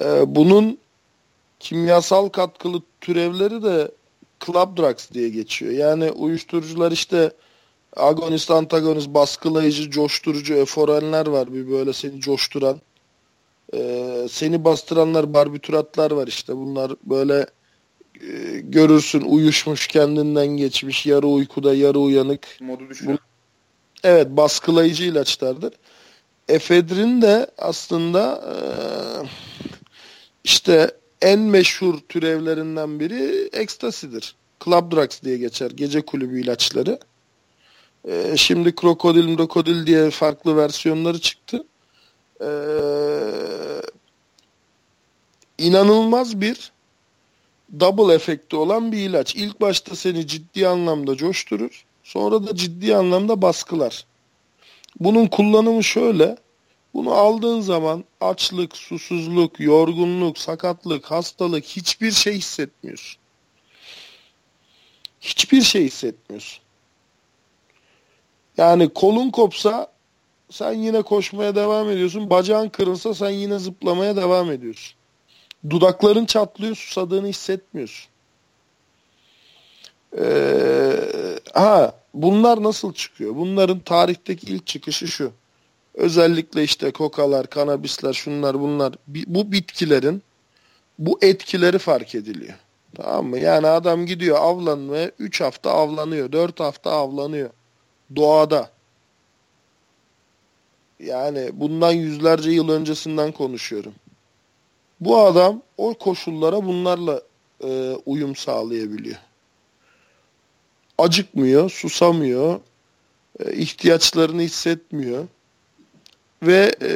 [0.00, 0.78] E, bunun
[1.60, 3.90] kimyasal katkılı türevleri de
[4.46, 5.72] club drugs diye geçiyor.
[5.72, 7.32] Yani uyuşturucular işte
[7.96, 11.54] agonist, antagonist, baskılayıcı, coşturucu, eforenler var.
[11.54, 12.80] Bir böyle seni coşturan.
[13.74, 16.56] Ee, seni bastıranlar barbituratlar var işte.
[16.56, 17.46] Bunlar böyle
[18.20, 22.48] e, görürsün uyuşmuş kendinden geçmiş yarı uykuda yarı uyanık.
[22.60, 23.18] Modu düşüyor.
[24.04, 25.72] evet baskılayıcı ilaçlardır.
[26.48, 28.54] Efedrin de aslında e,
[30.44, 30.90] işte
[31.22, 34.34] en meşhur türevlerinden biri ekstasidir.
[34.64, 35.70] Club drugs diye geçer.
[35.70, 36.98] Gece kulübü ilaçları.
[38.08, 41.64] E, şimdi krokodil krokodil diye farklı versiyonları çıktı.
[42.40, 42.50] E,
[45.58, 46.72] inanılmaz bir
[47.80, 49.34] double efekti olan bir ilaç.
[49.34, 51.84] İlk başta seni ciddi anlamda coşturur.
[52.02, 54.06] Sonra da ciddi anlamda baskılar.
[55.00, 56.36] Bunun kullanımı şöyle.
[56.94, 63.20] Bunu aldığın zaman açlık, susuzluk, yorgunluk, sakatlık, hastalık hiçbir şey hissetmiyorsun.
[65.20, 66.62] Hiçbir şey hissetmiyorsun.
[68.56, 69.92] Yani kolun kopsa
[70.50, 72.30] sen yine koşmaya devam ediyorsun.
[72.30, 74.94] Bacağın kırılsa sen yine zıplamaya devam ediyorsun.
[75.70, 78.10] Dudakların çatlıyor, susadığını hissetmiyorsun.
[80.18, 80.92] Ee,
[81.54, 83.36] ha bunlar nasıl çıkıyor?
[83.36, 85.32] Bunların tarihteki ilk çıkışı şu.
[85.94, 90.22] Özellikle işte kokalar, kanabisler, şunlar bunlar bu bitkilerin
[90.98, 92.54] bu etkileri fark ediliyor.
[92.94, 93.38] Tamam mı?
[93.38, 97.50] Yani adam gidiyor avlanmaya 3 hafta avlanıyor, 4 hafta avlanıyor.
[98.16, 98.70] Doğada.
[101.04, 103.94] Yani bundan yüzlerce yıl öncesinden konuşuyorum.
[105.00, 107.22] Bu adam o koşullara bunlarla
[107.64, 109.16] e, uyum sağlayabiliyor.
[110.98, 112.60] Acıkmıyor, susamıyor,
[113.40, 115.24] e, ihtiyaçlarını hissetmiyor
[116.42, 116.90] ve e,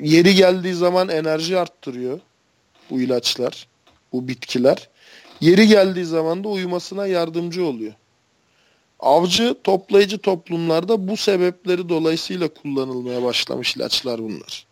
[0.00, 2.20] yeri geldiği zaman enerji arttırıyor
[2.90, 3.68] bu ilaçlar,
[4.12, 4.88] bu bitkiler.
[5.40, 7.92] Yeri geldiği zaman da uyumasına yardımcı oluyor.
[9.02, 14.66] Avcı toplayıcı toplumlarda bu sebepleri dolayısıyla kullanılmaya başlamış ilaçlar bunlar.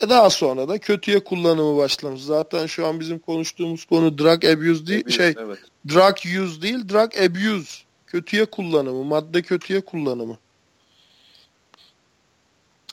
[0.00, 2.20] E daha sonra da kötüye kullanımı başlamış.
[2.22, 5.58] Zaten şu an bizim konuştuğumuz konu drug abuse değil, abuse, şey evet.
[5.88, 7.82] drug use değil, drug abuse.
[8.06, 10.38] Kötüye kullanımı, madde kötüye kullanımı.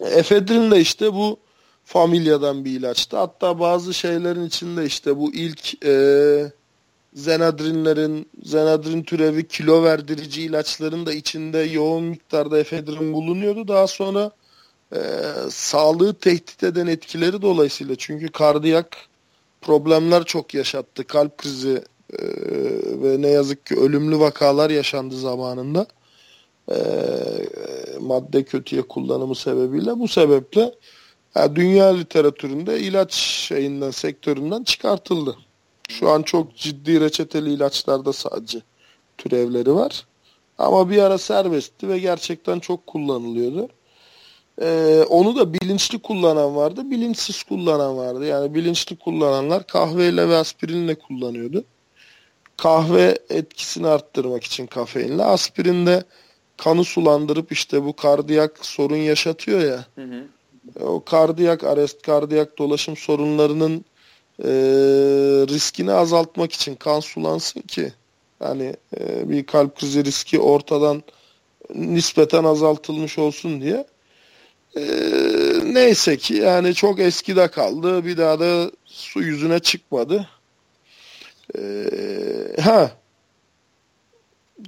[0.01, 1.39] Efedrin de işte bu
[1.85, 3.17] familyadan bir ilaçtı.
[3.17, 6.51] Hatta bazı şeylerin içinde işte bu ilk e,
[7.13, 13.67] zenadrinlerin, zenadrin türevi kilo verdirici ilaçların da içinde yoğun miktarda efedrin bulunuyordu.
[13.67, 14.31] Daha sonra
[14.93, 14.99] e,
[15.49, 18.97] sağlığı tehdit eden etkileri dolayısıyla çünkü kardiyak
[19.61, 21.03] problemler çok yaşattı.
[21.07, 21.83] Kalp krizi
[22.13, 22.23] e,
[23.03, 25.87] ve ne yazık ki ölümlü vakalar yaşandı zamanında.
[26.71, 26.77] E,
[27.99, 29.99] madde kötüye kullanımı sebebiyle.
[29.99, 30.73] Bu sebeple
[31.35, 35.35] yani dünya literatüründe ilaç şeyinden, sektöründen çıkartıldı.
[35.89, 38.61] Şu an çok ciddi reçeteli ilaçlarda sadece
[39.17, 40.05] türevleri var.
[40.57, 43.69] Ama bir ara serbestti ve gerçekten çok kullanılıyordu.
[44.61, 48.25] Ee, onu da bilinçli kullanan vardı, bilinçsiz kullanan vardı.
[48.25, 51.63] Yani bilinçli kullananlar kahveyle ve aspirinle kullanıyordu.
[52.57, 56.03] Kahve etkisini arttırmak için kafeinle, aspirinde
[56.57, 59.85] kanı sulandırıp işte bu kardiyak sorun yaşatıyor ya.
[59.95, 60.23] Hı hı.
[60.85, 63.85] O kardiyak arrest, kardiyak dolaşım sorunlarının
[64.43, 64.49] e,
[65.49, 67.93] riskini azaltmak için kan sulansın ki
[68.41, 71.03] yani e, bir kalp krizi riski ortadan
[71.75, 73.87] nispeten azaltılmış olsun diye.
[74.75, 74.81] E,
[75.63, 78.05] neyse ki yani çok eskide kaldı.
[78.05, 80.29] Bir daha da su yüzüne çıkmadı.
[81.57, 81.61] E,
[82.61, 82.91] ha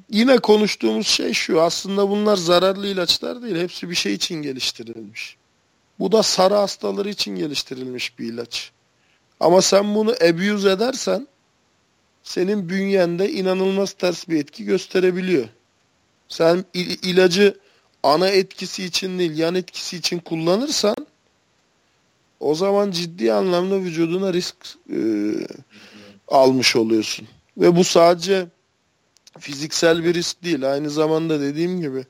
[0.10, 1.62] yine konuştuğumuz şey şu.
[1.62, 3.56] Aslında bunlar zararlı ilaçlar değil.
[3.56, 5.38] Hepsi bir şey için geliştirilmiş.
[6.00, 8.72] Bu da sarı hastaları için geliştirilmiş bir ilaç.
[9.42, 11.28] Ama sen bunu abuse edersen
[12.24, 15.48] senin bünyende inanılmaz ters bir etki gösterebiliyor.
[16.28, 17.58] Sen il- ilacı
[18.04, 20.96] ana etkisi için değil yan etkisi için kullanırsan
[22.40, 24.56] o zaman ciddi anlamda vücuduna risk
[24.90, 25.00] e,
[26.28, 27.28] almış oluyorsun.
[27.58, 28.48] Ve bu sadece
[29.40, 30.72] fiziksel bir risk değil.
[30.72, 32.06] Aynı zamanda dediğim gibi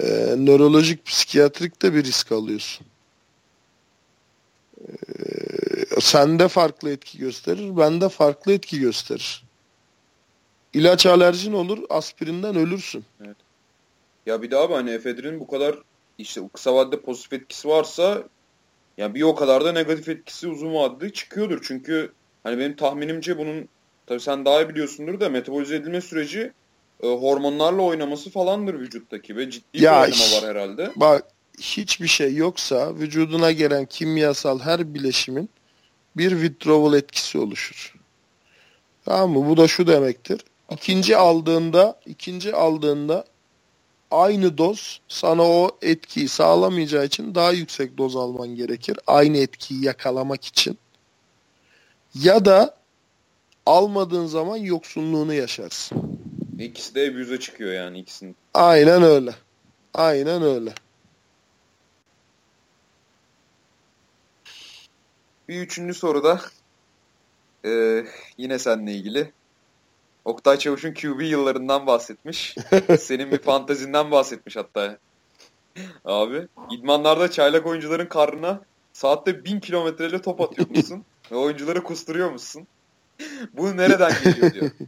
[0.00, 0.06] e,
[0.38, 2.86] nörolojik, psikiyatrik de bir risk alıyorsun.
[4.88, 4.92] E,
[6.00, 9.44] sende farklı etki gösterir, bende farklı etki gösterir.
[10.72, 13.04] İlaç alerjin olur, aspirinden ölürsün.
[13.24, 13.36] Evet.
[14.26, 15.76] Ya bir daha abi hani efedrinin bu kadar
[16.18, 18.22] işte kısa vadede pozitif etkisi varsa
[18.98, 21.58] yani bir o kadar da negatif etkisi uzun vadede çıkıyordur.
[21.62, 22.12] Çünkü
[22.44, 23.68] hani benim tahminimce bunun
[24.06, 26.52] tabii sen daha iyi biliyorsundur da metabolize edilme süreci
[27.02, 30.90] e, hormonlarla oynaması falandır vücuttaki ve ciddi Ya bir oynama var herhalde.
[30.96, 31.24] Bak
[31.60, 35.50] hiçbir şey yoksa vücuduna gelen kimyasal her bileşimin
[36.16, 37.94] bir withdrawal etkisi oluşur.
[39.04, 39.48] Tamam mı?
[39.48, 40.40] Bu da şu demektir.
[40.70, 43.24] İkinci aldığında, ikinci aldığında
[44.10, 48.98] aynı doz sana o etkiyi sağlamayacağı için daha yüksek doz alman gerekir.
[49.06, 50.78] Aynı etkiyi yakalamak için.
[52.14, 52.76] Ya da
[53.66, 56.18] almadığın zaman yoksunluğunu yaşarsın.
[56.58, 58.36] İkisi de abuse'a çıkıyor yani ikisinin.
[58.54, 59.34] Aynen öyle.
[59.94, 60.72] Aynen öyle.
[65.48, 66.40] Bir üçüncü soruda
[67.64, 68.04] e,
[68.38, 69.32] yine seninle ilgili.
[70.24, 72.56] Oktay Çavuş'un QB yıllarından bahsetmiş.
[73.00, 74.98] Senin bir fantezinden bahsetmiş hatta.
[76.04, 78.60] Abi idmanlarda çaylak oyuncuların karnına
[78.92, 81.04] saatte 1000 kilometreyle top atıyormuşsun.
[81.32, 82.66] ve oyuncuları kusturuyormuşsun.
[83.52, 84.70] Bu nereden geliyor diyor.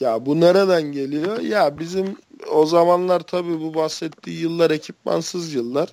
[0.00, 1.40] Ya bu nereden geliyor?
[1.40, 2.16] Ya bizim
[2.50, 5.88] o zamanlar tabii bu bahsettiği yıllar ekipmansız yıllar.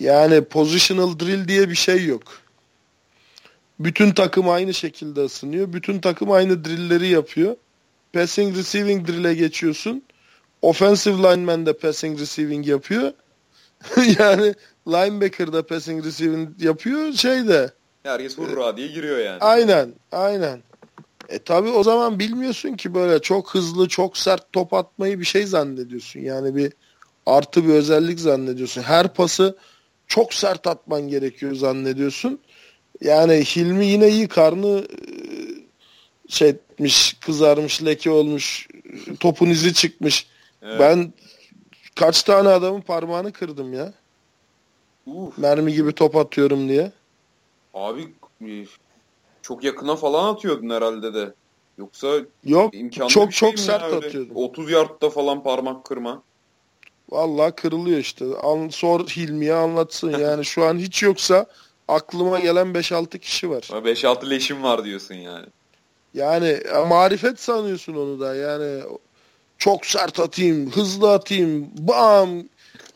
[0.00, 2.22] Yani positional drill diye bir şey yok.
[3.80, 5.72] Bütün takım aynı şekilde ısınıyor.
[5.72, 7.56] Bütün takım aynı drillleri yapıyor.
[8.12, 10.02] Passing receiving drill'e geçiyorsun.
[10.62, 13.12] Offensive lineman de passing receiving yapıyor.
[13.96, 14.54] yani
[14.88, 17.12] linebacker da passing receiving yapıyor.
[17.12, 17.70] Şey de
[18.02, 19.38] Herkes hurra diye giriyor yani.
[19.40, 20.62] Aynen, aynen.
[21.28, 25.46] E tabi o zaman bilmiyorsun ki böyle çok hızlı, çok sert top atmayı bir şey
[25.46, 26.20] zannediyorsun.
[26.20, 26.72] Yani bir
[27.26, 28.82] artı bir özellik zannediyorsun.
[28.82, 29.56] Her pası
[30.06, 32.40] çok sert atman gerekiyor zannediyorsun.
[33.00, 35.06] Yani Hilmi yine iyi karnı e,
[36.28, 38.68] şey etmiş, kızarmış, leke olmuş,
[39.20, 40.26] topun izi çıkmış.
[40.62, 40.80] Evet.
[40.80, 41.12] Ben
[41.94, 43.92] kaç tane adamın parmağını kırdım ya.
[45.06, 46.92] Uf, Mermi gibi top atıyorum diye.
[47.74, 48.08] abi
[48.42, 48.64] e,
[49.42, 51.34] çok yakına falan atıyordun herhalde de.
[51.78, 52.08] Yoksa
[52.44, 54.36] Yok imkanlı çok bir şey çok mi sert ya atıyordum.
[54.36, 56.22] 30 yardta falan parmak kırma.
[57.10, 58.24] Vallahi kırılıyor işte.
[58.42, 60.18] An, sor Hilmi'ye anlatsın.
[60.18, 61.46] Yani şu an hiç yoksa
[61.88, 63.62] aklıma gelen 5-6 kişi var.
[63.62, 65.46] 5-6 leşim var diyorsun yani.
[66.14, 68.34] Yani e, marifet sanıyorsun onu da.
[68.34, 68.82] Yani
[69.58, 72.28] çok sert atayım, hızlı atayım, bam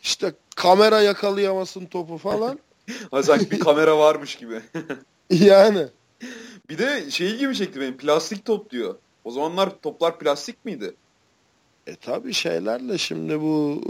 [0.02, 2.58] işte kamera yakalayamasın topu falan.
[3.22, 4.60] Sanki bir kamera varmış gibi.
[5.30, 5.86] yani
[6.68, 7.96] Bir de şey gibi çekti benim.
[7.96, 8.94] Plastik top diyor.
[9.24, 10.94] O zamanlar toplar plastik miydi?
[11.86, 13.80] E tabi şeylerle şimdi bu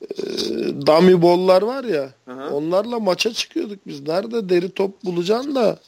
[0.00, 0.22] e,
[0.86, 2.50] dummy bollar var ya hı.
[2.50, 4.08] onlarla maça çıkıyorduk biz.
[4.08, 5.78] Nerede deri top bulacaksın da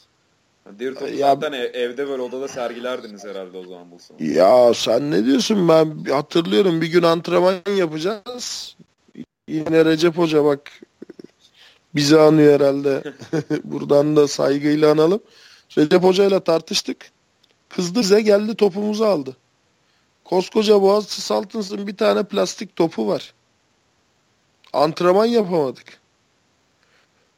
[0.78, 4.20] Deri topu Ya- zaten ev- evde böyle odada sergilerdiniz herhalde o zaman bulsanız.
[4.20, 5.68] Ya sen ne diyorsun?
[5.68, 8.76] Ben hatırlıyorum bir gün antrenman yapacağız.
[9.48, 10.80] Yine Recep Hoca bak
[11.94, 13.02] bizi anıyor herhalde.
[13.64, 15.20] Buradan da saygıyla analım.
[15.78, 17.10] Recep Hoca ile tartıştık.
[17.68, 19.36] Kızdı bize geldi topumuzu aldı.
[20.26, 23.34] Koskoca Boğaziçi Saltins'ın bir tane plastik topu var.
[24.72, 26.00] Antrenman yapamadık.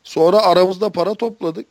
[0.04, 1.66] Sonra aramızda para topladık.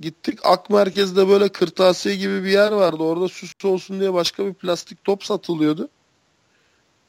[0.00, 3.02] Gittik Ak Merkez'de böyle kırtasiye gibi bir yer vardı.
[3.02, 5.88] Orada süs olsun diye başka bir plastik top satılıyordu.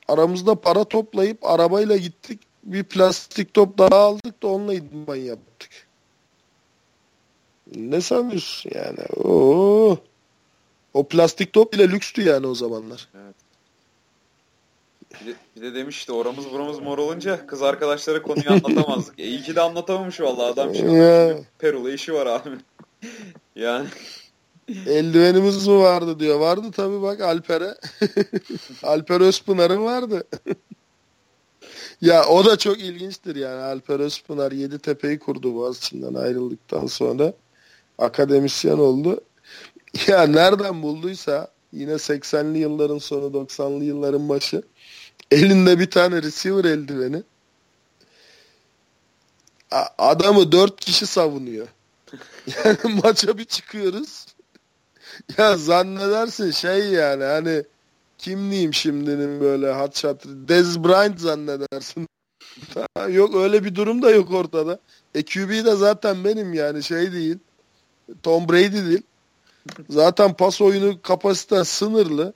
[0.07, 2.39] Aramızda para toplayıp arabayla gittik.
[2.63, 5.87] Bir plastik top daha aldık da onunla idman yaptık.
[7.75, 9.23] Ne sanıyorsun yani?
[9.23, 9.97] Oo.
[10.93, 13.07] O plastik top bile lükstü yani o zamanlar.
[15.21, 19.19] Bir de, bir de demiş işte oramız buramız mor olunca kız arkadaşlara konuyu anlatamazdık.
[19.19, 20.95] E, iyi ki de anlatamamış vallahi adam şimdi.
[20.95, 21.37] Ya.
[21.59, 22.49] Perula işi var abi.
[23.55, 23.87] yani
[24.87, 26.39] Eldivenimiz mi vardı diyor.
[26.39, 27.75] Vardı tabii bak Alper'e.
[28.83, 30.23] Alper Özpınar'ın vardı.
[32.01, 33.61] ya o da çok ilginçtir yani.
[33.61, 37.33] Alper Özpınar Yeditepe'yi kurdu Boğaziçi'nden ayrıldıktan sonra.
[37.97, 39.21] Akademisyen oldu.
[40.07, 44.61] Ya nereden bulduysa Yine 80'li yılların sonu 90'lı yılların başı.
[45.31, 47.23] Elinde bir tane receiver eldiveni.
[49.97, 51.67] Adamı dört kişi savunuyor.
[52.65, 54.25] Yani maça bir çıkıyoruz.
[55.37, 57.63] ya zannedersin şey yani hani
[58.17, 62.07] kim diyeyim şimdinin böyle hat shot Dez Bryant zannedersin.
[63.09, 64.79] yok öyle bir durum da yok ortada.
[65.15, 67.37] E QB de zaten benim yani şey değil.
[68.23, 69.01] Tom Brady değil.
[69.89, 72.33] Zaten pas oyunu kapasite sınırlı.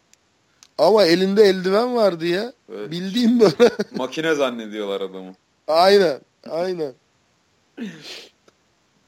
[0.79, 2.91] Ama elinde eldiven var diye evet.
[2.91, 3.71] bildiğim böyle.
[3.97, 5.33] Makine zannediyorlar adamı.
[5.67, 6.21] Aynen.
[6.49, 6.93] Aynen.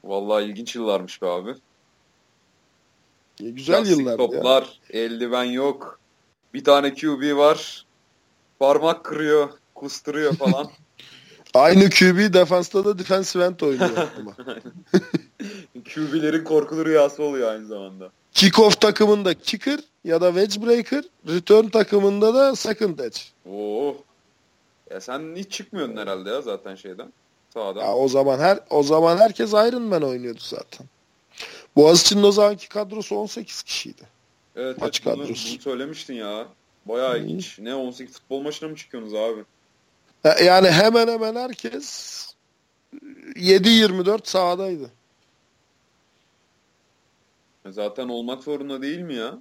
[0.04, 1.50] Vallahi ilginç yıllarmış be abi.
[3.40, 5.00] E, güzel Plastik yıllar toplar, ya.
[5.00, 6.00] eldiven yok.
[6.54, 7.86] Bir tane QB var.
[8.58, 10.70] Parmak kırıyor, kusturuyor falan.
[11.54, 14.34] Aynı QB defansta da defensive end oynuyor ama.
[15.94, 18.10] QB'lerin korkulu rüyası oluyor aynı zamanda.
[18.34, 23.18] Kickoff takımında kicker ya da wedge breaker, return takımında da second edge.
[23.50, 23.96] Oo.
[24.90, 27.12] Ya sen hiç çıkmıyorsun herhalde ya zaten şeyden.
[27.54, 27.80] Sağdan.
[27.80, 30.86] Ya o zaman her o zaman herkes Iron Man oynuyordu zaten.
[31.76, 34.02] Boğaziçi'nin o zamanki kadrosu 18 kişiydi.
[34.56, 36.46] Evet, Maç evet bunu, bunu söylemiştin ya.
[36.86, 37.58] Bayağı ilginç.
[37.58, 39.44] Ne 18 futbol maçına mı çıkıyorsunuz abi?
[40.44, 42.26] Yani hemen hemen herkes
[43.34, 44.90] 7-24 sahadaydı.
[47.70, 49.38] Zaten olmak zorunda değil mi ya?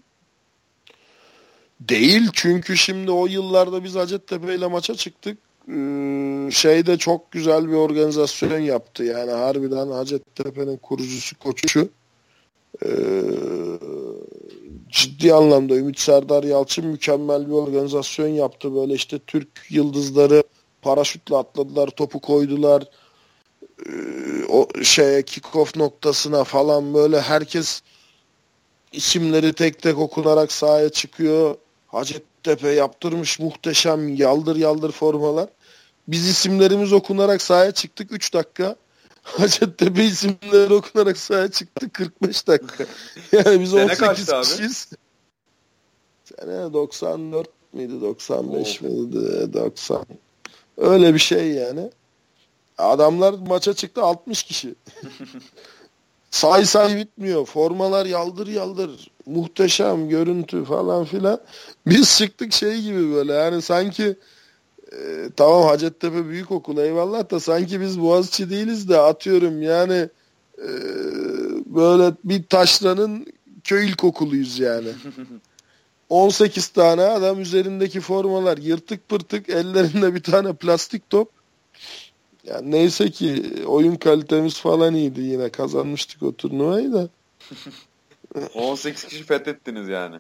[1.80, 5.38] Değil çünkü şimdi o yıllarda biz Hacettepe ile maça çıktık.
[5.68, 9.04] Ee, şeyde çok güzel bir organizasyon yaptı.
[9.04, 11.90] Yani harbiden Hacettepe'nin kurucusu, koçu.
[12.86, 12.90] Ee,
[14.90, 18.76] ciddi anlamda Ümit Serdar Yalçın mükemmel bir organizasyon yaptı.
[18.76, 20.44] Böyle işte Türk yıldızları
[20.82, 22.84] paraşütle atladılar, topu koydular.
[23.88, 27.82] Ee, o şeye kick-off noktasına falan böyle herkes
[28.92, 31.56] isimleri tek tek okunarak sahaya çıkıyor.
[31.88, 35.50] Hacettepe yaptırmış muhteşem yaldır yaldır formalar.
[36.08, 38.76] Biz isimlerimiz okunarak sahaya çıktık 3 dakika.
[39.24, 42.86] Hacettepe isimleri okunarak sahaya çıktı 45 dakika.
[43.32, 44.90] Yani biz Sene 18 kişiyiz.
[46.24, 50.06] Sene 94 miydi 95 miydi 90.
[50.78, 51.90] Öyle bir şey yani.
[52.78, 54.76] Adamlar maça çıktı 60 kişi.
[56.32, 57.46] say say bitmiyor.
[57.46, 59.12] Formalar yaldır yaldır.
[59.26, 61.40] Muhteşem görüntü falan filan.
[61.86, 64.16] Biz çıktık şey gibi böyle yani sanki
[64.92, 70.10] e, tamam Hacettepe büyük okul eyvallah da sanki biz Boğaziçi değiliz de atıyorum yani
[70.58, 70.70] e,
[71.66, 73.26] böyle bir taşranın
[73.64, 74.88] köy ilkokuluyuz yani.
[76.10, 81.41] 18 tane adam üzerindeki formalar yırtık pırtık ellerinde bir tane plastik top.
[82.44, 87.10] Yani neyse ki oyun kalitemiz falan iyiydi yine kazanmıştık o turnuvayı da.
[88.54, 90.16] 18 kişi fethettiniz yani.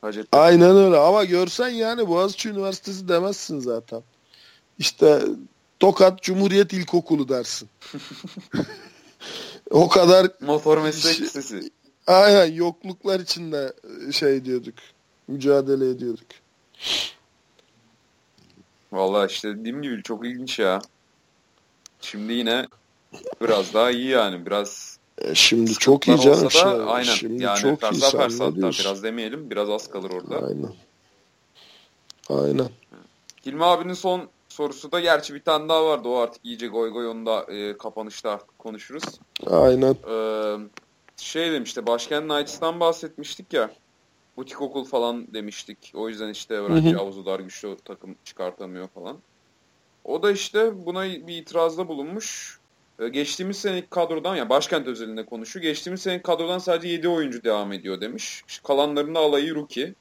[0.00, 0.38] Hacettepe.
[0.38, 4.02] Aynen öyle ama görsen yani Boğaziçi Üniversitesi demezsin zaten.
[4.78, 5.22] İşte
[5.80, 7.68] Tokat Cumhuriyet İlkokulu dersin.
[9.70, 11.70] o kadar motor meslek şey, lisesi.
[12.06, 13.72] Aynen yokluklar içinde
[14.12, 14.74] şey diyorduk
[15.30, 16.26] mücadele ediyorduk.
[18.92, 20.80] Vallahi işte dediğim gibi çok ilginç ya.
[22.00, 22.66] Şimdi yine
[23.40, 26.44] biraz daha iyi yani biraz e şimdi çok iyi canım.
[26.44, 30.10] Da, şey, aynen şimdi yani çok fersa iyi, fersa hatta biraz demeyelim biraz az kalır
[30.10, 30.46] orada.
[30.46, 30.72] Aynen.
[32.28, 32.68] Aynen.
[33.46, 37.08] Hilmi abinin son sorusu da gerçi bir tane daha vardı o artık iyice goy goy
[37.08, 39.04] onu da e, kapanışta artık konuşuruz.
[39.46, 39.96] Aynen.
[40.10, 40.56] Ee,
[41.16, 43.70] şey demişti Başkent Knights'tan bahsetmiştik ya
[44.36, 45.92] butik okul falan demiştik.
[45.94, 49.16] O yüzden işte öğrenci havuzu dar güçlü takım çıkartamıyor falan.
[50.10, 52.58] O da işte buna bir itirazda bulunmuş.
[52.98, 55.62] Ee, geçtiğimiz seneki kadrodan ya başkent özelinde konuşuyor.
[55.62, 58.44] Geçtiğimiz seneki kadrodan sadece 7 oyuncu devam ediyor demiş.
[58.64, 59.94] Kalanlarında alayı rookie.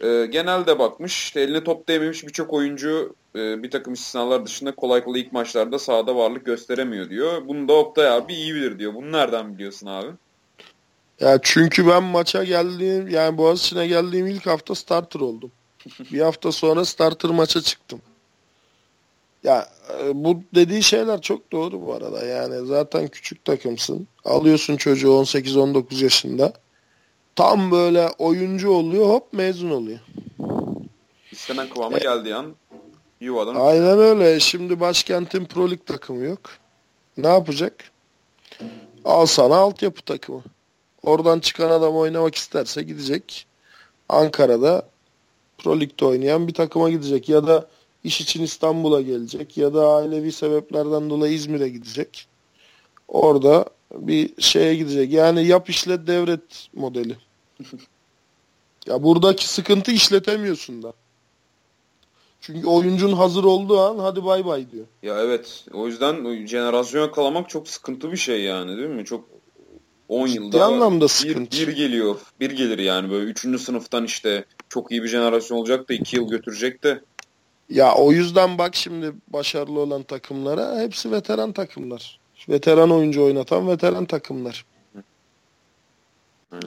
[0.00, 5.04] Ee, genelde bakmış işte eline top değmemiş birçok oyuncu e, bir takım istisnalar dışında kolay
[5.04, 7.48] kolay ilk maçlarda sahada varlık gösteremiyor diyor.
[7.48, 8.94] Bunu da Oktay abi iyi bilir diyor.
[8.94, 10.08] Bunu nereden biliyorsun abi?
[11.20, 15.50] Ya çünkü ben maça geldiğim yani Boğaziçi'ne geldiğim ilk hafta starter oldum.
[16.12, 18.00] bir hafta sonra starter maça çıktım.
[19.44, 19.68] Ya
[20.00, 22.26] e, bu dediği şeyler çok doğru bu arada.
[22.26, 24.08] Yani zaten küçük takımsın.
[24.24, 26.52] Alıyorsun çocuğu 18-19 yaşında.
[27.36, 29.98] Tam böyle oyuncu oluyor hop mezun oluyor.
[31.32, 32.54] İstenen kıvama e, geldiği an
[33.20, 33.54] yuvadan.
[33.54, 34.40] Aynen öyle.
[34.40, 36.40] Şimdi başkentin Pro Lig takımı yok.
[37.16, 37.84] Ne yapacak?
[39.04, 40.42] Al sana altyapı takımı.
[41.02, 43.46] Oradan çıkan adam oynamak isterse gidecek.
[44.08, 44.82] Ankara'da
[45.58, 47.28] Pro Lig'de oynayan bir takıma gidecek.
[47.28, 47.68] Ya da
[48.04, 49.56] iş için İstanbul'a gelecek.
[49.56, 52.26] Ya da ailevi sebeplerden dolayı İzmir'e gidecek.
[53.08, 53.64] Orada
[53.94, 55.12] bir şeye gidecek.
[55.12, 57.16] Yani yap işlet devret modeli.
[58.86, 60.92] Ya buradaki sıkıntı işletemiyorsun da.
[62.40, 64.86] Çünkü oyuncun hazır olduğu an hadi bay bay diyor.
[65.02, 65.64] Ya evet.
[65.72, 69.04] O yüzden jenerasyon yakalamak çok sıkıntı bir şey yani değil mi?
[69.04, 69.24] Çok
[70.08, 71.56] 10 yılda Bir anlamda bir, sıkıntı.
[71.56, 72.16] bir geliyor.
[72.40, 73.60] Bir gelir yani böyle 3.
[73.60, 77.00] sınıftan işte çok iyi bir jenerasyon olacak da 2 yıl götürecek de.
[77.72, 82.20] Ya o yüzden bak şimdi başarılı olan takımlara hepsi veteran takımlar.
[82.48, 84.66] Veteran oyuncu oynatan veteran takımlar.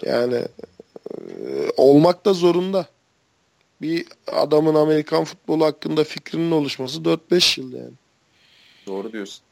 [0.02, 2.86] Yani e, olmak da zorunda.
[3.82, 7.94] Bir adamın Amerikan futbolu hakkında fikrinin oluşması 4-5 yıl yani.
[8.88, 9.44] Doğru diyorsun.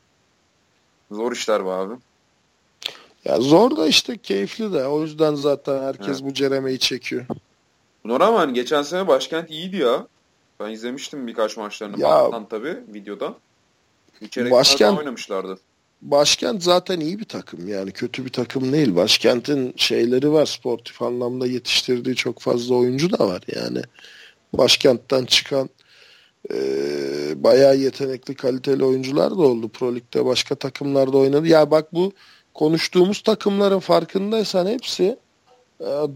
[1.12, 1.94] Zor işler be abi.
[3.26, 4.88] Ya zor da işte keyifli de.
[4.88, 6.24] O yüzden zaten herkes Evet.
[6.24, 7.26] bu ceremeyi çekiyor.
[8.04, 10.08] Buna rağmen geçen sene başkent iyiydi ya.
[10.64, 12.02] Ben izlemiştim birkaç maçlarını.
[12.02, 13.36] Ya- Baktan tabii videoda.
[14.32, 15.60] Kere Başkent- oynamışlardı.
[16.02, 18.96] Başkent zaten iyi bir takım yani kötü bir takım değil.
[18.96, 23.82] Başkent'in şeyleri var sportif anlamda yetiştirdiği çok fazla oyuncu da var yani.
[24.54, 25.70] Başkent'ten çıkan
[26.54, 26.56] e,
[27.44, 29.70] bayağı yetenekli kaliteli oyuncular da oldu.
[29.70, 31.48] Pro Lig'de başka takımlarda oynadı.
[31.48, 32.14] Ya bak bu
[32.54, 35.18] konuştuğumuz takımların farkındaysan hepsi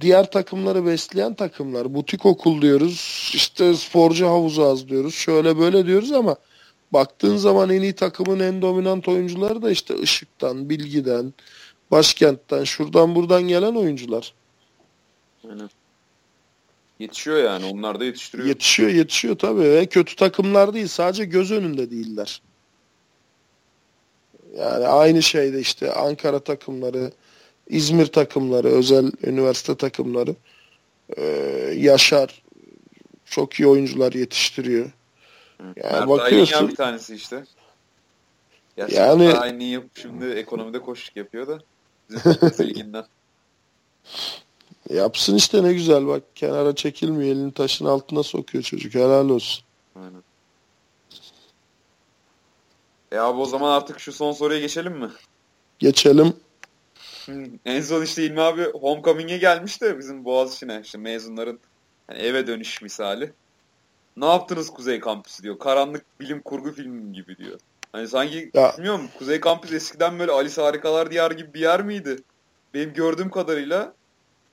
[0.01, 1.93] diğer takımları besleyen takımlar.
[1.93, 3.31] Butik okul diyoruz.
[3.33, 5.15] işte sporcu havuzu az diyoruz.
[5.15, 6.35] Şöyle böyle diyoruz ama
[6.93, 11.33] baktığın zaman en iyi takımın en dominant oyuncuları da işte Işık'tan, Bilgi'den,
[11.91, 14.33] Başkent'ten, şuradan buradan gelen oyuncular.
[15.49, 15.69] Aynen.
[16.99, 17.65] Yetişiyor yani.
[17.65, 18.47] Onlar da yetiştiriyor.
[18.47, 22.41] Yetişiyor yetişiyor tabii ve kötü takımlar değil sadece göz önünde değiller.
[24.57, 27.11] Yani aynı şeyde işte Ankara takımları,
[27.69, 30.35] İzmir takımları, özel üniversite takımları
[31.17, 31.23] e,
[31.77, 32.43] Yaşar
[33.25, 34.91] çok iyi oyuncular yetiştiriyor.
[35.59, 37.43] Yani Mert bakıyorsun- bir tanesi işte.
[38.75, 39.33] Gerçi Yani-.
[39.33, 41.59] Aynı yapıp şimdi ekonomide koşuk yapıyor da.
[44.89, 49.63] Yapsın işte ne güzel bak kenara çekilmiyor elini taşın altına sokuyor çocuk helal olsun.
[49.95, 50.23] Aynen.
[53.11, 55.09] E abi o zaman artık şu son soruya geçelim mi?
[55.79, 56.33] Geçelim.
[57.65, 61.59] En son işte İlmi abi Homecoming'e gelmiş de bizim Boğaziçi'ne işte mezunların
[62.07, 63.31] hani eve dönüş misali.
[64.17, 65.59] Ne yaptınız Kuzey Kampüsü diyor.
[65.59, 67.59] Karanlık bilim kurgu filmi gibi diyor.
[67.91, 72.17] Hani sanki Ya- bilmiyorum Kuzey Kampüs eskiden böyle Alice Harikalar Diyarı gibi bir yer miydi?
[72.73, 73.93] Benim gördüğüm kadarıyla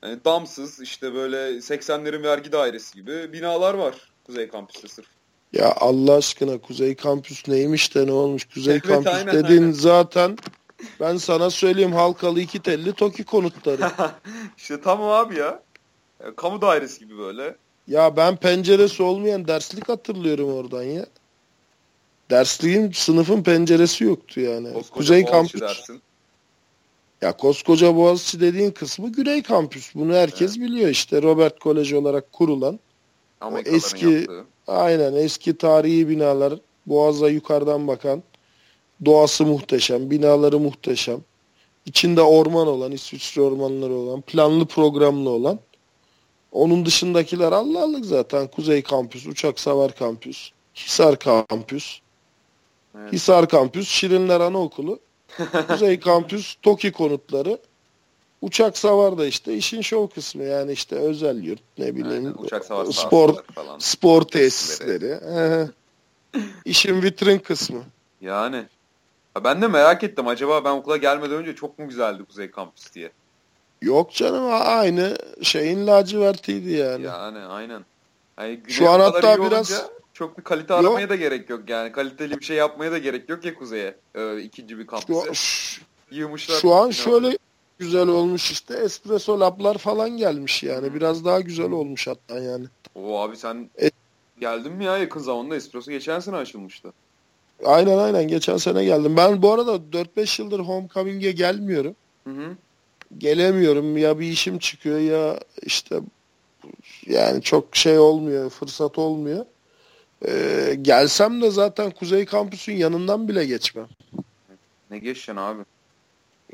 [0.01, 3.95] hani damsız işte böyle 80'lerin vergi dairesi gibi binalar var
[4.25, 5.07] Kuzey Kampüs'te sırf.
[5.53, 8.45] Ya Allah aşkına Kuzey Kampüs neymiş de ne olmuş?
[8.45, 9.71] Kuzey Evet, Kampüs aynen, dediğin aynen.
[9.71, 10.37] zaten
[10.99, 13.81] ben sana söyleyeyim halkalı iki telli TOKİ konutları.
[14.57, 15.59] işte tamam abi ya.
[16.25, 17.55] Ya, Kamu dairesi gibi böyle.
[17.87, 21.05] ya ben penceresi olmayan derslik hatırlıyorum oradan ya.
[22.29, 24.73] Dersliğin sınıfın penceresi yoktu yani.
[24.73, 25.61] Koskoca Kuzey Boğaziçi Kampüs.
[25.61, 26.01] dersin.
[27.21, 29.95] Ya koskoca Boğaziçi dediğin kısmı Güney Kampüs.
[29.95, 31.21] Bunu herkes biliyor işte.
[31.21, 32.79] Robert Koleji olarak kurulan.
[33.41, 34.45] Amerikalıların eski- yaptığı.
[34.67, 36.53] Aynen eski tarihi binalar.
[36.85, 38.23] Boğaz'a yukarıdan bakan.
[39.05, 40.11] Doğası muhteşem.
[40.11, 41.19] Binaları muhteşem.
[41.85, 45.59] İçinde orman olan, İsviçre ormanları olan, planlı programlı olan.
[46.51, 48.47] Onun dışındakiler Allah'lık zaten.
[48.47, 51.99] Kuzey Kampüs, Uçak Savar Kampüs, Hisar Kampüs.
[52.97, 53.13] Evet.
[53.13, 54.99] Hisar Kampüs, Şirinler Anaokulu.
[55.67, 57.59] Kuzey Kampüs, TOKİ konutları.
[58.41, 62.65] Uçak Savar da işte işin şov kısmı yani işte özel yurt ne bileyim Aynen, uçak
[62.65, 63.79] savaş spor falan.
[63.79, 64.99] spor tesisleri.
[64.99, 65.67] tesisleri.
[66.65, 67.83] İşin vitrin kısmı.
[68.21, 68.65] Yani.
[69.43, 70.27] Ben de merak ettim.
[70.27, 73.11] Acaba ben okula gelmeden önce çok mu güzeldi Kuzey Kampüs diye.
[73.81, 77.05] Yok canım aynı şeyin lacivertiydi yani.
[77.05, 77.85] Yani aynen.
[78.37, 81.91] Güney Şu an hatta biraz- çok bir kalite aramaya da gerek yok yani.
[81.91, 83.95] Kaliteli bir şey yapmaya da gerek yok ya Kuzey'e.
[84.15, 85.33] Ee, ikinci bir kampüse.
[85.33, 85.81] şu-
[86.11, 86.55] Yığmışlar.
[86.55, 87.37] şu an şöyle
[87.79, 90.93] güzel olmuş işte espresso lablar falan gelmiş yani.
[90.93, 92.65] Biraz daha güzel olmuş hatta yani.
[92.95, 93.91] Oo abi sen E-
[94.39, 95.55] geldin mi ya yakın zamanda?
[95.55, 96.93] Espresso geçen sene açılmıştı.
[97.63, 99.17] Aynen aynen geçen sene geldim.
[99.17, 101.95] Ben bu arada 4-5 yıldır homecoming'e gelmiyorum.
[102.23, 102.55] Hı hı.
[103.17, 105.99] Gelemiyorum ya bir işim çıkıyor ya işte
[107.07, 109.45] yani çok şey olmuyor fırsat olmuyor.
[110.27, 113.87] Ee, gelsem de zaten Kuzey Kampüs'ün yanından bile geçmem.
[114.91, 115.63] Ne geçeceksin abi?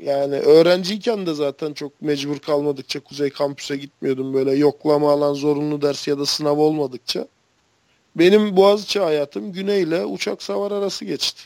[0.00, 4.34] Yani öğrenciyken de zaten çok mecbur kalmadıkça Kuzey Kampüs'e gitmiyordum.
[4.34, 7.26] Böyle yoklama alan zorunlu ders ya da sınav olmadıkça.
[8.16, 11.42] Benim Boğaziçi hayatım Güney ile uçak savar arası geçti.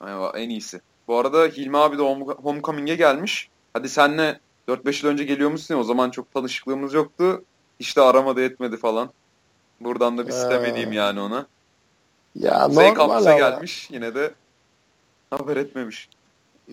[0.00, 0.80] Ay, en iyisi.
[1.08, 3.48] Bu arada Hilmi abi de home- Homecoming'e gelmiş.
[3.72, 7.44] Hadi senle 4-5 yıl önce geliyormuşsun ya o zaman çok tanışıklığımız yoktu.
[7.96, 9.10] De aramadı etmedi falan.
[9.80, 11.46] Buradan da bir sitem edeyim yani ona.
[12.34, 13.38] Ya Kuzey normal ama.
[13.38, 14.34] gelmiş yine de
[15.30, 16.08] haber etmemiş.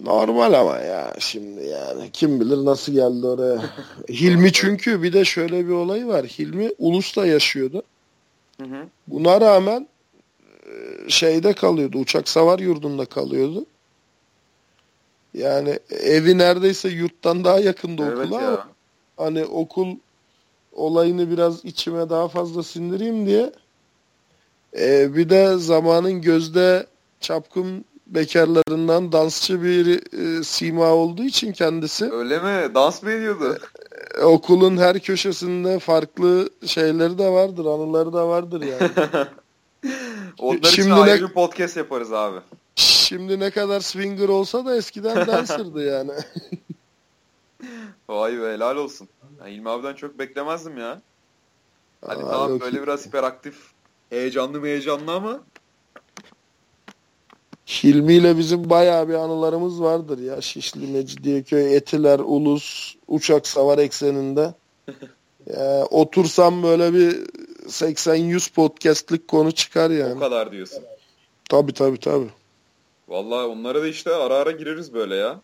[0.03, 3.61] Normal ama ya şimdi yani kim bilir nasıl geldi oraya.
[4.10, 6.26] Hilmi çünkü bir de şöyle bir olay var.
[6.26, 7.84] Hilmi Ulus'ta yaşıyordu.
[8.60, 8.88] Hı hı.
[9.07, 9.88] Buna rağmen
[10.65, 11.98] e, şeyde kalıyordu.
[11.98, 13.65] Uçak savar yurdunda kalıyordu.
[15.34, 18.48] Yani evi neredeyse yurttan daha yakındı Evet okula ya.
[18.48, 18.68] ama
[19.18, 19.95] hani okul
[20.73, 23.52] olayını biraz içime daha fazla sindireyim diye
[24.80, 26.88] e, bir de zamanın gözde
[27.19, 29.88] çapkın bekarlarından dansçı bir
[30.19, 32.76] e, sima olduğu için kendisi Öyle mi?
[32.76, 33.57] Dans mı ediyordu?
[34.22, 38.91] Okulun her köşesinde farklı şeyleri de vardır, anıları da vardır yani.
[40.40, 42.40] Onlar için Şimdi ayrı ne- podcast yaparız abi.
[42.76, 46.12] Şimdi ne kadar swinger olsa da eskiden dancer'dı yani.
[48.10, 49.08] Vay be helal olsun.
[49.40, 51.02] Ya, İlmi abiden çok beklemezdim ya.
[52.06, 53.56] Hani Aa, tamam böyle biraz hiperaktif,
[54.10, 55.40] heyecanlı mı heyecanlı ama
[57.70, 60.41] Hilmi ile bizim bayağı bir anılarımız vardır ya.
[60.41, 64.54] Şişli, Mecidiyeköy, Etiler, Ulus, Uçak Savar ekseninde.
[65.58, 67.12] Ya, otursam böyle bir
[67.68, 70.20] 80-100 podcastlik konu çıkar o yani.
[70.20, 70.84] kadar diyorsun.
[71.50, 72.30] Tabii tabii tabii.
[73.08, 75.41] Vallahi onlara da işte ara ara gireriz böyle ya.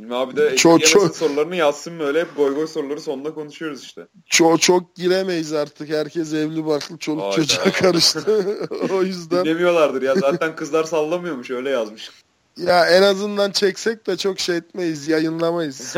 [0.00, 3.82] İlmi abi de Çok- çok, çok- sorularını yazsın böyle hep goy goy soruları sonunda konuşuyoruz
[3.82, 4.06] işte.
[4.26, 5.88] Çok çok giremeyiz artık.
[5.88, 7.34] Herkes evli barklı çoluk Hayda.
[7.36, 8.58] çocuğa karıştı.
[8.92, 12.10] o yüzden Dinlemiyorlardır ya zaten kızlar sallamıyormuş öyle yazmış.
[12.56, 15.96] ya en azından çeksek de çok şey etmeyiz, yayınlamayız.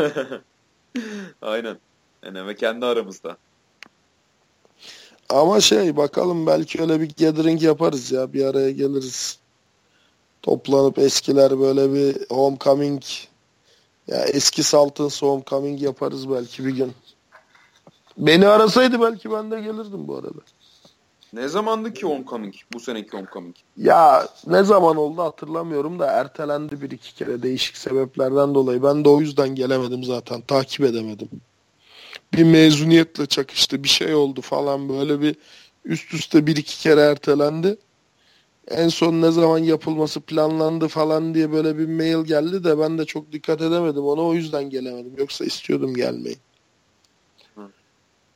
[1.41, 1.77] Aynen.
[2.25, 3.37] Yani ve kendi aramızda.
[5.29, 8.33] Ama şey bakalım belki öyle bir gathering yaparız ya.
[8.33, 9.39] Bir araya geliriz.
[10.41, 13.03] Toplanıp eskiler böyle bir homecoming
[14.07, 16.91] ya eski Saltons homecoming yaparız belki bir gün.
[18.17, 20.39] Beni arasaydı belki ben de gelirdim bu arada.
[21.33, 22.55] Ne zamandı ki Homecoming?
[22.73, 23.55] Bu seneki Homecoming.
[23.77, 28.83] Ya ne zaman oldu hatırlamıyorum da ertelendi bir iki kere değişik sebeplerden dolayı.
[28.83, 30.41] Ben de o yüzden gelemedim zaten.
[30.41, 31.29] Takip edemedim.
[32.33, 35.35] Bir mezuniyetle çakıştı bir şey oldu falan böyle bir
[35.85, 37.77] üst üste bir iki kere ertelendi.
[38.67, 43.05] En son ne zaman yapılması planlandı falan diye böyle bir mail geldi de ben de
[43.05, 45.13] çok dikkat edemedim ona o yüzden gelemedim.
[45.17, 46.37] Yoksa istiyordum gelmeyi.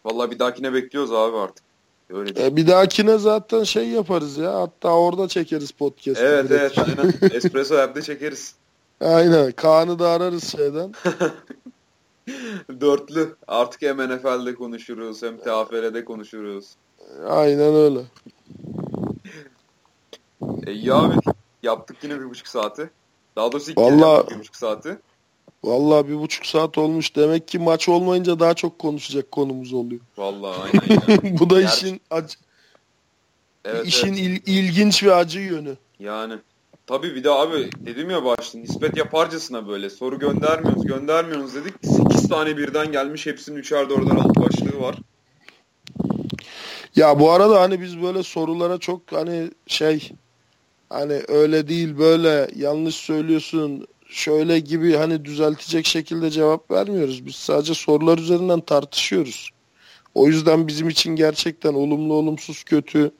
[0.05, 1.65] Vallahi bir dahakine bekliyoruz abi artık.
[2.09, 2.47] Öyle değil.
[2.47, 6.23] E, bir dahakine zaten şey yaparız ya hatta orada çekeriz podcast'ı.
[6.23, 6.77] evet direkt.
[6.77, 7.13] evet aynen.
[7.35, 8.55] Espresso Lab'de çekeriz.
[9.01, 9.51] Aynen.
[9.51, 10.93] Kaan'ı da ararız şeyden.
[12.81, 13.35] Dörtlü.
[13.47, 16.65] Artık hem NFL'de konuşuruz hem TFL'de konuşuruz.
[17.27, 17.99] Aynen öyle.
[20.67, 21.15] E iyi abi.
[21.63, 22.89] Yaptık yine bir buçuk saati.
[23.35, 24.97] Daha doğrusu kez Vallahi- bir buçuk saati.
[25.63, 27.15] Vallahi bir buçuk saat olmuş.
[27.15, 30.01] Demek ki maç olmayınca daha çok konuşacak konumuz oluyor.
[30.17, 31.39] Vallahi aynen ya.
[31.39, 32.37] Bu da Gerçi- işin acı,
[33.65, 34.19] Evet, işin evet.
[34.19, 35.77] il- ilginç ve acı yönü.
[35.99, 36.33] Yani.
[36.87, 41.73] Tabii bir de abi dedim ya başta nispet yaparcasına böyle soru göndermiyoruz göndermiyoruz dedik.
[41.83, 44.95] 8 tane birden gelmiş hepsinin üçer dörder alt başlığı var.
[46.95, 50.11] Ya bu arada hani biz böyle sorulara çok hani şey
[50.89, 57.25] hani öyle değil böyle yanlış söylüyorsun şöyle gibi hani düzeltecek şekilde cevap vermiyoruz.
[57.25, 59.49] Biz sadece sorular üzerinden tartışıyoruz.
[60.15, 63.11] O yüzden bizim için gerçekten olumlu olumsuz kötü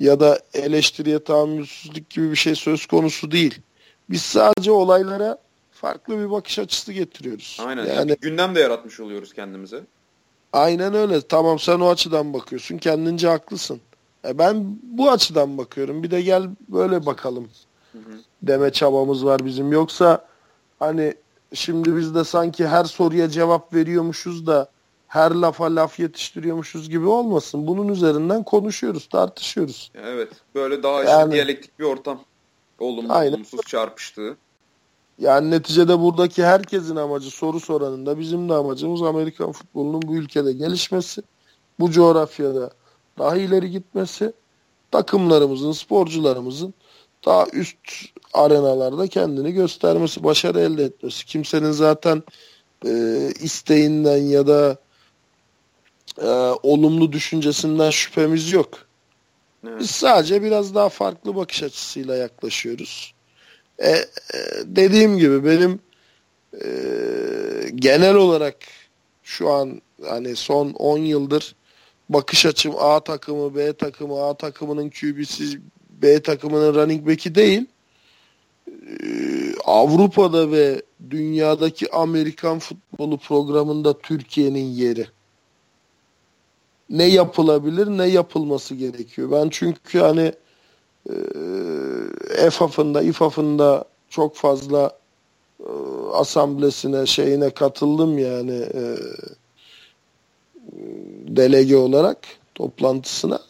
[0.00, 3.58] ya da eleştiriye tahammülsüzlük gibi bir şey söz konusu değil.
[4.10, 5.38] Biz sadece olaylara
[5.70, 7.58] farklı bir bakış açısı getiriyoruz.
[7.66, 7.84] Aynen.
[7.86, 9.80] Yani Yani gündem de yaratmış oluyoruz kendimize.
[10.52, 11.20] Aynen öyle.
[11.20, 12.78] Tamam sen o açıdan bakıyorsun.
[12.78, 13.80] Kendince haklısın.
[14.26, 16.02] E ben bu açıdan bakıyorum.
[16.02, 17.48] Bir de gel böyle bakalım
[17.92, 18.02] Hı hı.
[18.42, 19.72] deme çabamız var bizim.
[19.72, 20.26] Yoksa
[20.78, 21.14] hani
[21.54, 24.68] şimdi biz de sanki her soruya cevap veriyormuşuz da
[25.08, 27.66] her lafa laf yetiştiriyormuşuz gibi olmasın.
[27.66, 29.90] Bunun üzerinden konuşuyoruz, tartışıyoruz.
[29.94, 30.28] Evet.
[30.54, 32.20] Böyle daha işte Yani- diyalektik bir ortam.
[32.78, 33.32] Olumlu Aynen.
[33.32, 34.36] olumsuz çarpıştığı.
[35.18, 40.52] Yani neticede buradaki herkesin amacı soru soranın da bizim de amacımız Amerikan futbolunun bu ülkede
[40.52, 41.22] gelişmesi,
[41.80, 42.70] bu coğrafyada
[43.18, 44.32] daha ileri gitmesi,
[44.90, 46.74] takımlarımızın, sporcularımızın
[47.24, 47.76] daha üst
[48.32, 51.26] arenalarda kendini göstermesi, başarı elde etmesi.
[51.26, 52.22] Kimsenin zaten
[52.86, 52.90] e,
[53.40, 54.76] isteğinden ya da
[56.22, 56.26] e,
[56.62, 58.86] olumlu düşüncesinden şüphemiz yok.
[59.68, 59.80] Evet.
[59.80, 63.14] Biz sadece biraz daha farklı bakış açısıyla yaklaşıyoruz.
[63.78, 64.04] E, e,
[64.64, 65.80] dediğim gibi benim
[66.64, 66.68] e,
[67.74, 68.56] genel olarak
[69.22, 71.54] şu an hani son 10 yıldır
[72.08, 75.60] bakış açım A takımı, B takımı, A takımının QB'si,
[76.02, 77.66] B takımının running back'i değil.
[78.68, 79.04] E,
[79.64, 85.06] Avrupa'da ve dünyadaki Amerikan futbolu programında Türkiye'nin yeri.
[86.90, 89.30] Ne yapılabilir, ne yapılması gerekiyor.
[89.30, 90.32] Ben çünkü hani
[91.10, 91.14] e,
[92.38, 94.98] EFAF'ında, İFAF'ında çok fazla
[95.60, 95.70] e,
[96.12, 98.96] asamblesine şeyine katıldım yani e,
[101.28, 102.18] delege olarak
[102.54, 103.40] toplantısına.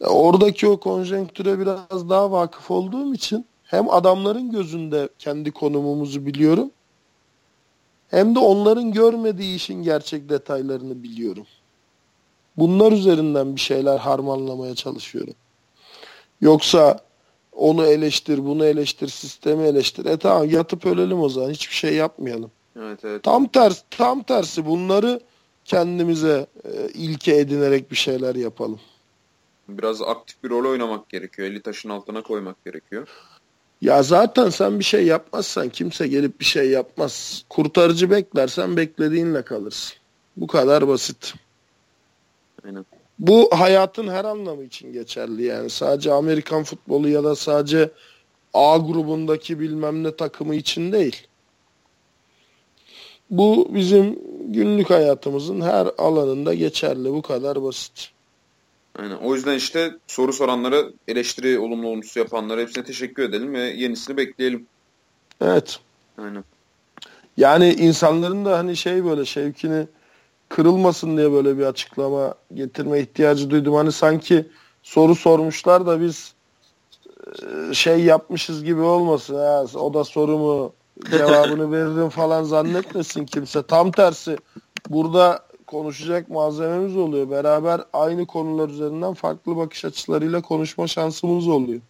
[0.00, 6.70] E, oradaki o konjonktüre biraz daha vakıf olduğum için hem adamların gözünde kendi konumumuzu biliyorum
[8.08, 11.46] hem de onların görmediği işin gerçek detaylarını biliyorum.
[12.56, 15.34] Bunlar üzerinden bir şeyler harmanlamaya çalışıyorum.
[16.40, 17.00] Yoksa
[17.52, 20.04] onu eleştir, bunu eleştir, sistemi eleştir.
[20.04, 21.50] E tamam yatıp ölelim o zaman.
[21.50, 22.50] Hiçbir şey yapmayalım.
[22.76, 23.22] Evet, evet.
[23.22, 25.20] Tam tersi, tam tersi bunları
[25.68, 28.80] kendimize e, ilke edinerek bir şeyler yapalım.
[29.68, 31.48] Biraz aktif bir rol oynamak gerekiyor.
[31.48, 33.08] Eli taşın altına koymak gerekiyor.
[33.80, 37.44] Ya zaten sen bir şey yapmazsan kimse gelip bir şey yapmaz.
[37.48, 39.96] Kurtarıcı beklersen beklediğinle kalırsın.
[40.36, 41.34] Bu kadar basit.
[42.64, 42.86] Aynen.
[43.18, 45.70] Bu hayatın her anlamı için geçerli yani.
[45.70, 47.90] Sadece Amerikan futbolu ya da sadece
[48.54, 51.27] A grubundaki bilmem ne takımı için değil.
[53.30, 57.12] Bu bizim günlük hayatımızın her alanında geçerli.
[57.12, 58.10] Bu kadar basit.
[58.98, 59.16] Aynen.
[59.16, 64.66] O yüzden işte soru soranlara, eleştiri olumlu olumsuz yapanlara hepsine teşekkür edelim ve yenisini bekleyelim.
[65.40, 65.80] Evet.
[66.18, 66.44] Aynen.
[67.36, 69.86] Yani insanların da hani şey böyle şevkini
[70.48, 73.74] kırılmasın diye böyle bir açıklama getirme ihtiyacı duydum.
[73.74, 74.46] Hani sanki
[74.82, 76.34] soru sormuşlar da biz
[77.42, 79.34] e, şey yapmışız gibi olmasın.
[79.34, 80.72] Ha, o da sorumu
[81.10, 83.62] cevabını veririm falan zannetmesin kimse.
[83.62, 84.36] Tam tersi
[84.88, 87.30] burada konuşacak malzememiz oluyor.
[87.30, 91.80] Beraber aynı konular üzerinden farklı bakış açılarıyla konuşma şansımız oluyor.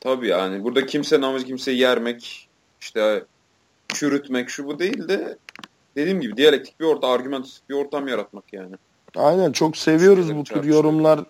[0.00, 2.48] Tabii yani burada kimsenin amacı kimseyi yermek,
[2.80, 3.24] işte
[3.88, 5.38] çürütmek şu bu değil de
[5.96, 8.76] dediğim gibi diyalektik bir ortam, argümantistik bir ortam yaratmak yani.
[9.16, 11.20] Aynen çok seviyoruz bu tür yorumlar.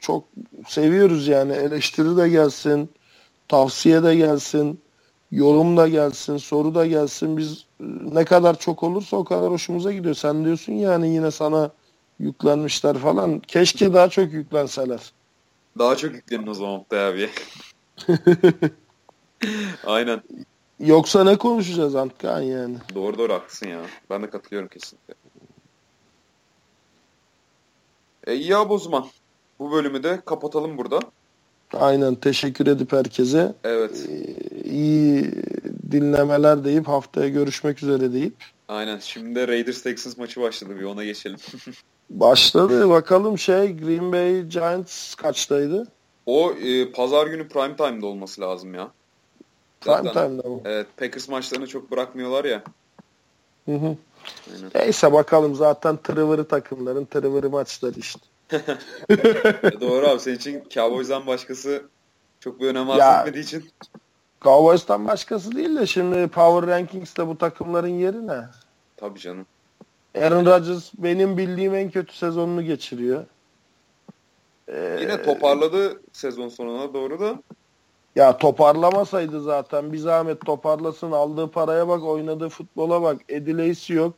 [0.00, 0.24] Çok
[0.68, 2.90] seviyoruz yani eleştiri de gelsin,
[3.48, 4.80] tavsiye de gelsin,
[5.34, 7.36] yorum da gelsin, soru da gelsin.
[7.36, 7.66] Biz
[8.12, 10.14] ne kadar çok olursa o kadar hoşumuza gidiyor.
[10.14, 11.70] Sen diyorsun yani yine sana
[12.18, 13.40] yüklenmişler falan.
[13.40, 15.12] Keşke daha çok yüklenseler.
[15.78, 17.30] Daha çok yüklenin o zaman Oktay abi.
[19.86, 20.22] Aynen.
[20.80, 22.76] Yoksa ne konuşacağız Antkan yani?
[22.94, 23.80] Doğru doğru haklısın ya.
[24.10, 25.14] Ben de katılıyorum kesinlikle.
[28.26, 29.06] E, iyi abi o zaman.
[29.58, 31.00] Bu bölümü de kapatalım burada.
[31.80, 33.54] Aynen teşekkür edip herkese.
[33.64, 34.06] Evet.
[34.08, 35.30] Ee, iyi
[35.90, 38.34] dinlemeler deyip haftaya görüşmek üzere deyip.
[38.68, 38.98] Aynen.
[38.98, 40.78] Şimdi de Raiders Texans maçı başladı.
[40.80, 41.36] Bir ona geçelim.
[42.10, 42.88] Başladı.
[42.88, 45.86] Bakalım şey Green Bay Giants kaçtaydı?
[46.26, 48.90] O e, pazar günü prime time'da olması lazım ya.
[49.80, 50.60] Prime Zaten, time'da mı?
[50.64, 50.86] Evet.
[50.96, 52.62] Packers maçlarını çok bırakmıyorlar ya.
[53.66, 53.96] Hı hı.
[54.54, 54.70] Aynen.
[54.74, 58.20] Neyse bakalım zaten tırıvırı takımların tırıvırı maçları işte.
[59.80, 61.82] Doğru abi senin için Cowboys'dan başkası
[62.40, 63.70] çok bir önem arz etmediği için.
[64.40, 68.40] Cowboys'tan başkası değil de şimdi Power Rankings'te bu takımların yeri ne?
[68.96, 69.46] Tabii canım.
[70.18, 73.24] Aaron Rodgers benim bildiğim en kötü sezonunu geçiriyor.
[74.68, 77.42] Ee, Yine toparladı sezon sonuna doğru da.
[78.16, 81.12] Ya toparlamasaydı zaten bir zahmet toparlasın.
[81.12, 83.20] Aldığı paraya bak, oynadığı futbola bak.
[83.30, 84.14] Lacy yok.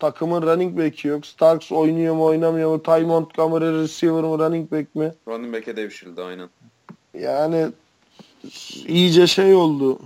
[0.00, 1.26] Takımın running back'i yok.
[1.26, 2.82] Starks oynuyor mu oynamıyor mu?
[2.82, 5.12] Ty Montgomery receiver mı running back mi?
[5.28, 6.48] Running back'e devşirildi aynen.
[7.18, 7.68] Yani
[8.86, 9.98] iyice şey oldu.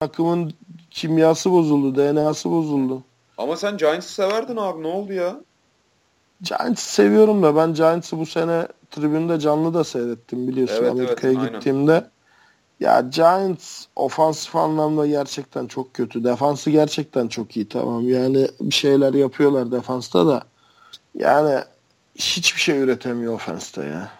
[0.00, 0.52] Takımın
[0.90, 1.96] kimyası bozuldu.
[1.96, 3.02] DNA'sı bozuldu.
[3.38, 4.82] Ama sen Giants'ı severdin abi.
[4.82, 5.40] Ne oldu ya?
[6.42, 11.52] Giants'ı seviyorum da ben Giants'ı bu sene tribünde canlı da seyrettim biliyorsun evet, Amerika'ya evet,
[11.52, 11.92] gittiğimde.
[11.92, 12.15] Aynen.
[12.80, 16.24] Ya Giants ofansif anlamda gerçekten çok kötü.
[16.24, 18.08] Defansı gerçekten çok iyi tamam.
[18.08, 20.42] Yani bir şeyler yapıyorlar defansta da.
[21.14, 21.60] Yani
[22.14, 24.12] hiçbir şey üretemiyor ofansta ya.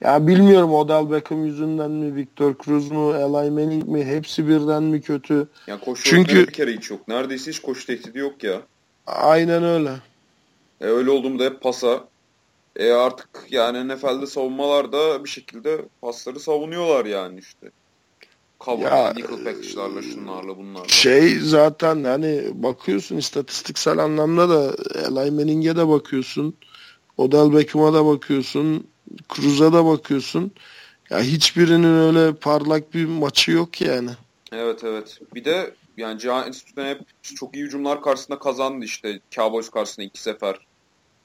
[0.00, 5.00] Ya bilmiyorum Odell Beckham yüzünden mi, Victor Cruz mu, Eli Manning mi hepsi birden mi
[5.00, 5.48] kötü?
[5.66, 7.08] Ya koşu Çünkü bir kere hiç yok.
[7.08, 8.60] Neredeyse hiç koşu tehdidi yok ya.
[9.06, 9.90] Aynen öyle.
[10.80, 12.08] E öyle olduğumda hep pasa,
[12.78, 14.92] e artık yani NFL'de savunmalar
[15.24, 17.70] bir şekilde pasları savunuyorlar yani işte.
[18.60, 20.88] Cover, nickel package'larla şunlarla bunlarla.
[20.88, 26.54] Şey zaten hani bakıyorsun istatistiksel anlamda da Eli Manning'e de bakıyorsun.
[27.16, 28.86] Odell Beckham'a da bakıyorsun.
[29.34, 30.52] Cruz'a da bakıyorsun.
[31.10, 34.10] Ya hiçbirinin öyle parlak bir maçı yok yani.
[34.52, 35.20] Evet evet.
[35.34, 39.20] Bir de yani Giants hep çok iyi hücumlar karşısında kazandı işte.
[39.30, 40.67] Cowboys karşısında iki sefer.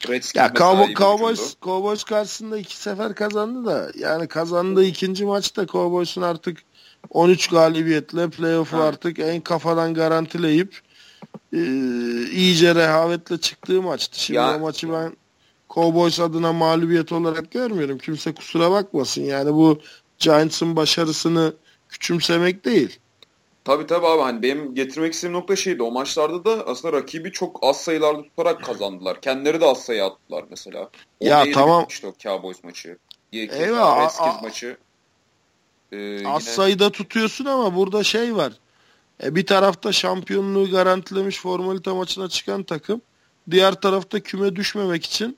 [0.10, 6.22] Redskins ya Cowboys, Cowboys, Cowboys karşısında iki sefer kazandı da yani kazandığı ikinci maçta Cowboys'un
[6.22, 6.58] artık
[7.10, 10.82] 13 galibiyetle playoff'u artık en kafadan garantileyip
[11.54, 11.60] e,
[12.32, 14.20] iyice rehavetle çıktığı maçtı.
[14.20, 15.18] Şimdi ya, o maçı ben
[15.70, 17.98] Cowboys adına mağlubiyet olarak görmüyorum.
[17.98, 19.22] Kimse kusura bakmasın.
[19.22, 19.82] Yani bu
[20.20, 21.54] Giants'ın başarısını
[21.90, 23.00] küçümsemek değil.
[23.66, 25.84] Tabii tabii abi hani benim getirmek istediğim nokta şeydi.
[25.84, 29.22] O maçlarda da aslında rakibi çok az sayılarda tutarak kazandılar.
[29.22, 30.90] Kendileri de az sayı attılar mesela.
[31.22, 31.86] Ya tamam.
[31.90, 32.98] işte o Cowboys maçı.
[33.34, 34.06] Eyvah.
[34.06, 34.78] Redskins maçı.
[35.92, 36.56] Ee, az yine...
[36.56, 38.54] sayıda tutuyorsun ama burada şey var.
[39.24, 43.02] E, bir tarafta şampiyonluğu garantilemiş formalite maçına çıkan takım.
[43.52, 45.38] Diğer tarafta küme düşmemek için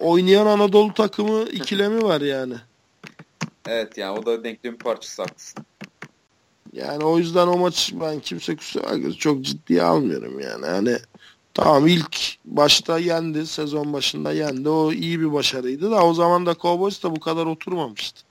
[0.00, 2.54] oynayan Anadolu takımı ikilemi var yani.
[3.68, 5.64] Evet yani o da denklemin parçası haklısın.
[6.72, 10.66] Yani o yüzden o maç ben kimse kusura çok ciddiye almıyorum yani.
[10.66, 10.98] Hani
[11.54, 14.68] tamam ilk başta yendi, sezon başında yendi.
[14.68, 18.22] O iyi bir başarıydı da o zaman da Cowboys da bu kadar oturmamıştı.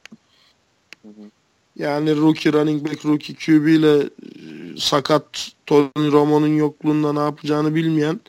[1.01, 1.31] Hı hı.
[1.75, 4.07] Yani rookie running back, rookie QB ile e,
[4.77, 8.19] sakat Tony Romo'nun yokluğunda ne yapacağını bilmeyen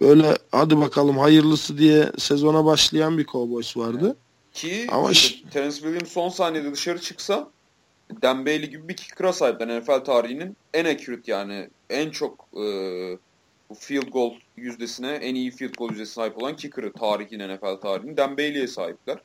[0.00, 4.16] böyle hadi bakalım hayırlısı diye sezona başlayan bir Cowboys vardı.
[4.54, 5.10] Ki Ama
[5.50, 7.50] Terence Williams son saniyede dışarı çıksa
[8.22, 12.64] Bailey gibi bir kicker'a sahipler NFL tarihinin en accurate yani en çok e,
[13.74, 18.36] field goal yüzdesine en iyi field goal yüzdesine sahip olan kicker'ı tarihin NFL tarihinin Dan
[18.38, 19.18] Bailey'e sahipler.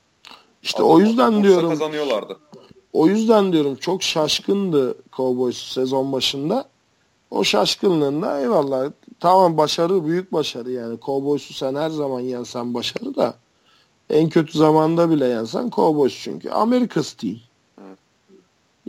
[0.63, 1.69] İşte Ama o yüzden diyorum.
[1.69, 2.39] kazanıyorlardı.
[2.93, 6.65] O yüzden diyorum çok şaşkındı Cowboys sezon başında.
[7.31, 13.35] O şaşkınlığında eyvallah tamam başarı büyük başarı yani Cowboys'u sen her zaman yensen başarı da
[14.09, 17.35] en kötü zamanda bile yensen Cowboys çünkü America's team.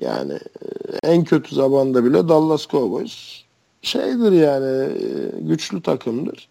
[0.01, 3.45] Yani e, en kötü zamanda bile Dallas Cowboys
[3.83, 6.49] şeydir yani e, güçlü takımdır.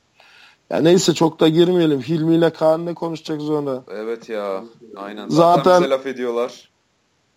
[0.69, 2.01] Ya neyse çok da girmeyelim.
[2.01, 3.83] Hilmi ile Kaan ne konuşacak sonra?
[3.91, 4.63] Evet ya.
[4.95, 5.29] Aynen.
[5.29, 6.69] Zaten, zaten laf ediyorlar.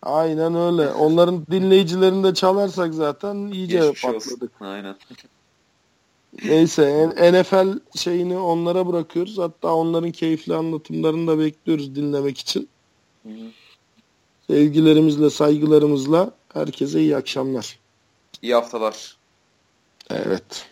[0.01, 0.89] Aynen öyle.
[0.89, 4.61] Onların dinleyicilerini de çalarsak zaten iyice Geçmiş patladık.
[4.61, 4.65] Olsun.
[4.65, 4.95] Aynen.
[6.43, 9.37] Neyse NFL şeyini onlara bırakıyoruz.
[9.37, 12.69] Hatta onların keyifli anlatımlarını da bekliyoruz dinlemek için.
[13.23, 13.29] Hı.
[14.49, 17.79] Sevgilerimizle, saygılarımızla herkese iyi akşamlar.
[18.41, 19.17] İyi haftalar.
[20.09, 20.65] Evet.